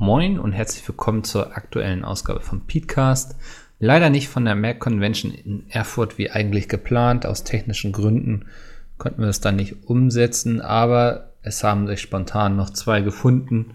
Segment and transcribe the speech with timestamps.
[0.00, 3.36] Moin und herzlich willkommen zur aktuellen Ausgabe von Petecast.
[3.78, 7.26] Leider nicht von der Mac Convention in Erfurt wie eigentlich geplant.
[7.26, 8.46] Aus technischen Gründen
[8.98, 13.74] konnten wir es dann nicht umsetzen, aber es haben sich spontan noch zwei gefunden,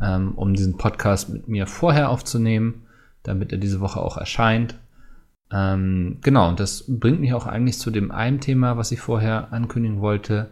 [0.00, 2.82] ähm, um diesen Podcast mit mir vorher aufzunehmen,
[3.22, 4.78] damit er diese Woche auch erscheint.
[5.50, 9.54] Ähm, genau, und das bringt mich auch eigentlich zu dem einen Thema, was ich vorher
[9.54, 10.50] ankündigen wollte,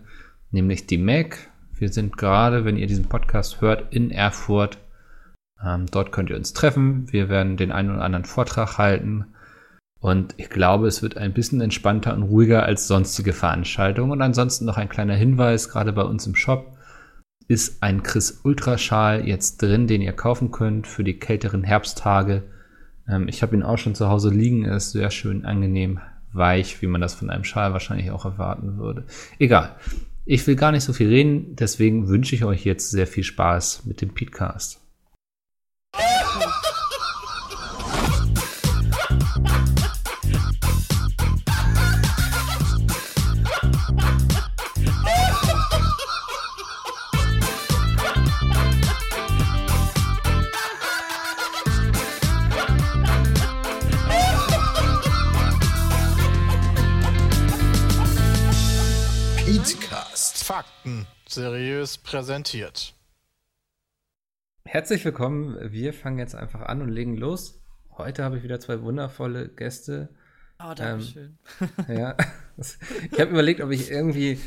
[0.50, 1.50] nämlich die Mac.
[1.75, 4.79] Wir sind gerade, wenn ihr diesen Podcast hört, in Erfurt.
[5.62, 7.12] Ähm, dort könnt ihr uns treffen.
[7.12, 9.27] Wir werden den einen oder anderen Vortrag halten.
[10.01, 14.12] Und ich glaube, es wird ein bisschen entspannter und ruhiger als sonstige Veranstaltungen.
[14.12, 16.77] Und ansonsten noch ein kleiner Hinweis, gerade bei uns im Shop
[17.48, 22.43] ist ein Chris Ultraschal jetzt drin, den ihr kaufen könnt für die kälteren Herbsttage.
[23.09, 24.65] Ähm, ich habe ihn auch schon zu Hause liegen.
[24.65, 26.01] Er ist sehr schön angenehm
[26.32, 29.05] weich, wie man das von einem Schal wahrscheinlich auch erwarten würde.
[29.38, 29.77] Egal.
[30.27, 33.84] Ich will gar nicht so viel reden, deswegen wünsche ich euch jetzt sehr viel Spaß
[33.84, 34.84] mit dem Podcast.
[60.85, 62.95] Fakten seriös präsentiert.
[64.66, 65.72] Herzlich willkommen.
[65.72, 67.62] Wir fangen jetzt einfach an und legen los.
[67.97, 70.10] Heute habe ich wieder zwei wundervolle Gäste.
[70.62, 71.38] Oh, danke schön.
[71.88, 72.16] Ähm, ja.
[73.10, 74.38] Ich habe überlegt, ob ich irgendwie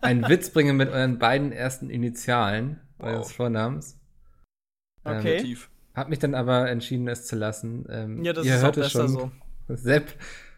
[0.00, 3.08] einen Witz bringe mit euren beiden ersten Initialen wow.
[3.08, 4.00] eures Vornamens.
[5.04, 5.38] Okay.
[5.38, 5.56] Ähm,
[5.94, 7.86] hab mich dann aber entschieden, es zu lassen.
[7.88, 9.32] Ähm, ja, das ihr ist hört auch besser schon.
[9.68, 9.76] so.
[9.76, 10.12] Sepp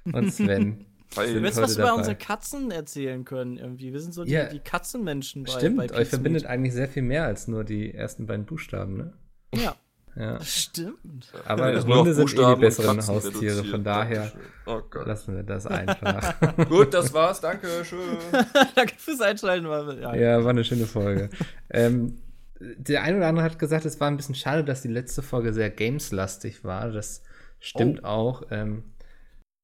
[0.05, 0.87] und Sven.
[1.15, 3.93] Du wirst was über unsere Katzen erzählen können irgendwie.
[3.93, 7.03] Wir sind so die, ja, die Katzenmenschen bei Stimmt, bei euch verbindet eigentlich sehr viel
[7.03, 9.13] mehr als nur die ersten beiden Buchstaben, ne?
[9.55, 9.77] Ja.
[10.17, 10.41] Ja.
[10.41, 11.33] Stimmt.
[11.45, 14.33] Aber ja, Hunde sind eh die besseren Haustiere, von daher
[14.67, 16.35] oh lassen wir das einfach.
[16.69, 18.19] Gut, das war's, danke, schön.
[18.75, 19.67] danke fürs Einschalten.
[20.01, 21.31] Ja, ja war eine schöne Folge.
[21.71, 22.19] ähm,
[22.61, 25.53] der eine oder andere hat gesagt, es war ein bisschen schade, dass die letzte Folge
[25.53, 26.91] sehr gameslastig war.
[26.91, 27.23] Das
[27.59, 28.07] stimmt oh.
[28.07, 28.43] auch.
[28.51, 28.85] Ähm,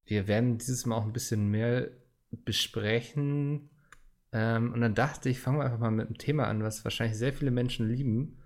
[0.07, 1.89] wir werden dieses Mal auch ein bisschen mehr
[2.31, 3.69] besprechen.
[4.31, 7.17] Ähm, und dann dachte ich, fangen wir einfach mal mit einem Thema an, was wahrscheinlich
[7.17, 8.39] sehr viele Menschen lieben.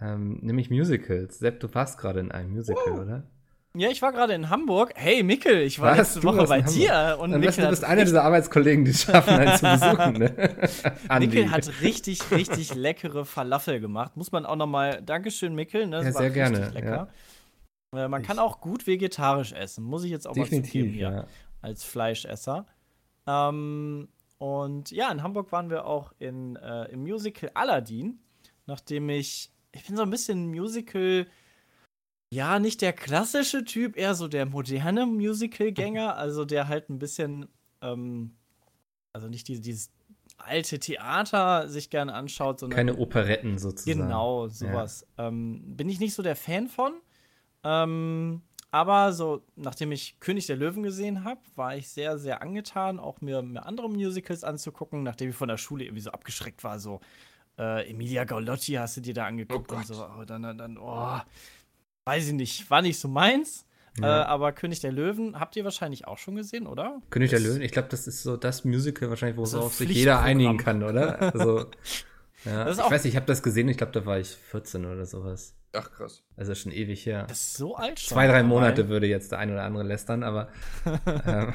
[0.00, 1.38] Ähm, nämlich Musicals.
[1.38, 3.02] Sepp, du warst gerade in einem Musical, oh.
[3.02, 3.30] oder?
[3.78, 4.92] Ja, ich war gerade in Hamburg.
[4.94, 6.14] Hey, Mickel, ich war was?
[6.14, 7.18] letzte Woche bei dir.
[7.20, 10.12] Und Mikkel du bist einer dieser Arbeitskollegen, die es schaffen, einen zu besuchen.
[10.14, 11.18] Ne?
[11.18, 14.16] Mickel hat richtig, richtig leckere Falafel gemacht.
[14.16, 15.86] Muss man auch noch mal Dankeschön, Mickel.
[15.86, 16.04] Ne?
[16.04, 16.70] Ja, sehr gerne.
[16.70, 16.90] Lecker.
[16.90, 17.08] Ja.
[17.94, 21.26] Äh, man kann auch gut vegetarisch essen, muss ich jetzt auch mal zugeben hier, ja.
[21.60, 22.66] als Fleischesser.
[23.26, 24.08] Ähm,
[24.38, 28.20] und ja, in Hamburg waren wir auch in, äh, im Musical Aladdin,
[28.66, 31.26] nachdem ich ich bin so ein bisschen Musical,
[32.30, 37.48] ja, nicht der klassische Typ, eher so der moderne Musical-Gänger, also der halt ein bisschen,
[37.82, 38.36] ähm,
[39.12, 39.90] also nicht die, dieses
[40.38, 42.76] alte Theater sich gerne anschaut, sondern.
[42.76, 44.00] Keine Operetten sozusagen.
[44.00, 45.06] Genau, sowas.
[45.16, 45.28] Ja.
[45.28, 46.94] Ähm, bin ich nicht so der Fan von.
[47.66, 52.98] Ähm, aber so, nachdem ich König der Löwen gesehen habe, war ich sehr, sehr angetan,
[52.98, 56.78] auch mir, mir andere Musicals anzugucken, nachdem ich von der Schule irgendwie so abgeschreckt war,
[56.78, 57.00] so
[57.58, 59.94] äh, Emilia Gaulotti hast du dir da angeguckt oh und so.
[59.94, 61.18] Oh, dann, dann, oh,
[62.04, 63.64] weiß ich nicht, war nicht so meins.
[63.98, 64.22] Ja.
[64.22, 67.00] Äh, aber König der Löwen habt ihr wahrscheinlich auch schon gesehen, oder?
[67.10, 70.58] König der Löwen, ich glaube, das ist so das Musical wahrscheinlich, worauf sich jeder einigen
[70.58, 71.34] kann, oder?
[71.34, 71.60] Also,
[72.44, 72.70] ja.
[72.70, 75.54] ich weiß nicht, ich habe das gesehen, ich glaube, da war ich 14 oder sowas.
[75.76, 76.24] Ach krass.
[76.36, 77.26] Also schon ewig her.
[77.28, 78.14] Das ist so alt schon.
[78.14, 78.88] Zwei, drei Monate dabei.
[78.88, 80.48] würde jetzt der ein oder andere lästern, aber
[81.26, 81.54] ähm,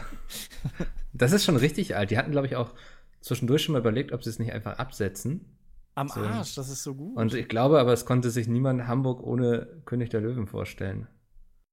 [1.13, 2.11] das ist schon richtig alt.
[2.11, 2.73] Die hatten, glaube ich, auch
[3.21, 5.57] zwischendurch schon mal überlegt, ob sie es nicht einfach absetzen.
[5.95, 6.21] Am so.
[6.21, 7.17] Arsch, das ist so gut.
[7.17, 11.07] Und ich glaube aber, es konnte sich niemand Hamburg ohne König der Löwen vorstellen.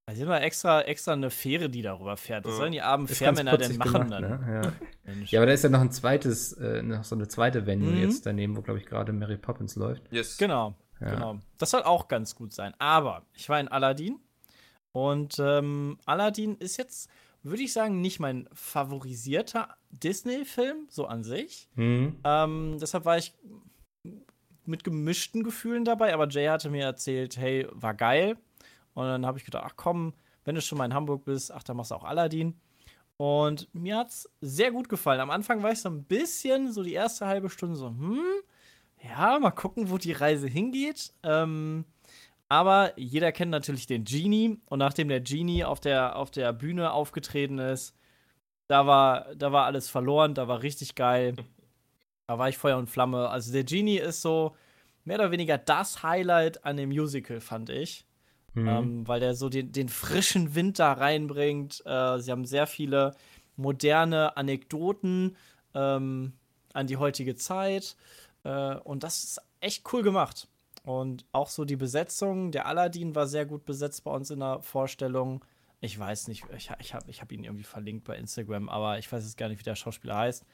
[0.07, 2.47] Also immer extra, extra eine Fähre, die darüber fährt.
[2.47, 4.23] Was sollen die armen Fährmänner denn machen gemacht, dann?
[4.23, 4.73] Ne?
[5.07, 5.13] Ja.
[5.27, 5.39] ja.
[5.39, 8.01] aber da ist ja noch ein zweites, äh, noch so eine zweite Venue mhm.
[8.01, 10.11] jetzt daneben, wo, glaube ich, gerade Mary Poppins läuft.
[10.11, 10.39] Yes.
[10.39, 11.15] Genau, ja.
[11.15, 11.39] genau.
[11.59, 12.75] Das soll auch ganz gut sein.
[12.79, 14.21] Aber ich war in Aladdin
[14.93, 17.11] und ähm, Aladdin ist jetzt,
[17.43, 21.69] würde ich sagen, nicht mein favorisierter Disney-Film, so an sich.
[21.75, 22.17] Mhm.
[22.25, 23.35] Ähm, deshalb war ich
[24.65, 28.37] mit gemischten Gefühlen dabei, aber Jay hatte mir erzählt, hey, war geil.
[28.95, 31.63] Und dann habe ich gedacht, ach komm, wenn du schon mal in Hamburg bist, ach,
[31.63, 32.61] dann machst du auch Aladdin.
[33.17, 35.21] Und mir hat es sehr gut gefallen.
[35.21, 38.23] Am Anfang war ich so ein bisschen, so die erste halbe Stunde so, hm,
[39.03, 41.13] ja, mal gucken, wo die Reise hingeht.
[41.23, 41.85] Ähm,
[42.49, 44.59] aber jeder kennt natürlich den Genie.
[44.67, 47.95] Und nachdem der Genie auf der, auf der Bühne aufgetreten ist,
[48.69, 51.37] da war, da war alles verloren, da war richtig geil.
[52.27, 53.29] Da war ich Feuer und Flamme.
[53.29, 54.55] Also der Genie ist so
[55.05, 58.05] mehr oder weniger das Highlight an dem Musical, fand ich.
[58.55, 58.69] Mhm.
[58.69, 61.83] Ähm, weil der so den, den, frischen Wind da reinbringt.
[61.87, 63.15] Äh, sie haben sehr viele
[63.57, 65.37] moderne Anekdoten
[65.75, 66.33] ähm,
[66.73, 67.97] an die heutige Zeit.
[68.45, 70.49] Äh, und das ist echt cool gemacht.
[70.85, 74.63] Und auch so die Besetzung, der Aladdin war sehr gut besetzt bei uns in der
[74.63, 75.45] Vorstellung.
[75.81, 79.11] Ich weiß nicht, ich, ich habe ich hab ihn irgendwie verlinkt bei Instagram, aber ich
[79.11, 80.45] weiß jetzt gar nicht, wie der Schauspieler heißt.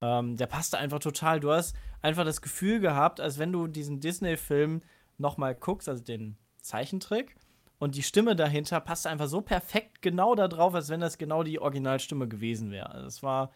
[0.00, 1.40] Ähm, der passte einfach total.
[1.40, 4.82] Du hast einfach das Gefühl gehabt, als wenn du diesen Disney-Film
[5.16, 7.34] nochmal guckst, also den Zeichentrick.
[7.78, 11.42] Und die Stimme dahinter passt einfach so perfekt genau da drauf, als wenn das genau
[11.44, 12.90] die Originalstimme gewesen wäre.
[12.90, 13.50] Also das war,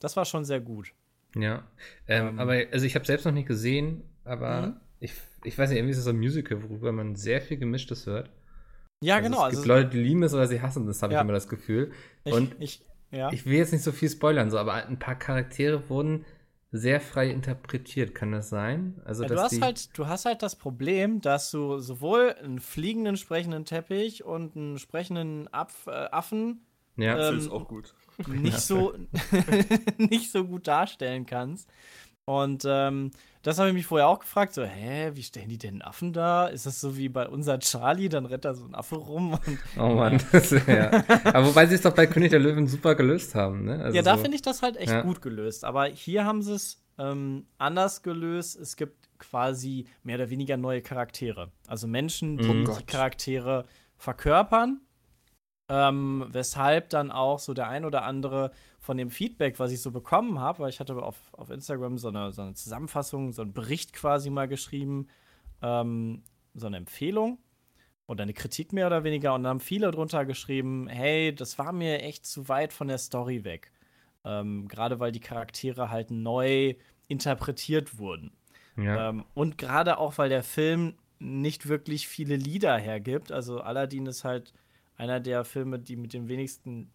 [0.00, 0.92] das war schon sehr gut.
[1.36, 1.64] Ja,
[2.08, 4.76] ähm, ähm, aber also ich habe selbst noch nicht gesehen, aber mhm.
[4.98, 8.06] ich, ich weiß nicht, irgendwie ist das so ein Musical, worüber man sehr viel Gemischtes
[8.06, 8.30] hört.
[9.02, 9.46] Ja, also genau.
[9.46, 11.20] Es gibt also, Leute, die lieben es oder sie hassen das, habe ja.
[11.20, 11.92] ich immer das Gefühl.
[12.24, 13.32] Und ich, ich, ja.
[13.32, 16.24] ich will jetzt nicht so viel spoilern, so, aber ein paar Charaktere wurden
[16.72, 19.00] sehr frei interpretiert, kann das sein?
[19.04, 23.16] Also, ja, du, hast halt, du hast halt das Problem, dass du sowohl einen fliegenden
[23.16, 26.60] sprechenden Teppich und einen sprechenden Apf äh, Affen
[26.96, 27.28] ja.
[27.28, 27.94] Ähm, ist auch gut.
[28.28, 28.94] Nicht so
[29.98, 31.68] nicht so gut darstellen kannst.
[32.24, 33.10] Und ähm,
[33.42, 36.12] das habe ich mich vorher auch gefragt, so, hä, wie stellen die denn einen Affen
[36.12, 36.46] da?
[36.46, 39.58] Ist das so wie bei unser Charlie, dann rennt da so ein Affe rum und,
[39.78, 41.02] Oh Mann, das, ja.
[41.24, 43.82] Aber wobei sie es doch bei König der Löwen super gelöst haben, ne?
[43.82, 45.00] Also ja, da so, finde ich das halt echt ja.
[45.00, 45.64] gut gelöst.
[45.64, 48.56] Aber hier haben sie es ähm, anders gelöst.
[48.60, 51.50] Es gibt quasi mehr oder weniger neue Charaktere.
[51.66, 53.64] Also Menschen, die oh die Charaktere
[53.96, 54.80] verkörpern
[55.70, 58.50] ähm, weshalb dann auch so der ein oder andere
[58.80, 62.08] von dem Feedback, was ich so bekommen habe, weil ich hatte auf, auf Instagram so
[62.08, 65.06] eine, so eine Zusammenfassung, so einen Bericht quasi mal geschrieben,
[65.62, 66.22] ähm,
[66.54, 67.38] so eine Empfehlung
[68.08, 69.32] oder eine Kritik mehr oder weniger.
[69.32, 72.98] Und dann haben viele drunter geschrieben, hey, das war mir echt zu weit von der
[72.98, 73.70] Story weg.
[74.24, 76.74] Ähm, gerade weil die Charaktere halt neu
[77.06, 78.32] interpretiert wurden.
[78.76, 79.10] Ja.
[79.10, 83.30] Ähm, und gerade auch, weil der Film nicht wirklich viele Lieder hergibt.
[83.30, 84.52] Also Aladdin ist halt
[85.00, 86.90] einer der Filme, die mit den wenigsten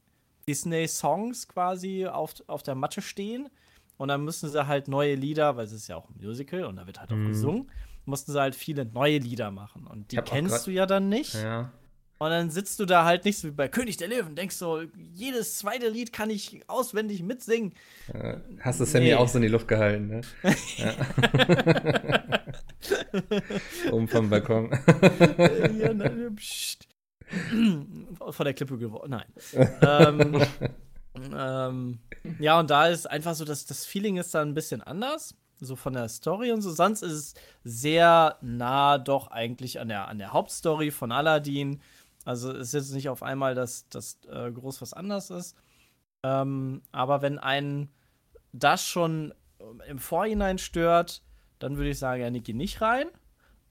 [0.48, 3.50] Disney-Songs quasi auf, auf der Matte stehen.
[3.98, 6.76] Und dann müssen sie halt neue Lieder, weil es ist ja auch ein Musical und
[6.76, 7.30] da wird halt auch mhm.
[7.30, 7.72] gesungen,
[8.06, 9.88] mussten sie halt viele neue Lieder machen.
[9.88, 11.34] Und die kennst du ja dann nicht.
[11.34, 11.72] Ja.
[12.18, 14.84] Und dann sitzt du da halt nicht so wie bei König der Löwen, denkst so,
[15.14, 17.74] jedes zweite Lied kann ich auswendig mitsingen.
[18.14, 19.16] Ja, hast du Sammy nee.
[19.16, 20.22] auch so in die Luft gehalten, ne?
[23.92, 24.72] Oben vom Balkon.
[25.78, 26.85] ja, na, pst.
[28.30, 29.12] Von der Klippe geworden.
[29.12, 29.26] Nein.
[29.82, 30.42] ähm,
[31.36, 32.00] ähm,
[32.40, 35.36] ja, und da ist einfach so, dass das Feeling ist dann ein bisschen anders.
[35.60, 36.72] So von der Story und so.
[36.72, 37.34] Sonst ist es
[37.64, 41.82] sehr nah doch eigentlich an der, an der Hauptstory von Aladdin.
[42.26, 45.56] Also ist jetzt nicht auf einmal, dass das äh, groß was anders ist.
[46.24, 47.90] Ähm, aber wenn einen
[48.52, 49.34] das schon
[49.88, 51.22] im Vorhinein stört,
[51.60, 53.08] dann würde ich sagen, ja, Niki nicht rein.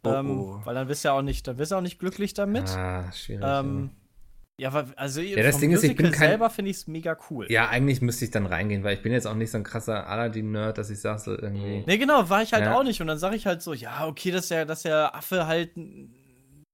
[0.04, 0.60] Oh, ähm, oh.
[0.64, 2.68] Weil dann bist du ja auch nicht, dann bist du auch nicht glücklich damit.
[2.70, 3.44] Ah, schwierig.
[3.46, 3.90] Ähm,
[4.56, 7.16] ja, also ja, das Ding Musical ist, ich bin kein, selber finde ich es mega
[7.28, 7.50] cool.
[7.50, 10.06] Ja, eigentlich müsste ich dann reingehen, weil ich bin jetzt auch nicht so ein krasser
[10.06, 11.82] Aladdin-Nerd, dass ich sage so irgendwie.
[11.84, 12.76] Nee, genau, war ich halt ja.
[12.76, 13.00] auch nicht.
[13.00, 15.72] Und dann sage ich halt so, ja, okay, dass der, dass der Affe halt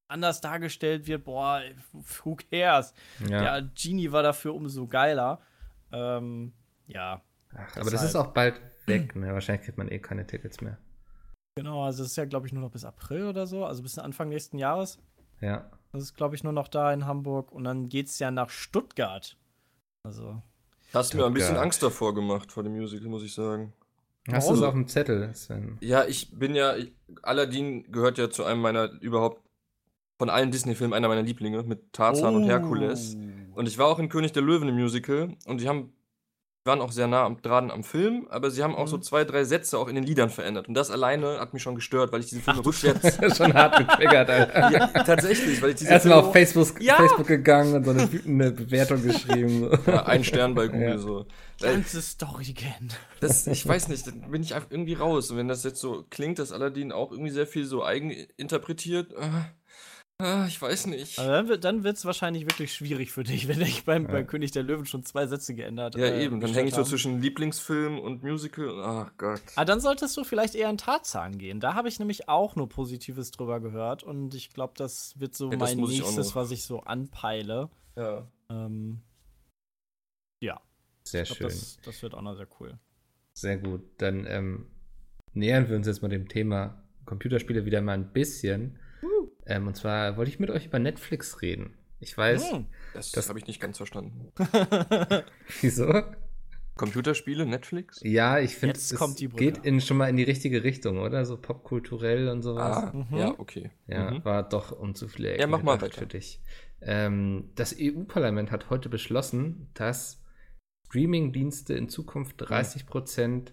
[0.08, 1.62] anders dargestellt wird, boah,
[1.92, 2.92] who cares?
[3.26, 3.58] Ja.
[3.58, 5.40] Der Genie war dafür umso geiler.
[5.90, 6.52] Ähm,
[6.86, 7.22] ja.
[7.54, 9.32] Ach, aber das ist auch bald weg, ne?
[9.32, 10.76] Wahrscheinlich kriegt man eh keine Tickets mehr.
[11.60, 13.98] Genau, also es ist ja, glaube ich, nur noch bis April oder so, also bis
[13.98, 14.98] Anfang nächsten Jahres.
[15.42, 15.70] Ja.
[15.92, 18.48] Das ist, glaube ich, nur noch da in Hamburg und dann geht es ja nach
[18.48, 19.36] Stuttgart.
[20.02, 20.40] Also.
[20.94, 23.74] Hast mir ein bisschen Angst davor gemacht, vor dem Musical, muss ich sagen.
[24.32, 25.76] Hast du es auf dem Zettel, Sven?
[25.82, 29.42] Ja, ich bin ja, ich, Aladdin gehört ja zu einem meiner überhaupt
[30.18, 32.36] von allen Disney-Filmen einer meiner Lieblinge mit Tarzan oh.
[32.38, 33.18] und Herkules.
[33.52, 35.92] Und ich war auch in König der Löwen im Musical und die haben
[36.70, 38.90] waren auch sehr nah am, dran am Film, aber sie haben auch mhm.
[38.90, 40.68] so zwei, drei Sätze auch in den Liedern verändert.
[40.68, 43.36] Und das alleine hat mich schon gestört, weil ich diese Filme rückwärts.
[43.36, 44.70] schon hart getriggert, Alter.
[44.70, 46.94] Ja, tatsächlich, weil ich diese Erstmal auf Facebook, ja.
[46.94, 49.68] Facebook gegangen und so eine wütende Bewertung geschrieben.
[49.86, 50.98] Ja, ein Stern bei Google ja.
[50.98, 51.26] so.
[51.60, 52.90] Ganze Story kennen.
[53.18, 55.30] Das, ich weiß nicht, da bin ich einfach irgendwie raus.
[55.30, 59.12] Und wenn das jetzt so klingt, dass Aladdin auch irgendwie sehr viel so eigen interpretiert.
[59.12, 59.28] Äh,
[60.20, 61.18] Ah, ich weiß nicht.
[61.18, 64.12] Also dann wird es wahrscheinlich wirklich schwierig für dich, wenn ich beim, ja.
[64.12, 66.06] beim König der Löwen schon zwei Sätze geändert habe.
[66.06, 66.40] Ja, äh, eben.
[66.40, 68.70] Dann hänge ich so zwischen Lieblingsfilm und Musical.
[68.82, 69.40] Ach Gott.
[69.54, 71.60] Aber ah, dann solltest du vielleicht eher in Tarzan gehen.
[71.60, 74.02] Da habe ich nämlich auch nur Positives drüber gehört.
[74.02, 77.70] Und ich glaube, das wird so ja, mein nächstes, was ich so anpeile.
[77.96, 78.26] Ja.
[78.50, 79.00] Ähm,
[80.40, 80.60] ja.
[81.04, 81.46] Sehr glaub, schön.
[81.46, 82.78] Das, das, wird auch noch sehr cool.
[83.32, 83.82] Sehr gut.
[83.98, 84.66] Dann ähm,
[85.32, 88.78] nähern wir uns jetzt mal dem Thema Computerspiele wieder mal ein bisschen.
[89.46, 91.74] Ähm, und zwar wollte ich mit euch über Netflix reden.
[91.98, 92.52] Ich weiß.
[92.52, 94.32] Hm, das, das habe ich nicht ganz verstanden.
[95.60, 96.02] Wieso?
[96.76, 98.00] Computerspiele, Netflix?
[98.02, 99.44] Ja, ich finde, es kommt die Brücke.
[99.52, 101.26] geht in, schon mal in die richtige Richtung, oder?
[101.26, 102.84] So popkulturell und sowas.
[102.84, 103.16] Ah, Mhm.
[103.18, 103.70] ja, okay.
[103.86, 104.24] Ja, Mhm.
[104.24, 105.98] war doch um zu viele Ecken Ja, mach mal weiter.
[106.00, 106.40] für dich.
[106.80, 110.24] Ähm, das EU-Parlament hat heute beschlossen, dass
[110.86, 113.52] Streaming-Dienste in Zukunft 30%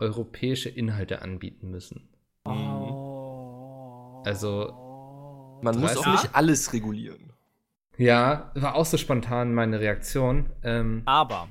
[0.00, 2.08] europäische Inhalte anbieten müssen.
[2.44, 4.22] Oh.
[4.26, 4.89] Also,
[5.62, 7.32] Man muss auch nicht alles regulieren.
[7.96, 10.50] Ja, war auch so spontan meine Reaktion.
[10.62, 11.48] Ähm, Aber.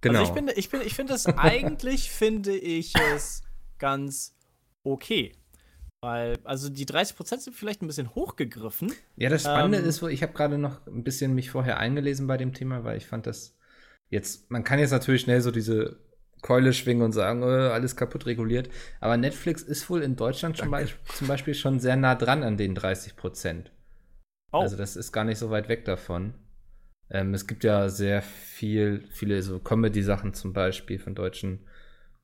[0.00, 0.20] genau.
[0.20, 3.42] Also ich finde, ich bin, ich finde es eigentlich finde ich es
[3.78, 4.34] ganz
[4.84, 5.32] okay.
[6.00, 8.92] Weil, also die 30% sind vielleicht ein bisschen hochgegriffen.
[9.16, 12.26] Ja, das Spannende Ähm, ist, wo ich habe gerade noch ein bisschen mich vorher eingelesen
[12.26, 13.56] bei dem Thema, weil ich fand das
[14.08, 15.98] jetzt, man kann jetzt natürlich schnell so diese
[16.46, 18.68] Keule schwingen und sagen, äh, alles kaputt reguliert,
[19.00, 22.56] aber Netflix ist wohl in Deutschland zum, Beispiel, zum Beispiel schon sehr nah dran an
[22.56, 23.70] den 30 Prozent.
[24.52, 26.34] Oh, Also das ist gar nicht so weit weg davon.
[27.10, 31.66] Ähm, es gibt ja sehr viel, viele so Comedy-Sachen zum Beispiel von deutschen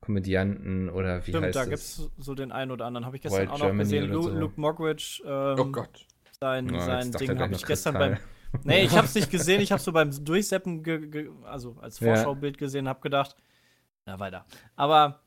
[0.01, 1.69] Komödianten oder wie stimmt, heißt da es?
[1.69, 3.05] gibt es so den einen oder anderen.
[3.05, 4.11] Habe ich gestern Wild auch noch Germany gesehen.
[4.11, 4.29] Lu so.
[4.29, 6.05] Luke Mockridge, ähm, Oh Gott.
[6.39, 8.19] sein, Ja, sein Ding habe ich gestern Kristall.
[8.51, 8.61] beim.
[8.63, 9.61] Nee, ich habe es nicht gesehen.
[9.61, 12.07] Ich habe so beim Durchseppen, ge, ge, also als Ja.
[12.07, 13.35] Vorschaubild gesehen, habe gedacht,
[14.05, 14.45] na weiter.
[14.75, 15.21] Aber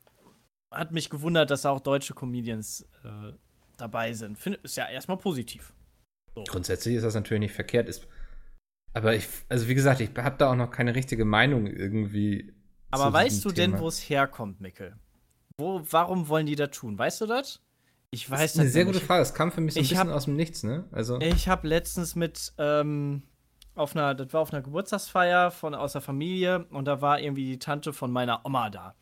[0.71, 3.33] hat mich gewundert, dass auch deutsche Comedians äh,
[3.77, 4.37] dabei sind.
[4.37, 5.73] Find, ist ja erstmal positiv.
[6.47, 7.89] Grundsätzlich ist das natürlich nicht verkehrt.
[7.89, 8.07] Ist,
[8.93, 12.53] aber ich, also wie gesagt, ich habe da auch noch keine richtige Meinung irgendwie.
[12.91, 13.83] Aber weißt du denn, Thema.
[13.83, 14.97] wo es herkommt, Mickel?
[15.57, 16.97] Wo, warum wollen die das tun?
[16.97, 17.61] Weißt du das?
[18.11, 18.99] Ich weiß Das ist eine das sehr nämlich.
[19.01, 19.21] gute Frage.
[19.23, 20.85] Es kam für mich so ein Ich bisschen hab- aus dem Nichts, ne?
[20.91, 23.23] Also, Ich habe letztens mit ähm,
[23.77, 27.45] auf einer, das war auf einer Geburtstagsfeier von aus der Familie und da war irgendwie
[27.45, 28.95] die Tante von meiner Oma da.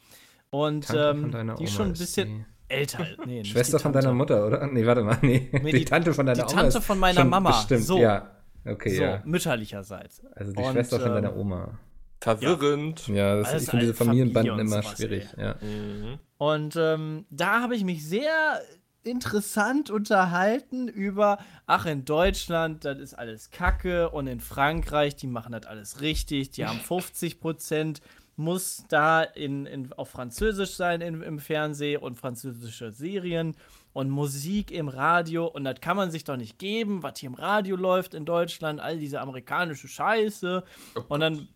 [0.50, 3.06] Und Tante ähm, die Oma schon ein ist bisschen die älter.
[3.26, 4.68] Nee, Schwester die von deiner Mutter, oder?
[4.68, 5.18] Nee, warte mal.
[5.22, 6.62] Nee, Nee, die, die- Tante von deiner die Oma.
[6.62, 7.50] Tante ist von meiner Mama.
[7.52, 7.98] Bestimmt, So.
[8.00, 8.32] ja.
[8.68, 9.22] Okay, So, ja.
[9.26, 10.24] mütterlicherseits.
[10.36, 11.78] Also die Und, Schwester von ähm, deiner Oma.
[12.22, 13.08] Verwirrend.
[13.08, 15.28] Ja, das, ich finde diese Familie Familienbanden und immer sowas, schwierig.
[15.38, 15.56] Ja.
[15.62, 16.18] Mhm.
[16.38, 18.32] Und ähm, da habe ich mich sehr
[19.06, 25.52] interessant unterhalten über, ach, in Deutschland, das ist alles Kacke und in Frankreich, die machen
[25.52, 28.02] das alles richtig, die haben 50 Prozent,
[28.36, 33.56] muss da in, in, auf Französisch sein im, im Fernsehen und französische Serien
[33.94, 37.36] und Musik im Radio und das kann man sich doch nicht geben, was hier im
[37.36, 40.64] Radio läuft in Deutschland, all diese amerikanische Scheiße.
[41.08, 41.48] Und dann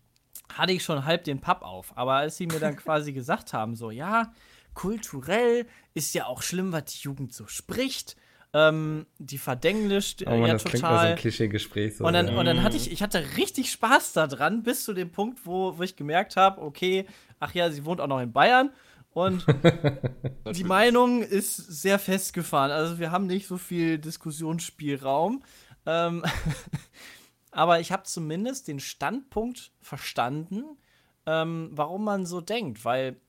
[0.54, 1.92] hatte ich schon halb den Papp auf.
[1.96, 4.32] Aber als sie mir dann quasi gesagt haben, so, ja,
[4.80, 8.16] kulturell ist ja auch schlimm, was die Jugend so spricht.
[8.54, 11.10] Ähm, die verdenglischt Oh man, ja das klingt mal so total.
[11.12, 11.96] ein Klischee-Gespräch.
[11.98, 12.38] So, und dann, ja.
[12.38, 15.82] und dann hatte ich, ich hatte richtig Spaß daran, bis zu dem Punkt, wo, wo
[15.82, 17.06] ich gemerkt habe, okay,
[17.38, 18.70] ach ja, sie wohnt auch noch in Bayern.
[19.10, 19.44] Und
[20.54, 22.70] die Meinung ist sehr festgefahren.
[22.70, 25.42] Also wir haben nicht so viel Diskussionsspielraum.
[25.84, 26.24] Ähm,
[27.50, 30.64] aber ich habe zumindest den Standpunkt verstanden,
[31.26, 32.84] ähm, warum man so denkt.
[32.84, 33.20] Weil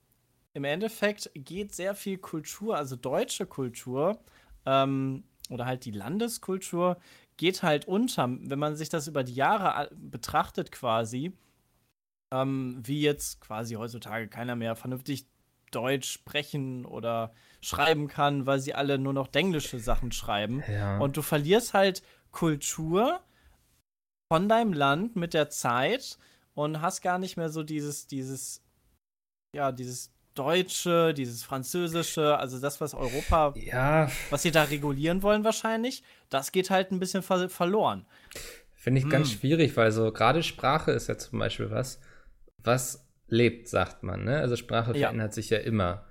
[0.53, 4.19] im Endeffekt geht sehr viel Kultur, also deutsche Kultur
[4.65, 6.97] ähm, oder halt die Landeskultur,
[7.37, 11.33] geht halt unter, wenn man sich das über die Jahre betrachtet quasi,
[12.33, 15.25] ähm, wie jetzt quasi heutzutage keiner mehr vernünftig
[15.71, 20.63] Deutsch sprechen oder schreiben kann, weil sie alle nur noch denglische Sachen schreiben.
[20.67, 20.99] ja.
[20.99, 23.21] Und du verlierst halt Kultur
[24.31, 26.17] von deinem Land mit der Zeit
[26.53, 28.61] und hast gar nicht mehr so dieses, dieses,
[29.55, 35.43] ja, dieses Deutsche, dieses Französische, also das, was Europa, ja, was sie da regulieren wollen
[35.43, 38.05] wahrscheinlich, das geht halt ein bisschen ver verloren.
[38.75, 39.39] Finde ich ganz Hm.
[39.39, 41.99] schwierig, weil so gerade Sprache ist ja zum Beispiel was,
[42.57, 44.23] was lebt, sagt man.
[44.23, 44.37] Ne?
[44.39, 45.07] Also Sprache Ja.
[45.07, 46.05] verändert sich ja immer.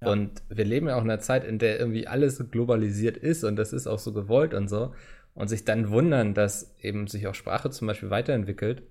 [0.00, 0.08] Ja.
[0.08, 3.44] Und wir leben ja auch in einer Zeit, in der irgendwie alles so globalisiert ist
[3.44, 4.94] und das ist auch so gewollt und so.
[5.34, 8.82] Und sich dann wundern, dass eben sich auch Sprache zum Beispiel weiterentwickelt.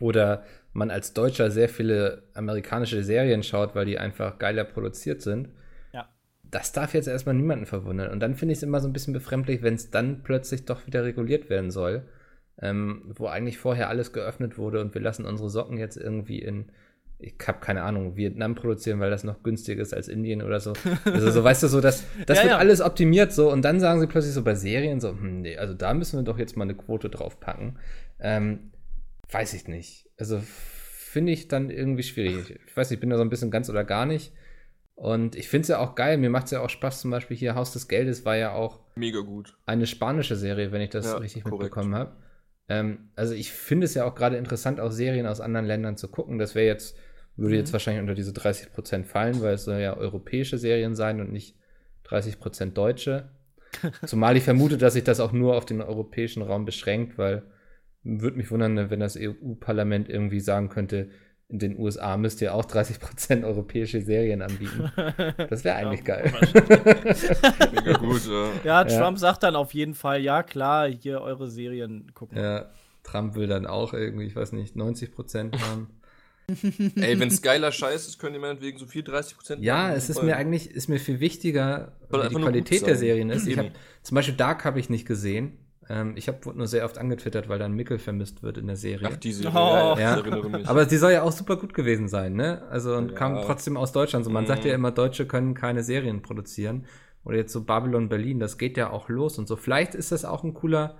[0.00, 5.48] Oder man als Deutscher sehr viele amerikanische Serien schaut, weil die einfach geiler produziert sind.
[5.92, 6.08] Ja.
[6.42, 8.10] Das darf jetzt erstmal niemanden verwundern.
[8.10, 10.86] Und dann finde ich es immer so ein bisschen befremdlich, wenn es dann plötzlich doch
[10.86, 12.02] wieder reguliert werden soll.
[12.60, 16.66] Ähm, wo eigentlich vorher alles geöffnet wurde und wir lassen unsere Socken jetzt irgendwie in,
[17.18, 20.72] ich habe keine Ahnung, Vietnam produzieren, weil das noch günstiger ist als Indien oder so.
[21.04, 22.58] Also so, weißt du, so, das, das Ja, wird ja.
[22.58, 25.74] alles optimiert so und dann sagen sie plötzlich so bei Serien so, hm, nee, also
[25.74, 27.76] da müssen wir doch jetzt mal eine Quote draufpacken.
[28.20, 28.70] Ähm,
[29.30, 30.08] weiß ich nicht.
[30.18, 32.58] Also finde ich dann irgendwie schwierig.
[32.66, 34.32] Ich weiß nicht, ich bin da so ein bisschen ganz oder gar nicht.
[34.96, 37.36] Und ich finde es ja auch geil, mir macht es ja auch Spaß, zum Beispiel
[37.36, 39.56] hier Haus des Geldes war ja auch Mega gut.
[39.66, 41.62] eine spanische Serie, wenn ich das Ja, richtig korrekt.
[41.62, 42.16] mitbekommen habe.
[42.68, 46.08] Ähm, also ich finde es ja auch gerade interessant, auch Serien aus anderen Ländern zu
[46.08, 46.38] gucken.
[46.38, 46.96] Das wäre jetzt,
[47.36, 47.58] würde Mhm.
[47.60, 51.56] jetzt wahrscheinlich unter diese 30% fallen, weil es soll ja europäische Serien sein und nicht
[52.04, 53.30] 30% deutsche.
[54.06, 57.42] Zumal ich vermute, dass sich das auch nur auf den europäischen Raum beschränkt, weil
[58.04, 61.08] würde mich wundern, wenn das EU-Parlament irgendwie sagen könnte,
[61.48, 64.90] in den USA müsst ihr auch 30% europäische Serien anbieten.
[65.50, 66.32] Das wäre eigentlich ja, geil.
[67.72, 68.50] Mega gut, ja.
[68.64, 68.84] ja.
[68.84, 69.20] Trump ja.
[69.20, 72.38] sagt dann auf jeden Fall, ja klar, hier eure Serien gucken.
[72.38, 72.70] Ja,
[73.02, 75.88] Trump will dann auch irgendwie, ich weiß nicht, 90% haben.
[76.96, 80.22] Ey, wenn es geiler Scheiß ist, können die meinetwegen so viel 30% Ja, es ist
[80.22, 83.46] mir eigentlich, ist mir viel wichtiger, wie die Qualität der Serien ist.
[83.46, 83.66] Ich hab,
[84.02, 85.58] zum Beispiel Dark habe ich nicht gesehen.
[85.88, 89.08] Ähm, ich habe nur sehr oft angetwittert, weil dann Mickel vermisst wird in der Serie.
[89.10, 89.96] Ach, die Serie, oh.
[89.98, 90.58] ja, ja.
[90.66, 92.62] Aber sie soll ja auch super gut gewesen sein, ne?
[92.70, 93.16] Also und ja.
[93.16, 94.24] kam trotzdem aus Deutschland.
[94.24, 94.48] So, man mhm.
[94.48, 96.86] sagt ja immer, Deutsche können keine Serien produzieren.
[97.24, 99.56] Oder jetzt so Babylon Berlin, das geht ja auch los und so.
[99.56, 100.98] Vielleicht ist das auch ein cooler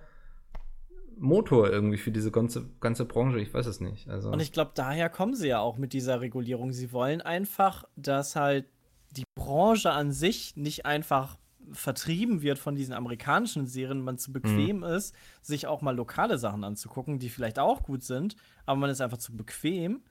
[1.19, 4.09] Motor irgendwie für diese ganze, ganze Branche, ich weiß es nicht.
[4.09, 4.31] Also.
[4.31, 6.73] Und ich glaube, daher kommen sie ja auch mit dieser Regulierung.
[6.73, 8.67] Sie wollen einfach, dass halt
[9.11, 11.37] die Branche an sich nicht einfach
[11.73, 14.85] vertrieben wird von diesen amerikanischen Serien, man zu bequem mhm.
[14.85, 19.01] ist, sich auch mal lokale Sachen anzugucken, die vielleicht auch gut sind, aber man ist
[19.01, 20.03] einfach zu bequem.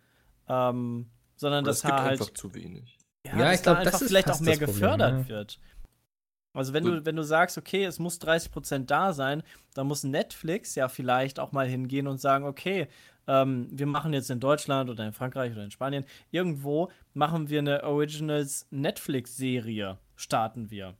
[0.48, 2.98] Ähm, sondern dass es gibt halt einfach zu wenig.
[3.26, 5.28] Ja, ja ich glaube, das ist vielleicht auch mehr gefördert Problem, ja.
[5.30, 5.60] wird.
[6.54, 9.42] Also wenn du, wenn du sagst, okay, es muss 30% da sein,
[9.74, 12.88] dann muss Netflix ja vielleicht auch mal hingehen und sagen, okay,
[13.26, 17.60] ähm, wir machen jetzt in Deutschland oder in Frankreich oder in Spanien, irgendwo machen wir
[17.60, 20.96] eine Originals Netflix-Serie, starten wir.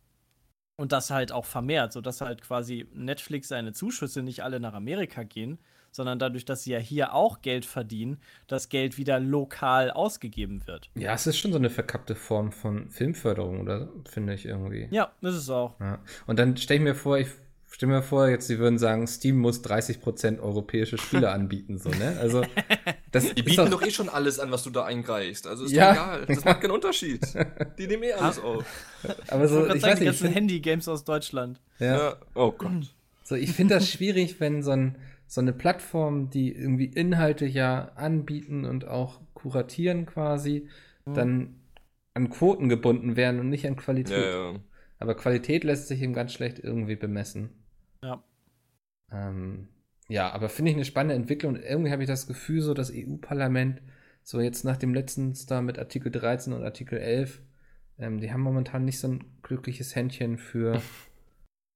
[0.76, 5.24] Und das halt auch vermehrt, sodass halt quasi Netflix seine Zuschüsse nicht alle nach Amerika
[5.24, 5.60] gehen,
[5.92, 10.90] sondern dadurch, dass sie ja hier auch Geld verdienen, das Geld wieder lokal ausgegeben wird.
[10.96, 14.88] Ja, es ist schon so eine verkappte Form von Filmförderung, oder finde ich irgendwie.
[14.92, 15.80] Ja, ist es auch.
[15.80, 16.00] Ja.
[16.26, 17.28] Und dann stelle ich mir vor, ich
[17.70, 22.18] stelle mir vor, jetzt sie würden sagen, Steam muss 30% europäische Spiele anbieten, so, ne?
[22.20, 22.44] Also
[23.14, 25.48] das Die bieten doch, doch, eh schon alles an, was du da einreichst.
[25.48, 25.94] Also ist ja.
[25.94, 26.26] doch egal.
[26.28, 27.22] Das macht keinen Unterschied.
[27.78, 28.66] Die nehmen eh alles auf.
[29.28, 31.62] Aber so, ich, ich weiß nicht, die ganzen Handy-Games aus Deutschland.
[31.80, 31.98] Ja.
[31.98, 32.16] ja.
[32.34, 32.94] Oh Gott.
[33.24, 34.98] So, ich finde das schwierig, wenn so ein
[35.34, 40.68] so eine Plattform, die irgendwie Inhalte ja anbieten und auch kuratieren quasi,
[41.06, 41.14] mhm.
[41.14, 41.56] dann
[42.14, 44.18] an Quoten gebunden werden und nicht an Qualität.
[44.18, 44.60] Ja, ja.
[45.00, 47.50] Aber Qualität lässt sich eben ganz schlecht irgendwie bemessen.
[48.04, 48.24] Ja.
[49.12, 49.70] Ähm,
[50.10, 51.56] ja, aber finde ich eine spannende Entwicklung.
[51.56, 53.82] irgendwie habe ich das Gefühl, so das EU-Parlament,
[54.24, 57.42] so jetzt nach dem letzten Star mit Artikel 13 und Artikel 11,
[58.00, 60.82] ähm, die haben momentan nicht so ein glückliches Händchen für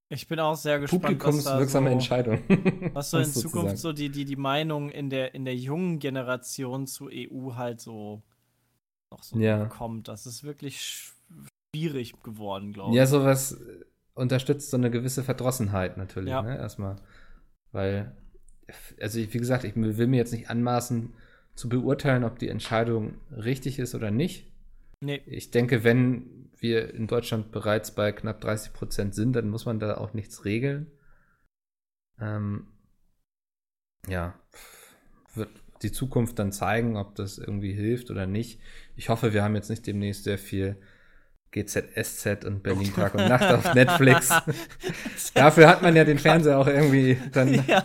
[0.10, 1.04] Ich bin auch sehr gespannt.
[1.04, 2.40] Publikumswirksame so, Entscheidung.
[2.94, 6.88] Was so in Zukunft so die, die, die Meinung in der, in der jungen Generation
[6.88, 8.22] zu EU halt so
[9.12, 9.66] noch so ja.
[9.66, 10.08] kommt.
[10.08, 11.12] Das ist wirklich
[11.74, 12.98] schwierig geworden, glaube ich.
[12.98, 13.60] Ja, sowas
[14.14, 16.42] unterstützt so eine gewisse Verdrossenheit natürlich, ja.
[16.42, 16.58] ne?
[16.58, 16.96] Erstmal.
[17.78, 18.12] Weil,
[19.00, 21.14] also wie gesagt, ich will mir jetzt nicht anmaßen
[21.54, 24.52] zu beurteilen, ob die Entscheidung richtig ist oder nicht.
[25.00, 25.22] Nee.
[25.28, 29.80] Ich denke, wenn wir in Deutschland bereits bei knapp 30 Prozent sind, dann muss man
[29.80, 30.88] da auch nichts regeln.
[32.20, 32.66] Ähm,
[34.08, 34.34] ja,
[35.36, 35.52] wird
[35.84, 38.60] die Zukunft dann zeigen, ob das irgendwie hilft oder nicht.
[38.96, 40.78] Ich hoffe, wir haben jetzt nicht demnächst sehr viel
[41.52, 44.30] GZSZ und Berlin Tag und Nacht auf Netflix.
[45.34, 47.80] Dafür hat man ja den Fernseher auch irgendwie dann ja.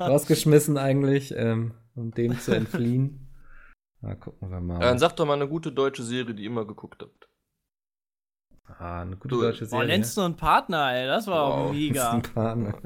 [0.00, 3.28] rausgeschmissen eigentlich, ähm, um dem zu entfliehen.
[4.00, 4.78] Na, gucken wir mal.
[4.80, 7.28] dann sag doch mal eine gute deutsche Serie, die ihr immer geguckt habt.
[8.78, 9.84] Ah, eine gute deutsche Serie.
[9.84, 11.68] Oh, Lenzen und Partner, ey, das war wow.
[11.68, 12.22] auch mega.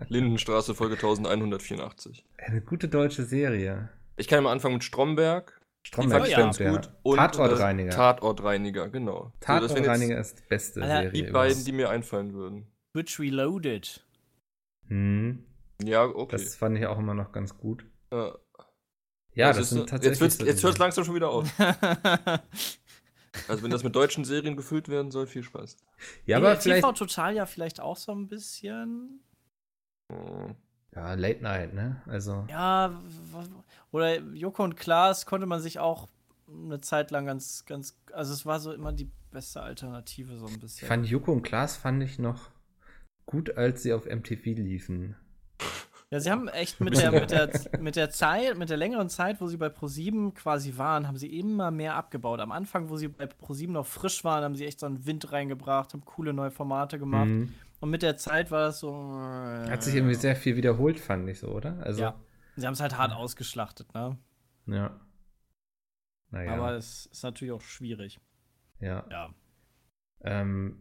[0.08, 2.24] Lindenstraße, Folge 1184.
[2.38, 3.90] Eine gute deutsche Serie.
[4.16, 5.60] Ich kann mal anfangen mit Stromberg.
[5.86, 6.80] Stromberg, stimmt, ja.
[7.02, 7.90] Und, Tatortreiniger.
[7.90, 9.32] Tatortreiniger, genau.
[9.40, 11.12] Tatortreiniger ist die beste Alter, Serie.
[11.12, 12.66] Die beiden, die mir einfallen würden.
[12.92, 14.02] Switch Reloaded.
[14.88, 15.44] Hm.
[15.82, 16.36] Ja, okay.
[16.36, 17.84] Das fand ich auch immer noch ganz gut.
[18.10, 18.34] Ja,
[19.34, 20.40] ja das, das sind tatsächlich.
[20.40, 21.52] Jetzt, hört es langsam schon wieder auf.
[23.48, 25.76] Also wenn das mit deutschen Serien gefüllt werden soll, viel Spaß.
[26.24, 29.24] Ja, aber vielleicht TV Total ja vielleicht auch so ein bisschen.
[30.94, 32.02] Ja, Late Night, ne?
[32.06, 32.44] Also.
[32.48, 33.00] Ja,
[33.90, 36.08] oder Joko und Klaas konnte man sich auch
[36.48, 40.60] eine Zeit lang ganz, ganz, also es war so immer die beste Alternative so ein
[40.60, 40.84] bisschen.
[40.84, 42.50] Ich fand Joko und Klaas fand ich noch
[43.26, 45.16] gut, als sie auf MTV liefen.
[46.10, 49.40] Ja, sie haben echt mit der, mit der, mit der Zeit, mit der längeren Zeit,
[49.40, 52.38] wo sie bei ProSieben quasi waren, haben sie immer mehr abgebaut.
[52.40, 55.32] Am Anfang, wo sie bei ProSieben noch frisch waren, haben sie echt so einen Wind
[55.32, 57.26] reingebracht, haben coole neue Formate gemacht.
[57.26, 57.52] Mhm.
[57.84, 58.88] Und mit der Zeit war es so.
[58.88, 61.76] Äh, Hat sich irgendwie sehr viel wiederholt, fand ich so, oder?
[61.82, 62.14] Also, ja.
[62.56, 64.16] Sie haben es halt hart ausgeschlachtet, ne?
[64.64, 64.98] Ja.
[66.30, 66.54] Naja.
[66.54, 68.22] Aber es ist natürlich auch schwierig.
[68.80, 69.04] Ja.
[69.10, 69.34] Ja.
[70.22, 70.78] Ähm,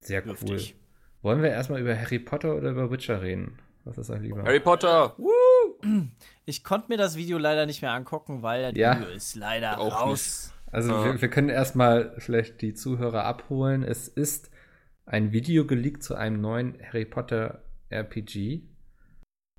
[0.00, 0.74] sehr Dürftig.
[0.74, 0.80] cool.
[1.20, 3.58] Wollen wir erstmal über Harry Potter oder über Witcher reden?
[3.84, 4.42] Was ist euch lieber?
[4.42, 5.18] Harry Potter!
[5.18, 6.08] Woo!
[6.46, 8.96] Ich konnte mir das Video leider nicht mehr angucken, weil das ja.
[8.96, 10.54] Video ist leider Auch raus.
[10.64, 10.72] Nicht.
[10.72, 11.04] Also ja.
[11.04, 13.82] wir, wir, können erstmal vielleicht die Zuhörer abholen.
[13.82, 14.50] Es ist
[15.08, 18.62] ein Video geleakt zu einem neuen Harry Potter RPG.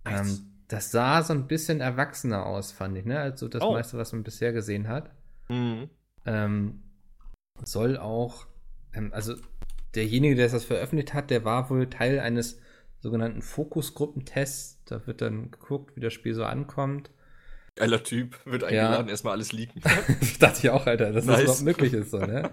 [0.05, 3.19] Ähm, das sah so ein bisschen erwachsener aus, fand ich, ne?
[3.19, 3.73] Also das oh.
[3.73, 5.09] meiste, was man bisher gesehen hat.
[5.49, 5.89] Mhm.
[6.25, 6.83] Ähm,
[7.63, 8.45] soll auch,
[8.93, 9.35] ähm, also
[9.95, 12.59] derjenige, der das veröffentlicht hat, der war wohl Teil eines
[12.99, 14.83] sogenannten Fokusgruppentests.
[14.85, 17.09] Da wird dann geguckt, wie das Spiel so ankommt.
[17.75, 19.11] Geiler Typ, wird eingeladen, ja.
[19.11, 19.81] erstmal alles leaken.
[20.39, 21.37] Dachte ich auch, Alter, dass nice.
[21.37, 22.11] das überhaupt möglich ist.
[22.11, 22.51] So, ne?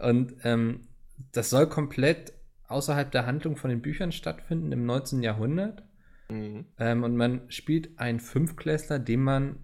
[0.00, 0.88] Und ähm,
[1.32, 2.32] das soll komplett
[2.68, 5.22] außerhalb der Handlung von den Büchern stattfinden im 19.
[5.22, 5.82] Jahrhundert.
[6.30, 6.66] Mhm.
[6.78, 9.56] Ähm, und man spielt einen Fünfklässler, den man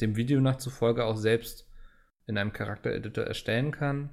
[0.00, 1.68] dem Video nach zufolge auch selbst
[2.26, 4.10] in einem Charaktereditor erstellen kann.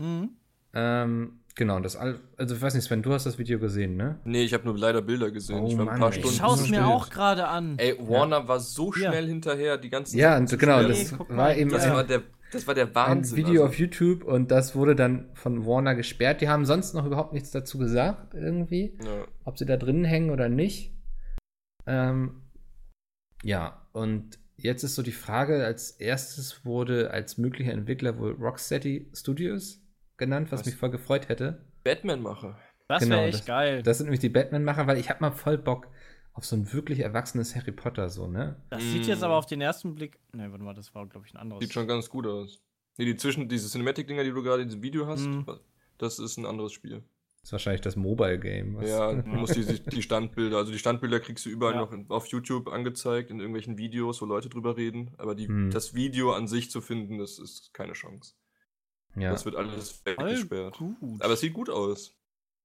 [0.00, 0.30] Mhm.
[0.72, 4.18] Ähm, genau, das all, also ich weiß nicht, Sven, du hast das Video gesehen, ne?
[4.24, 5.60] Nee, ich habe nur leider Bilder gesehen.
[5.60, 6.30] Oh, ich war ein paar Stunden.
[6.30, 7.78] Ich schaue es mir auch gerade an.
[7.78, 8.48] Ey, Warner ja.
[8.48, 9.28] war so schnell ja.
[9.28, 12.94] hinterher, die ganzen Ja, und genau, das war eben das war der das war der
[12.94, 13.34] Wahnsinn.
[13.34, 13.66] Ein Video also.
[13.66, 16.40] auf YouTube und das wurde dann von Warner gesperrt.
[16.40, 18.98] Die haben sonst noch überhaupt nichts dazu gesagt, irgendwie.
[19.04, 19.26] Ja.
[19.44, 20.94] Ob sie da drinnen hängen oder nicht.
[21.86, 22.42] Ähm,
[23.42, 29.10] ja, und jetzt ist so die Frage: als erstes wurde als möglicher Entwickler wohl Rocksteady
[29.14, 29.82] Studios
[30.16, 30.66] genannt, was, was?
[30.66, 31.64] mich voll gefreut hätte.
[31.84, 32.58] Batman-Macher.
[32.88, 33.82] Das genau, wäre echt das, geil.
[33.82, 35.86] Das sind nämlich die Batman-Macher, weil ich habe mal voll Bock
[36.32, 38.56] auf so ein wirklich erwachsenes Harry Potter, so, ne?
[38.70, 40.18] Das sieht jetzt aber auf den ersten Blick.
[40.32, 41.62] Ne, warte mal, das war, glaube ich, ein anderes.
[41.62, 42.62] Sieht schon ganz gut aus.
[42.98, 45.42] Nee, die zwischen, diese Cinematic-Dinger, die du gerade in diesem Video hast, mm.
[45.98, 47.02] das ist ein anderes Spiel.
[47.40, 48.80] Das ist wahrscheinlich das Mobile-Game.
[48.82, 51.80] Ja, du musst die, die Standbilder, also die Standbilder kriegst du überall ja.
[51.80, 55.12] noch auf YouTube angezeigt, in irgendwelchen Videos, wo Leute drüber reden.
[55.16, 55.70] Aber die, hm.
[55.70, 58.34] das Video an sich zu finden, das ist keine Chance.
[59.16, 59.30] Ja.
[59.30, 60.80] Das wird alles weggesperrt.
[61.20, 62.14] Aber es sieht gut aus.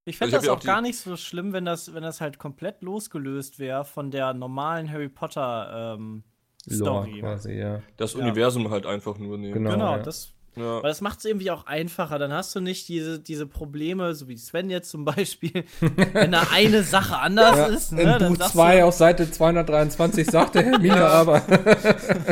[0.08, 2.84] Ich fände also das auch, gar nicht so schlimm, wenn das, wenn das halt komplett
[2.84, 6.24] losgelöst wäre von der normalen Harry Potter ähm,
[6.70, 7.20] Story.
[7.20, 7.82] Quasi, ja.
[7.98, 8.20] Das ja.
[8.20, 9.54] Universum halt einfach nur nehmen.
[9.54, 10.00] Genau, genau ja.
[10.00, 10.32] das.
[10.56, 10.82] Ja.
[10.82, 12.18] Weil das macht es irgendwie auch einfacher.
[12.20, 15.66] Dann hast du nicht diese, diese Probleme, so wie Sven jetzt zum Beispiel,
[16.14, 17.92] wenn da eine Sache anders ja, ist.
[17.92, 21.42] Ne, in Buch 2 auf Seite 223 sagte Hermine aber.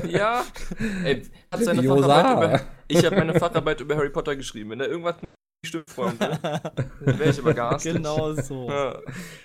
[0.07, 0.45] ja.
[1.03, 4.69] Ey, hat seine Facharbeit über, ich habe meine Facharbeit über Harry Potter geschrieben.
[4.69, 5.15] Wenn da irgendwas
[5.63, 6.19] Stück Freund?
[6.21, 7.93] Dann wäre ich aber garstig.
[7.93, 8.67] Genau so.
[8.69, 9.02] Ja.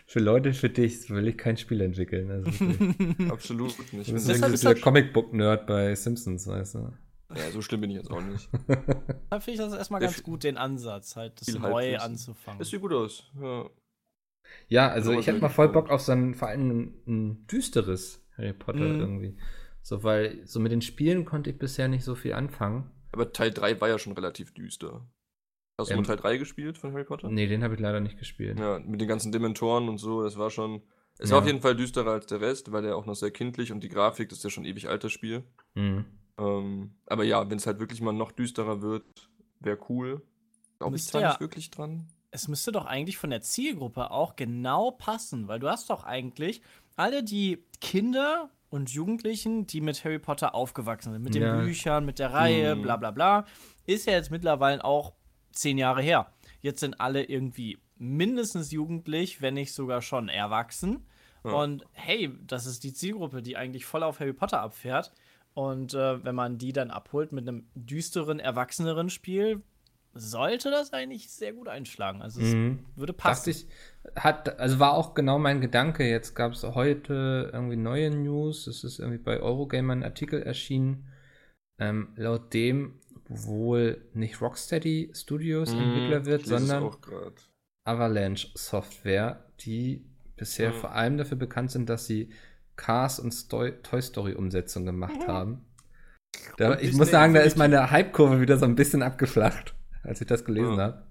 [0.06, 2.30] Für Leute, für dich will ich kein Spiel entwickeln.
[2.30, 2.50] Also
[3.32, 4.08] Absolut nicht.
[4.08, 6.92] Du bist irgendwie der Comicbook-Nerd bei Simpsons, weißt du.
[7.34, 8.48] Ja, so schlimm bin ich jetzt auch nicht.
[9.30, 12.58] da finde ich das erstmal ganz gut, den Ansatz, halt das neu anzufangen.
[12.58, 13.68] Das sieht gut aus, ja.
[14.68, 18.26] Ja, also ich hätte mal voll Bock auf so ein, vor allem ein, ein düsteres
[18.36, 19.00] Harry Potter mhm.
[19.00, 19.36] irgendwie.
[19.82, 22.90] So, weil so mit den Spielen konnte ich bisher nicht so viel anfangen.
[23.12, 25.06] Aber Teil 3 war ja schon relativ düster.
[25.78, 27.30] Hast du ähm, Teil 3 gespielt von Harry Potter?
[27.30, 28.58] Nee, den habe ich leider nicht gespielt.
[28.58, 30.82] Ja, mit den ganzen Dementoren und so, das war schon.
[31.18, 31.36] Es ja.
[31.36, 33.80] war auf jeden Fall düsterer als der Rest, weil der auch noch sehr kindlich und
[33.80, 35.44] die Grafik, das ist ja schon ewig altes Spiel.
[35.74, 36.04] Mhm.
[36.38, 39.04] Ähm, aber ja, wenn es halt wirklich mal noch düsterer wird,
[39.60, 40.22] wäre cool.
[40.78, 42.08] Glaube ich zwar ja, nicht wirklich dran.
[42.30, 46.60] Es müsste doch eigentlich von der Zielgruppe auch genau passen, weil du hast doch eigentlich
[46.96, 51.60] alle die Kinder und Jugendlichen, die mit Harry Potter aufgewachsen sind, mit den ja.
[51.60, 52.82] Büchern, mit der Reihe, mhm.
[52.82, 53.46] bla bla bla,
[53.86, 55.14] ist ja jetzt mittlerweile auch
[55.52, 56.32] zehn Jahre her.
[56.60, 61.06] Jetzt sind alle irgendwie mindestens jugendlich, wenn nicht sogar schon erwachsen.
[61.44, 61.52] Ja.
[61.52, 65.12] Und hey, das ist die Zielgruppe, die eigentlich voll auf Harry Potter abfährt.
[65.54, 69.62] Und äh, wenn man die dann abholt mit einem düsteren, erwachseneren Spiel,
[70.14, 72.22] sollte das eigentlich sehr gut einschlagen.
[72.22, 72.84] Also es mhm.
[72.96, 73.50] würde passen.
[73.50, 73.66] Ich,
[74.16, 76.08] hat, also war auch genau mein Gedanke.
[76.08, 78.66] Jetzt gab es heute irgendwie neue News.
[78.66, 81.08] Es ist irgendwie bei Eurogamer ein Artikel erschienen.
[81.80, 86.90] Ähm, laut dem wohl nicht Rocksteady Studios mm, Entwickler wird, sondern
[87.84, 90.04] Avalanche Software, die
[90.36, 90.74] bisher mm.
[90.74, 92.30] vor allem dafür bekannt sind, dass sie
[92.76, 95.26] Cars und Sto Toy Story Umsetzungen gemacht mhm.
[95.26, 95.64] haben.
[96.56, 100.26] Da, ich muss sagen, da ist meine Hype-Kurve wieder so ein bisschen abgeflacht, als ich
[100.26, 100.78] das gelesen oh.
[100.78, 101.06] habe.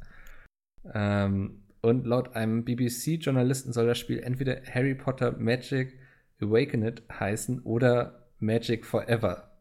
[0.94, 6.00] Ähm, und laut einem BBC-Journalisten soll das Spiel entweder Harry Potter Magic
[6.42, 9.52] Awakened heißen oder Magic Forever.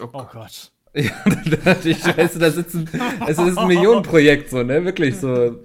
[0.00, 0.72] Oh, oh Gott.
[0.92, 1.12] Ja,
[1.84, 2.88] ich weiß, da sitzen,
[3.28, 5.60] es ist ein Millionenprojekt, so, ne, wirklich so.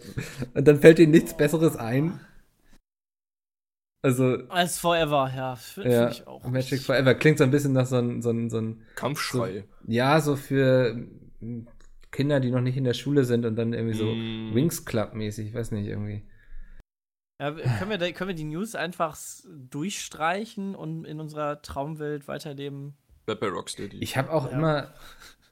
[0.54, 2.20] Und dann fällt ihnen nichts Besseres ein.
[4.04, 4.38] Also.
[4.50, 6.44] Als Forever, ja, finde ja, ich auch.
[6.48, 9.64] Magic Forever klingt so ein bisschen nach so ein, so ein, so ein Kampfschrei.
[9.84, 10.96] So, ja, so für
[12.12, 14.54] Kinder, die noch nicht in der Schule sind und dann irgendwie so mm.
[14.54, 16.24] Wings Club-mäßig, ich weiß nicht, irgendwie.
[17.42, 22.96] Ja, können, wir, können wir die News einfach durchstreichen und in unserer Traumwelt weiterleben?
[23.26, 23.98] Bleibt bei Rocksteady.
[24.00, 24.58] Ich habe auch ja.
[24.58, 24.94] immer,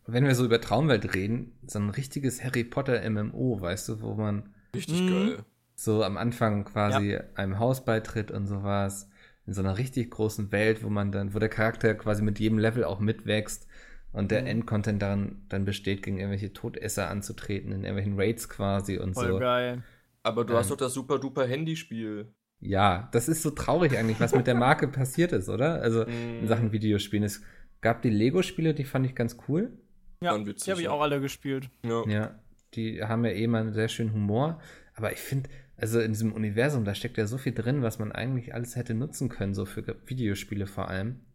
[0.05, 4.13] wenn wir so über Traumwelt reden, so ein richtiges Harry Potter MMO, weißt du, wo
[4.15, 4.53] man.
[4.75, 5.09] Richtig mhm.
[5.09, 5.45] geil.
[5.75, 7.23] So am Anfang quasi ja.
[7.35, 9.09] einem Haus beitritt und sowas.
[9.45, 12.59] In so einer richtig großen Welt, wo man dann, wo der Charakter quasi mit jedem
[12.59, 13.67] Level auch mitwächst
[14.13, 14.47] und der mhm.
[14.47, 19.39] Endcontent daran dann besteht, gegen irgendwelche Todesser anzutreten, in irgendwelchen Raids quasi und Voll so.
[19.39, 19.83] geil.
[20.21, 22.33] Aber du ähm, hast doch das super duper Handyspiel.
[22.59, 25.81] Ja, das ist so traurig eigentlich, was mit der Marke passiert ist, oder?
[25.81, 26.47] Also in mhm.
[26.47, 27.25] Sachen Videospielen.
[27.25, 27.41] Es
[27.83, 29.77] gab die Lego-Spiele, die fand ich ganz cool.
[30.21, 31.69] Ja, witzig, die habe ich auch alle gespielt.
[31.85, 32.07] Ja.
[32.07, 32.39] ja,
[32.73, 34.59] die haben ja eh mal einen sehr schönen Humor.
[34.95, 38.11] Aber ich finde, also in diesem Universum, da steckt ja so viel drin, was man
[38.11, 41.25] eigentlich alles hätte nutzen können, so für Videospiele vor allem.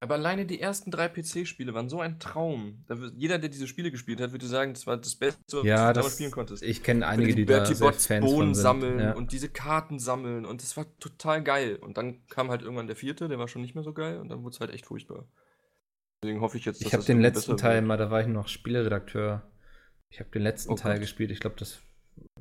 [0.00, 2.84] Aber alleine die ersten drei PC-Spiele waren so ein Traum.
[2.86, 5.88] Wird, jeder, der diese Spiele gespielt hat, würde sagen, das war das Beste, was ja,
[5.88, 6.62] du damals spielen konntest.
[6.62, 9.12] Ich kenne einige, die, die da sehr Fans Bohnen sammeln ja.
[9.14, 11.76] und diese Karten sammeln und das war total geil.
[11.76, 14.28] Und dann kam halt irgendwann der vierte, der war schon nicht mehr so geil und
[14.28, 15.26] dann wurde es halt echt furchtbar.
[16.22, 18.48] Deswegen hoffe ich jetzt, dass Ich habe den letzten Teil mal, da war ich noch
[18.48, 19.42] Spieleredakteur.
[20.10, 21.30] Ich habe den letzten oh Teil gespielt.
[21.30, 21.80] Ich glaube, das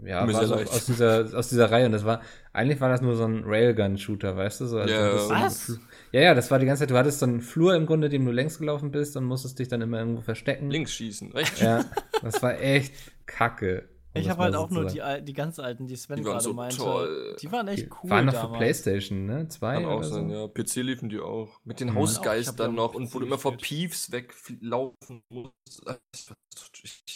[0.04, 1.86] ja, war so aus, dieser, aus dieser Reihe.
[1.86, 2.22] Und das war,
[2.54, 4.66] eigentlich war das nur so ein Railgun-Shooter, weißt du?
[4.66, 5.80] So, also ja, was?
[6.12, 8.26] ja, ja, das war die ganze Zeit, du hattest so einen Flur im Grunde, dem
[8.26, 10.70] du längs gelaufen bist und musstest dich dann immer irgendwo verstecken.
[10.70, 11.86] Links schießen, rechts Ja,
[12.22, 12.94] das war echt
[13.26, 13.90] kacke.
[14.20, 16.78] Ich habe halt auch nur die, die ganz alten, die Sven gerade so meinte.
[16.78, 17.36] Toll.
[17.42, 18.10] Die waren echt cool.
[18.10, 18.52] Waren noch damals.
[18.52, 19.48] für Playstation, ne?
[19.48, 19.76] Zwei.
[19.76, 20.36] Kann auch sein, so.
[20.36, 20.48] ja.
[20.48, 21.60] PC liefen die auch.
[21.64, 21.96] Mit den mhm.
[21.96, 25.86] Hausgeistern noch und wo du immer vor Piefs weglaufen musst.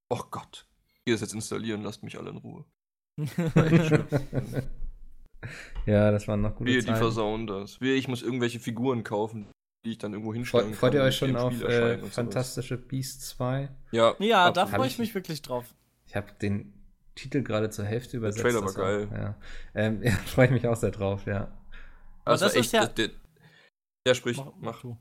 [0.10, 0.68] Oh Gott.
[1.06, 2.66] Gehe das jetzt installieren, lasst mich alle in Ruhe.
[5.86, 6.94] ja, das waren noch gute Wehe, Zeiten.
[6.94, 7.82] die versauen das.
[7.82, 9.48] Wehe, ich muss irgendwelche Figuren kaufen,
[9.86, 13.70] die ich dann irgendwo hinstellen Freut ihr euch schon auf äh, Fantastische Beast 2?
[13.92, 15.74] Ja, ja da freue ich mich wirklich drauf.
[16.06, 16.81] Ich habe den
[17.16, 18.44] Titel gerade zur Hälfte übersetzt.
[18.44, 19.10] Der Trailer war geil.
[19.12, 19.36] Ja,
[19.76, 21.52] ähm, ja freue ich mich auch sehr drauf, ja.
[22.26, 22.86] Also das, das ist ja.
[22.88, 23.10] Der,
[24.08, 24.52] ja, sprich, mach.
[24.60, 24.84] mach.
[24.84, 24.98] mach.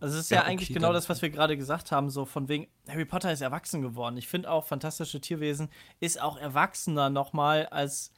[0.00, 2.48] Also es ist ja, ja eigentlich genau das, was wir gerade gesagt haben, so von
[2.48, 4.16] wegen, Harry Potter ist erwachsen geworden.
[4.16, 8.12] Ich finde auch, Fantastische Tierwesen ist auch erwachsener nochmal als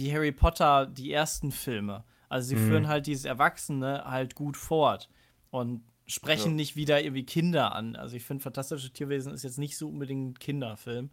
[0.00, 2.04] die Harry Potter, die ersten Filme.
[2.28, 2.68] Also sie mhm.
[2.68, 5.08] führen halt dieses Erwachsene halt gut fort
[5.50, 6.56] und sprechen ja.
[6.56, 7.96] nicht wieder irgendwie Kinder an.
[7.96, 11.10] Also ich finde, Fantastische Tierwesen ist jetzt nicht so unbedingt ein Kinderfilm.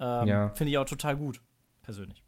[0.00, 0.48] Ähm, ja.
[0.54, 1.40] Finde ich auch total gut,
[1.82, 2.24] persönlich.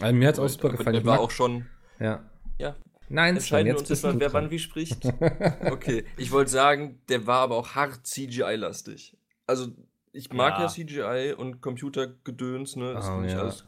[0.00, 0.94] Also mir hat es auch super gefallen.
[0.94, 1.66] Der war auch schon.
[1.98, 2.24] Ja.
[2.58, 2.74] Ja,
[3.08, 5.04] Nein, entscheiden wir uns jetzt wer wann wie spricht.
[5.70, 9.16] okay, ich wollte sagen, der war aber auch hart CGI-lastig.
[9.46, 9.68] Also,
[10.12, 10.62] ich mag ja.
[10.62, 12.92] ja, CGI und Computergedöns, ne?
[12.92, 13.40] Das oh, finde ich ja.
[13.40, 13.64] alles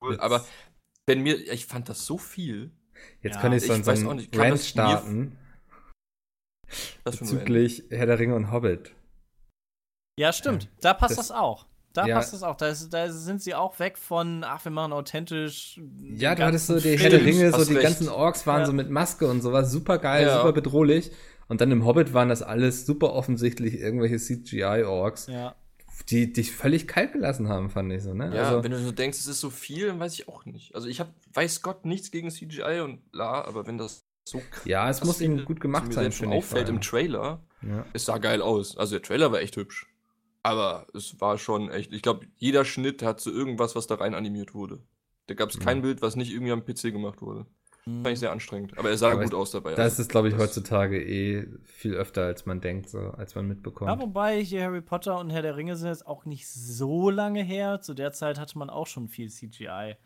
[0.00, 0.12] cool.
[0.12, 0.22] Jetzt.
[0.22, 0.44] Aber
[1.06, 2.72] wenn mir, ich fand das so viel.
[3.20, 3.40] Jetzt ja.
[3.40, 5.38] kann ich so einen Rant starten.
[7.04, 8.94] Bezüglich Herr der Ringe und Hobbit.
[10.18, 10.68] Ja, stimmt.
[10.80, 11.66] Da passt das, das auch.
[11.92, 12.16] Da ja.
[12.16, 12.56] passt es auch.
[12.56, 15.80] Da, ist, da, sind sie auch weg von, ach, wir machen authentisch.
[16.14, 17.82] Ja, du hattest so die Herr der Ringe, so die recht.
[17.82, 18.66] ganzen Orks waren ja.
[18.66, 20.38] so mit Maske und sowas, super geil, ja.
[20.38, 21.10] super bedrohlich.
[21.48, 25.26] Und dann im Hobbit waren das alles super offensichtlich irgendwelche CGI-Orks.
[25.26, 25.54] Ja.
[26.08, 28.34] Die dich völlig kalt gelassen haben, fand ich so, ne?
[28.34, 30.74] Ja, also, wenn du so denkst, es ist so viel, dann weiß ich auch nicht.
[30.74, 34.64] Also ich habe, weiß Gott, nichts gegen CGI und bla, aber wenn das so krass
[34.64, 36.42] Ja, es muss eben gut gemacht sein, finde ich.
[36.42, 37.84] auffällt im Trailer, ja.
[37.92, 38.76] es sah geil aus.
[38.76, 39.91] Also der Trailer war echt hübsch.
[40.42, 44.14] Aber es war schon echt, ich glaube, jeder Schnitt hat so irgendwas, was da rein
[44.14, 44.80] animiert wurde.
[45.28, 45.82] Da gab es kein mhm.
[45.82, 47.46] Bild, was nicht irgendwie am PC gemacht wurde.
[47.86, 48.02] Mhm.
[48.02, 48.76] Fand ich sehr anstrengend.
[48.76, 49.70] Aber er sah Aber gut aus dabei.
[49.70, 50.02] Das also.
[50.02, 53.90] ist, glaube ich, heutzutage eh viel öfter, als man denkt, so, als man mitbekommt.
[53.90, 57.42] Ja, wobei hier Harry Potter und Herr der Ringe sind jetzt auch nicht so lange
[57.42, 57.80] her.
[57.80, 59.96] Zu der Zeit hatte man auch schon viel CGI.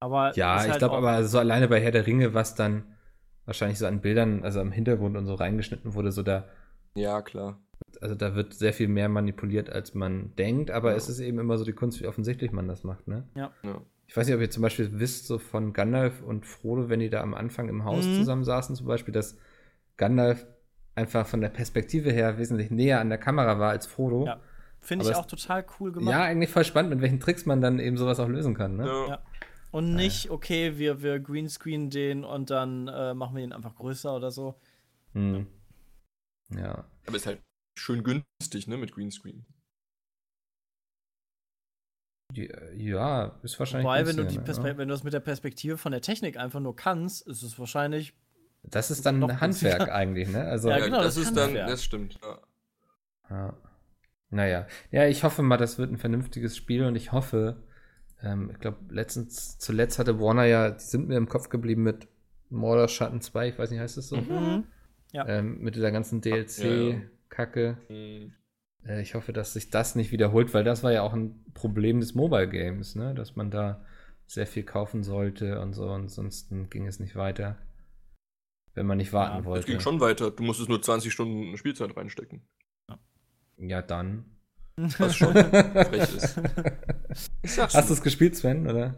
[0.00, 2.94] Aber ja, ich halt glaube aber so alleine bei Herr der Ringe, was dann
[3.44, 6.48] wahrscheinlich so an Bildern, also am Hintergrund und so reingeschnitten wurde, so da.
[6.94, 7.60] Ja, klar
[8.00, 10.96] also da wird sehr viel mehr manipuliert, als man denkt, aber ja.
[10.96, 13.24] es ist eben immer so die Kunst, wie offensichtlich man das macht, ne?
[13.34, 13.52] Ja.
[13.62, 13.80] ja.
[14.08, 17.10] Ich weiß nicht, ob ihr zum Beispiel wisst, so von Gandalf und Frodo, wenn die
[17.10, 18.14] da am Anfang im Haus mhm.
[18.14, 19.36] zusammen saßen, zum Beispiel, dass
[19.96, 20.46] Gandalf
[20.94, 24.26] einfach von der Perspektive her wesentlich näher an der Kamera war als Frodo.
[24.26, 24.40] Ja.
[24.78, 26.12] Finde ich auch total cool gemacht.
[26.12, 28.86] Ja, eigentlich voll spannend, mit welchen Tricks man dann eben sowas auch lösen kann, ne?
[28.86, 29.22] Ja.
[29.72, 34.14] Und nicht, okay, wir, wir greenscreen den und dann äh, machen wir ihn einfach größer
[34.14, 34.54] oder so.
[35.12, 35.46] Hm.
[36.50, 36.84] Ja.
[37.06, 37.40] Aber ist halt
[37.78, 39.46] schön günstig, ne, mit Greenscreen.
[42.32, 43.84] Ja, ist wahrscheinlich.
[43.84, 44.78] Wobei, wenn du, die ne?
[44.78, 48.14] wenn du das mit der Perspektive von der Technik einfach nur kannst, ist es wahrscheinlich.
[48.62, 49.94] Das ist dann ein Handwerk günstiger.
[49.94, 50.44] eigentlich, ne?
[50.44, 52.18] Also, ja, genau, das, das ist dann, das stimmt.
[52.22, 52.40] Ja.
[53.30, 53.56] ja.
[54.30, 54.66] Naja.
[54.90, 57.62] Ja, ich hoffe mal, das wird ein vernünftiges Spiel und ich hoffe,
[58.20, 62.08] ähm, ich glaube, letztens, zuletzt hatte Warner ja, die sind mir im Kopf geblieben mit
[62.50, 64.16] Mordor Schatten 2, ich weiß nicht, heißt das so?
[64.16, 64.64] Mhm.
[65.12, 65.26] Ja.
[65.28, 67.08] Ähm, mit dieser ganzen DLC.
[67.28, 67.78] Kacke.
[67.88, 68.32] Mhm.
[68.86, 72.00] Äh, ich hoffe, dass sich das nicht wiederholt, weil das war ja auch ein Problem
[72.00, 73.14] des Mobile Games, ne?
[73.14, 73.84] dass man da
[74.26, 77.58] sehr viel kaufen sollte und so, ansonsten ging es nicht weiter,
[78.74, 79.60] wenn man nicht warten ja, wollte.
[79.60, 82.42] Es ging schon weiter, du musstest nur 20 Stunden Spielzeit reinstecken.
[82.88, 82.98] Ja,
[83.58, 84.24] ja dann.
[84.76, 86.36] Was schon frech ist.
[87.56, 88.94] Hast du es gespielt, Sven, oder?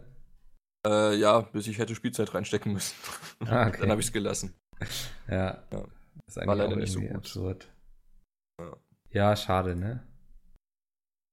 [0.85, 2.95] Äh, ja, bis ich hätte Spielzeit reinstecken müssen.
[3.45, 3.81] Ah, okay.
[3.81, 4.53] Dann habe ich es gelassen.
[5.29, 5.35] Ja.
[5.35, 5.63] ja.
[5.71, 5.81] Das
[6.27, 7.15] ist eigentlich War leider nicht so gut.
[7.15, 7.69] absurd.
[9.11, 10.03] Ja, schade, ne?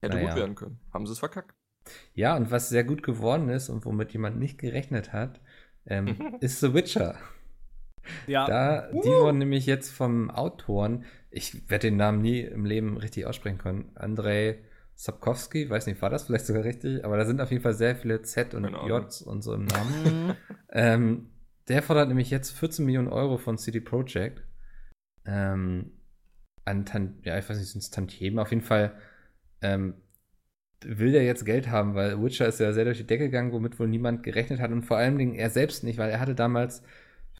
[0.01, 0.29] Hätte naja.
[0.29, 0.79] gut werden können.
[0.93, 1.55] Haben sie es verkackt.
[2.13, 5.41] Ja, und was sehr gut geworden ist und womit jemand nicht gerechnet hat,
[5.85, 7.17] ähm, ist The Witcher.
[8.25, 8.45] Ja.
[8.45, 9.23] Da, die uh.
[9.23, 13.91] wurden nämlich jetzt vom Autoren, ich werde den Namen nie im Leben richtig aussprechen können,
[13.95, 14.59] Andrei
[14.95, 17.95] Sapkowski, weiß nicht, war das vielleicht sogar richtig, aber da sind auf jeden Fall sehr
[17.95, 20.35] viele Z und J und so im Namen.
[20.71, 21.29] ähm,
[21.67, 24.43] der fordert nämlich jetzt 14 Millionen Euro von CD Projekt.
[25.25, 25.91] Ähm,
[26.67, 28.93] an Tan ja, ich weiß nicht, sind es Tantiemen, auf jeden Fall
[29.61, 29.95] ähm,
[30.85, 33.79] will der jetzt Geld haben, weil Witcher ist ja sehr durch die Decke gegangen, womit
[33.79, 36.83] wohl niemand gerechnet hat und vor allen Dingen er selbst nicht, weil er hatte damals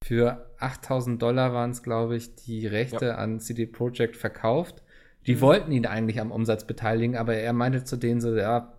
[0.03, 3.15] für 8000 Dollar waren es, glaube ich, die Rechte ja.
[3.15, 4.83] an CD Projekt verkauft.
[5.25, 5.41] Die mhm.
[5.41, 8.73] wollten ihn eigentlich am Umsatz beteiligen, aber er meinte zu denen so, ja,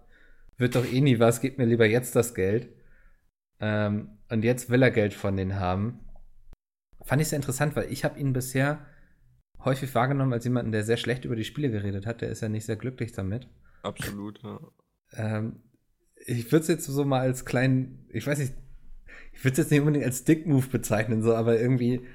[0.56, 2.68] wird doch eh nie was, gib mir lieber jetzt das Geld.
[3.60, 6.00] Ähm, und jetzt will er Geld von denen haben.
[7.02, 8.80] Fand ich sehr interessant, weil ich habe ihn bisher
[9.64, 12.20] häufig wahrgenommen als jemanden, der sehr schlecht über die Spiele geredet hat.
[12.20, 13.48] Der ist ja nicht sehr glücklich damit.
[13.82, 14.60] Absolut, ja.
[15.12, 15.62] Ähm,
[16.26, 18.54] ich würde es jetzt so mal als kleinen, ich weiß nicht,
[19.32, 22.06] ich würde es jetzt nicht unbedingt als Dick-Move bezeichnen, so, aber irgendwie,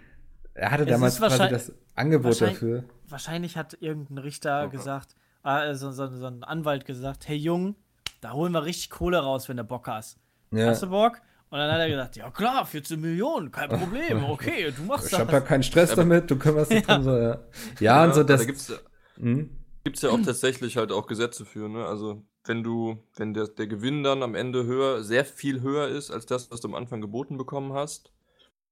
[0.54, 2.84] er hatte es damals quasi das Angebot dafür.
[3.08, 4.78] Wahrscheinlich hat irgendein Richter okay.
[4.78, 7.76] gesagt, äh, so, so, so, ein Anwalt gesagt, hey Jung,
[8.22, 10.20] da holen wir richtig Kohle raus, wenn du Bock hast.
[10.52, 10.68] Ja.
[10.68, 11.22] Hast du Bock?
[11.54, 15.12] Und dann hat er gesagt, ja klar, 14 Millionen, kein Problem, okay, du machst ich
[15.12, 15.20] das.
[15.20, 16.96] Ich habe da keinen Stress damit, du kümmerst dich ja.
[16.96, 17.04] drum.
[17.04, 17.28] So, ja.
[17.28, 17.40] ja,
[17.80, 18.40] ja, und so das.
[18.40, 18.74] Da gibt's,
[19.20, 19.52] hm?
[19.84, 21.86] gibt's ja auch tatsächlich halt auch Gesetze für, ne?
[21.86, 26.10] Also wenn du, wenn der, der Gewinn dann am Ende höher, sehr viel höher ist
[26.10, 28.12] als das, was du am Anfang geboten bekommen hast,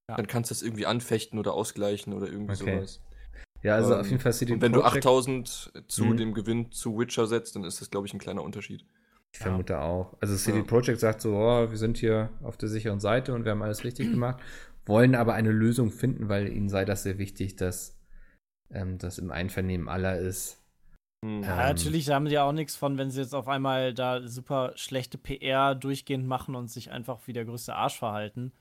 [0.10, 0.16] ja.
[0.16, 2.78] dann kannst du das irgendwie anfechten oder ausgleichen oder irgendwie okay.
[2.78, 3.00] sowas.
[3.62, 5.06] Ja, also ähm, auf jeden Fall CD Und wenn Project.
[5.06, 6.18] du 8000 zu mhm.
[6.18, 8.88] dem Gewinn zu Witcher setzt, dann ist das, glaube ich, ein kleiner Unterschied.
[9.34, 9.82] Ich vermute ja.
[9.82, 10.18] auch.
[10.20, 10.64] Also CD ja.
[10.64, 13.84] Projekt sagt so, oh, wir sind hier auf der sicheren Seite und wir haben alles
[13.84, 14.42] richtig gemacht,
[14.86, 17.98] wollen aber eine Lösung finden, weil ihnen sei das sehr wichtig, dass
[18.72, 20.62] ähm, das im Einvernehmen aller ist.
[21.24, 21.44] Hm.
[21.44, 24.28] Ja, ähm, natürlich haben sie ja auch nichts von, wenn sie jetzt auf einmal da
[24.28, 28.52] super schlechte PR durchgehend machen und sich einfach wie der größte Arsch verhalten.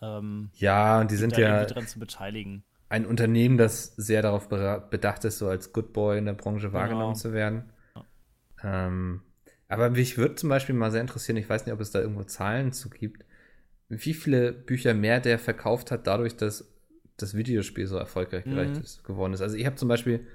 [0.00, 2.64] Ähm, ja, und die sind ja dran zu beteiligen.
[2.88, 6.78] Ein Unternehmen, das sehr darauf bedacht ist, so als Good Boy in der Branche genau.
[6.78, 7.72] wahrgenommen zu werden.
[7.94, 8.86] Ja.
[8.86, 9.22] Ähm,
[9.72, 12.24] aber mich würde zum Beispiel mal sehr interessieren, ich weiß nicht, ob es da irgendwo
[12.24, 13.24] Zahlen zu gibt,
[13.88, 16.70] wie viele Bücher mehr der verkauft hat, dadurch, dass
[17.16, 18.82] das Videospiel so erfolgreich mhm.
[19.02, 19.40] geworden ist.
[19.40, 20.26] Also ich habe zum Beispiel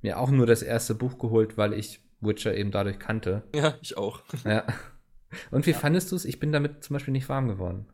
[0.00, 3.42] mir auch nur das erste Buch geholt, weil ich Witcher eben dadurch kannte.
[3.54, 4.22] Ja, ich auch.
[4.44, 4.64] Ja.
[5.50, 5.78] Und wie ja.
[5.78, 6.24] fandest du es?
[6.24, 7.86] Ich bin damit zum Beispiel nicht warm geworden.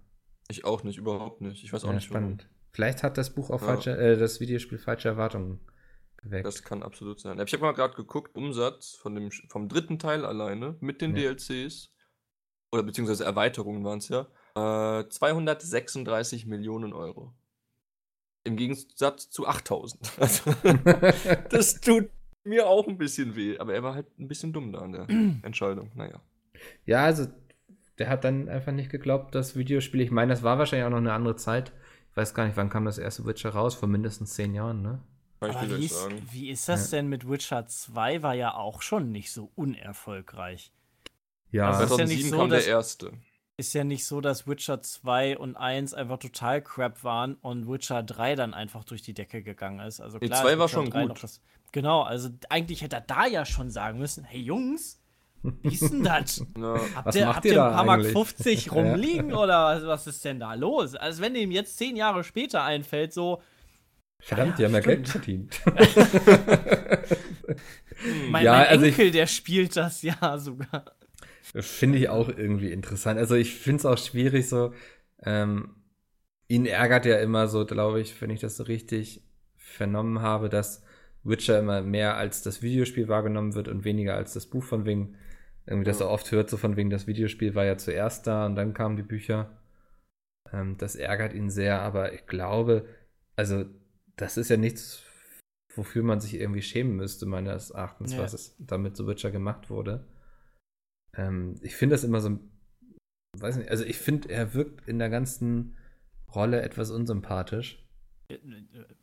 [0.48, 1.64] Ich auch nicht, überhaupt nicht.
[1.64, 2.04] Ich weiß auch ja, nicht.
[2.04, 2.42] Spannend.
[2.42, 2.56] Warum.
[2.72, 3.66] Vielleicht hat das Buch auch ja.
[3.66, 5.58] falsche, äh, das Videospiel falsche Erwartungen
[6.22, 6.46] geweckt.
[6.46, 7.38] Das kann absolut sein.
[7.40, 11.92] Ich habe mal gerade geguckt, Umsatz von dem, vom dritten Teil alleine mit den DLCs
[12.72, 17.34] oder beziehungsweise Erweiterungen waren es ja, äh, 236 Millionen Euro.
[18.44, 20.12] Im Gegensatz zu 8000.
[20.18, 20.54] Also,
[21.50, 22.10] das tut
[22.44, 23.58] mir auch ein bisschen weh.
[23.58, 25.08] Aber er war halt ein bisschen dumm da an der
[25.42, 25.92] Entscheidung.
[25.94, 26.20] Naja.
[26.86, 27.26] Ja, also
[27.98, 30.00] der hat dann einfach nicht geglaubt, das Videospiel.
[30.00, 31.72] Ich meine, das war wahrscheinlich auch noch eine andere Zeit.
[32.10, 33.74] Ich weiß gar nicht, wann kam das erste Witcher raus?
[33.74, 35.02] Vor mindestens zehn Jahren, ne?
[35.42, 36.98] Aber wie, ist, wie ist das ja.
[36.98, 38.22] denn mit Witcher 2?
[38.22, 40.72] War ja auch schon nicht so unerfolgreich.
[41.50, 43.12] Ja, also 2007 ja so, kam der erste
[43.56, 48.02] ist ja nicht so, dass Witcher 2 und 1 einfach total crap waren und Witcher
[48.02, 50.00] 3 dann einfach durch die Decke gegangen ist.
[50.00, 51.22] Also klar, die 2 war schon gut.
[51.22, 55.00] Das, genau, also eigentlich hätte er da ja schon sagen müssen, hey Jungs,
[55.42, 56.44] wie ist denn das?
[56.58, 56.80] Ja.
[56.94, 59.36] Habt was ihr, habt ihr, ein paar Mark 50 rumliegen ja.
[59.36, 60.94] oder was, was, ist denn da los?
[60.94, 63.42] Also wenn ihm jetzt zehn Jahre später einfällt, so
[64.22, 65.60] Verdammt, die haben ja Geld verdient.
[68.30, 70.84] mein, ja, mein also Enkel, ich, der spielt das ja sogar.
[71.54, 73.18] Finde ich auch irgendwie interessant.
[73.18, 74.72] Also ich finde es auch schwierig so.
[75.24, 75.74] Ähm,
[76.46, 79.24] ihn ärgert ja immer so, glaube ich, wenn ich das so richtig
[79.56, 80.84] vernommen habe, dass
[81.24, 85.16] Witcher immer mehr als das Videospiel wahrgenommen wird und weniger als das Buch von wegen.
[85.66, 88.54] Irgendwie, dass er oft hört, so von wegen, das Videospiel war ja zuerst da und
[88.54, 89.50] dann kamen die Bücher.
[90.52, 92.86] Ähm, das ärgert ihn sehr, aber ich glaube,
[93.36, 93.64] also
[94.22, 95.02] das ist ja nichts,
[95.74, 98.20] wofür man sich irgendwie schämen müsste, meines Erachtens, ja.
[98.20, 100.06] was es damit so Witcher gemacht wurde.
[101.16, 102.38] Ähm, ich finde das immer so,
[103.38, 105.76] weiß nicht, also ich finde, er wirkt in der ganzen
[106.32, 107.84] Rolle etwas unsympathisch.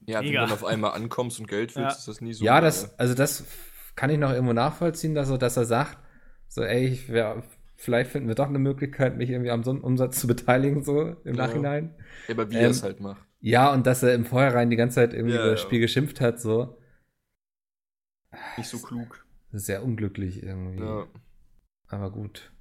[0.08, 1.98] Ja, wenn du dann auf einmal ankommst und Geld willst, ja.
[1.98, 2.46] ist das nie so.
[2.46, 3.44] Ja, das, also das
[3.96, 5.98] kann ich noch irgendwo nachvollziehen, dass, so, dass er sagt,
[6.48, 7.44] so, ey, ich wär,
[7.76, 11.46] vielleicht finden wir doch eine Möglichkeit, mich irgendwie am Umsatz zu beteiligen, so im ja.
[11.46, 11.94] Nachhinein.
[12.28, 13.29] Ja, aber wie ähm, er es halt macht.
[13.40, 16.20] Ja, und dass er im Vorhinein die ganze Zeit irgendwie ja, über das Spiel geschimpft
[16.20, 16.78] hat, so.
[18.58, 19.26] Nicht so klug.
[19.52, 20.84] Sehr unglücklich irgendwie.
[20.84, 21.08] Ja.
[21.88, 22.52] Aber gut.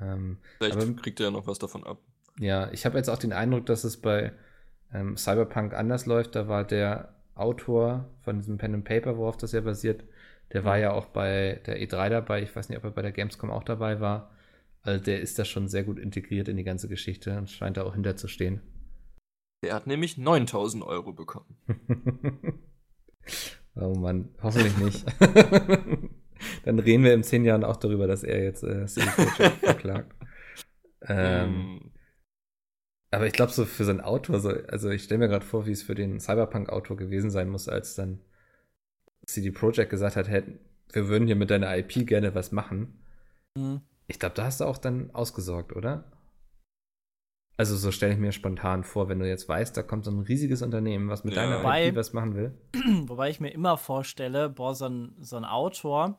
[0.00, 1.98] Ähm, Vielleicht aber, kriegt er ja noch was davon ab.
[2.38, 4.32] Ja, ich habe jetzt auch den Eindruck, dass es bei
[4.92, 6.34] ähm, Cyberpunk anders läuft.
[6.34, 10.04] Da war der Autor von diesem Pen and Paper, worauf das ja basiert,
[10.52, 12.42] der war ja auch bei der E3 dabei.
[12.42, 14.30] Ich weiß nicht, ob er bei der Gamescom auch dabei war.
[14.82, 17.82] Also der ist da schon sehr gut integriert in die ganze Geschichte und scheint da
[17.82, 18.60] auch hinterzustehen.
[19.66, 21.56] Der hat nämlich 9000 Euro bekommen.
[23.74, 25.04] oh Mann, hoffentlich nicht.
[26.64, 30.14] Dann reden wir in zehn Jahren auch darüber, dass er jetzt äh, CD Projekt verklagt.
[31.08, 31.92] Ähm, mm.
[33.12, 35.64] Aber ich glaube, so für so ein Autor, so, also ich stelle mir gerade vor,
[35.66, 38.22] wie es für den Cyberpunk-Autor gewesen sein muss, als dann
[39.24, 40.42] CD Projekt gesagt hat, hey,
[40.90, 42.98] wir würden hier mit deiner IP gerne was machen.
[43.56, 43.82] Mhm.
[44.08, 46.10] Ich glaube, da hast du auch dann ausgesorgt, oder?
[47.58, 50.20] Also so stelle ich mir spontan vor, wenn du jetzt weißt, da kommt so ein
[50.20, 51.42] riesiges Unternehmen, was mit ja.
[51.42, 52.54] deiner wobei, IP was machen will.
[53.08, 56.18] Wobei ich mir immer vorstelle, boah, so ein, so ein Autor,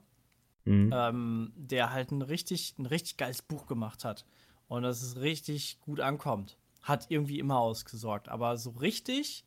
[0.65, 0.91] mhm.
[0.93, 4.25] ähm, der halt ein richtig, ein richtig geiles Buch gemacht hat
[4.67, 8.29] und dass es richtig gut ankommt, hat irgendwie immer ausgesorgt.
[8.29, 9.45] Aber so richtig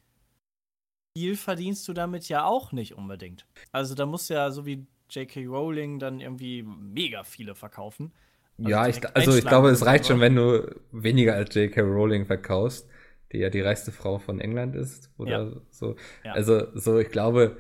[1.17, 3.47] viel verdienst du damit ja auch nicht unbedingt.
[3.73, 5.47] Also da muss ja, so wie J.K.
[5.47, 8.13] Rowling, dann irgendwie mega viele verkaufen.
[8.61, 11.81] Also ja, ich, also ich glaube, es reicht schon, wenn du weniger als J.K.
[11.81, 12.89] Rowling verkaufst,
[13.33, 15.61] die ja die reichste Frau von England ist oder ja.
[15.71, 15.97] so.
[16.25, 16.33] Ja.
[16.33, 17.57] Also so, ich glaube,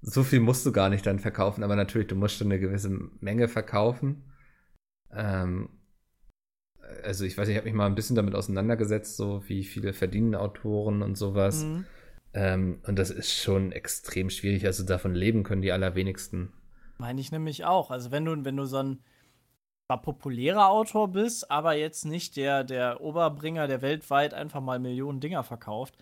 [0.00, 2.90] so viel musst du gar nicht dann verkaufen, aber natürlich, du musst schon eine gewisse
[3.20, 4.24] Menge verkaufen.
[5.12, 5.70] Ähm,
[7.02, 10.34] also ich weiß, ich habe mich mal ein bisschen damit auseinandergesetzt, so wie viele verdienen
[10.34, 11.64] Autoren und sowas.
[11.64, 11.86] Mhm.
[12.34, 14.66] Ähm, und das ist schon extrem schwierig.
[14.66, 16.52] Also davon leben können die allerwenigsten.
[16.98, 17.90] Meine ich nämlich auch.
[17.90, 19.00] Also wenn du, wenn du so ein
[19.86, 25.20] zwar populärer Autor bist, aber jetzt nicht der, der Oberbringer, der weltweit einfach mal Millionen
[25.20, 25.94] Dinger verkauft,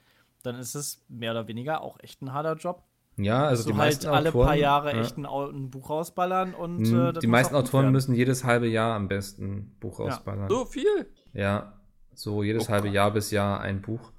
[0.43, 2.83] dann ist es mehr oder weniger auch echt ein harter Job.
[3.17, 5.01] Ja, also die meisten halt alle Autoren, paar Jahre ja.
[5.01, 7.93] echt ein, ein, Buch rausballern und mhm, äh, die meisten Autoren werden.
[7.93, 10.07] müssen jedes halbe Jahr am besten ein Buch ja.
[10.07, 10.49] rausballern.
[10.49, 11.07] So viel?
[11.35, 11.79] Ja,
[12.15, 14.13] so jedes oh halbe Jahr bis Jahr ein Buch.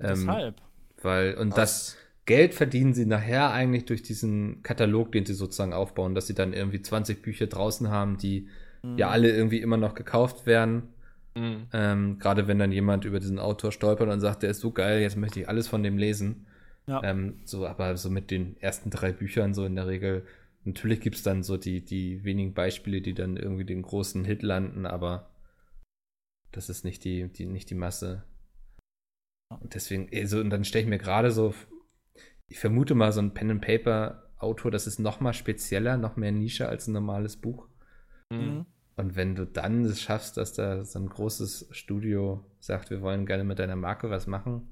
[0.00, 0.62] Ähm, Deshalb.
[1.00, 1.96] Weil und das
[2.26, 6.52] Geld verdienen sie nachher eigentlich durch diesen Katalog, den sie sozusagen aufbauen, dass sie dann
[6.52, 8.48] irgendwie 20 Bücher draußen haben, die
[8.82, 8.98] mhm.
[8.98, 10.88] ja alle irgendwie immer noch gekauft werden.
[11.34, 11.66] Mhm.
[11.72, 15.00] Ähm, Gerade wenn dann jemand über diesen Autor stolpert und sagt, der ist so geil,
[15.00, 16.46] jetzt möchte ich alles von dem lesen.
[16.86, 17.02] Ja.
[17.04, 20.26] Ähm, so, aber so mit den ersten drei Büchern so in der Regel.
[20.64, 24.42] Natürlich gibt es dann so die, die wenigen Beispiele, die dann irgendwie den großen Hit
[24.42, 25.30] landen, aber
[26.52, 28.24] das ist nicht die, die, nicht die Masse.
[29.48, 31.54] Und deswegen, also, und dann stelle ich mir gerade so,
[32.48, 36.16] ich vermute mal, so ein Pen and Paper Autor, das ist noch mal spezieller, noch
[36.16, 37.68] mehr Nische als ein normales Buch.
[38.30, 38.66] Mhm.
[38.96, 43.26] Und wenn du dann es schaffst, dass da so ein großes Studio sagt, wir wollen
[43.26, 44.70] gerne mit deiner Marke was machen,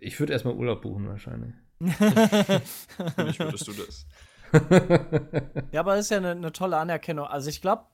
[0.00, 1.54] ich würde erstmal Urlaub buchen wahrscheinlich.
[1.78, 4.06] Nicht würdest du das.
[5.72, 7.26] ja, aber das ist ja eine, eine tolle Anerkennung.
[7.26, 7.84] Also ich glaube,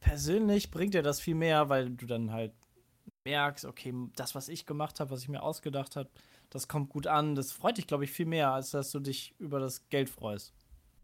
[0.00, 2.52] persönlich bringt dir das viel mehr, weil du dann halt
[3.24, 6.10] merkst, okay, das, was ich gemacht habe, was ich mir ausgedacht habe,
[6.50, 7.34] das kommt gut an.
[7.34, 10.54] Das freut dich, glaube ich, viel mehr, als dass du dich über das Geld freust.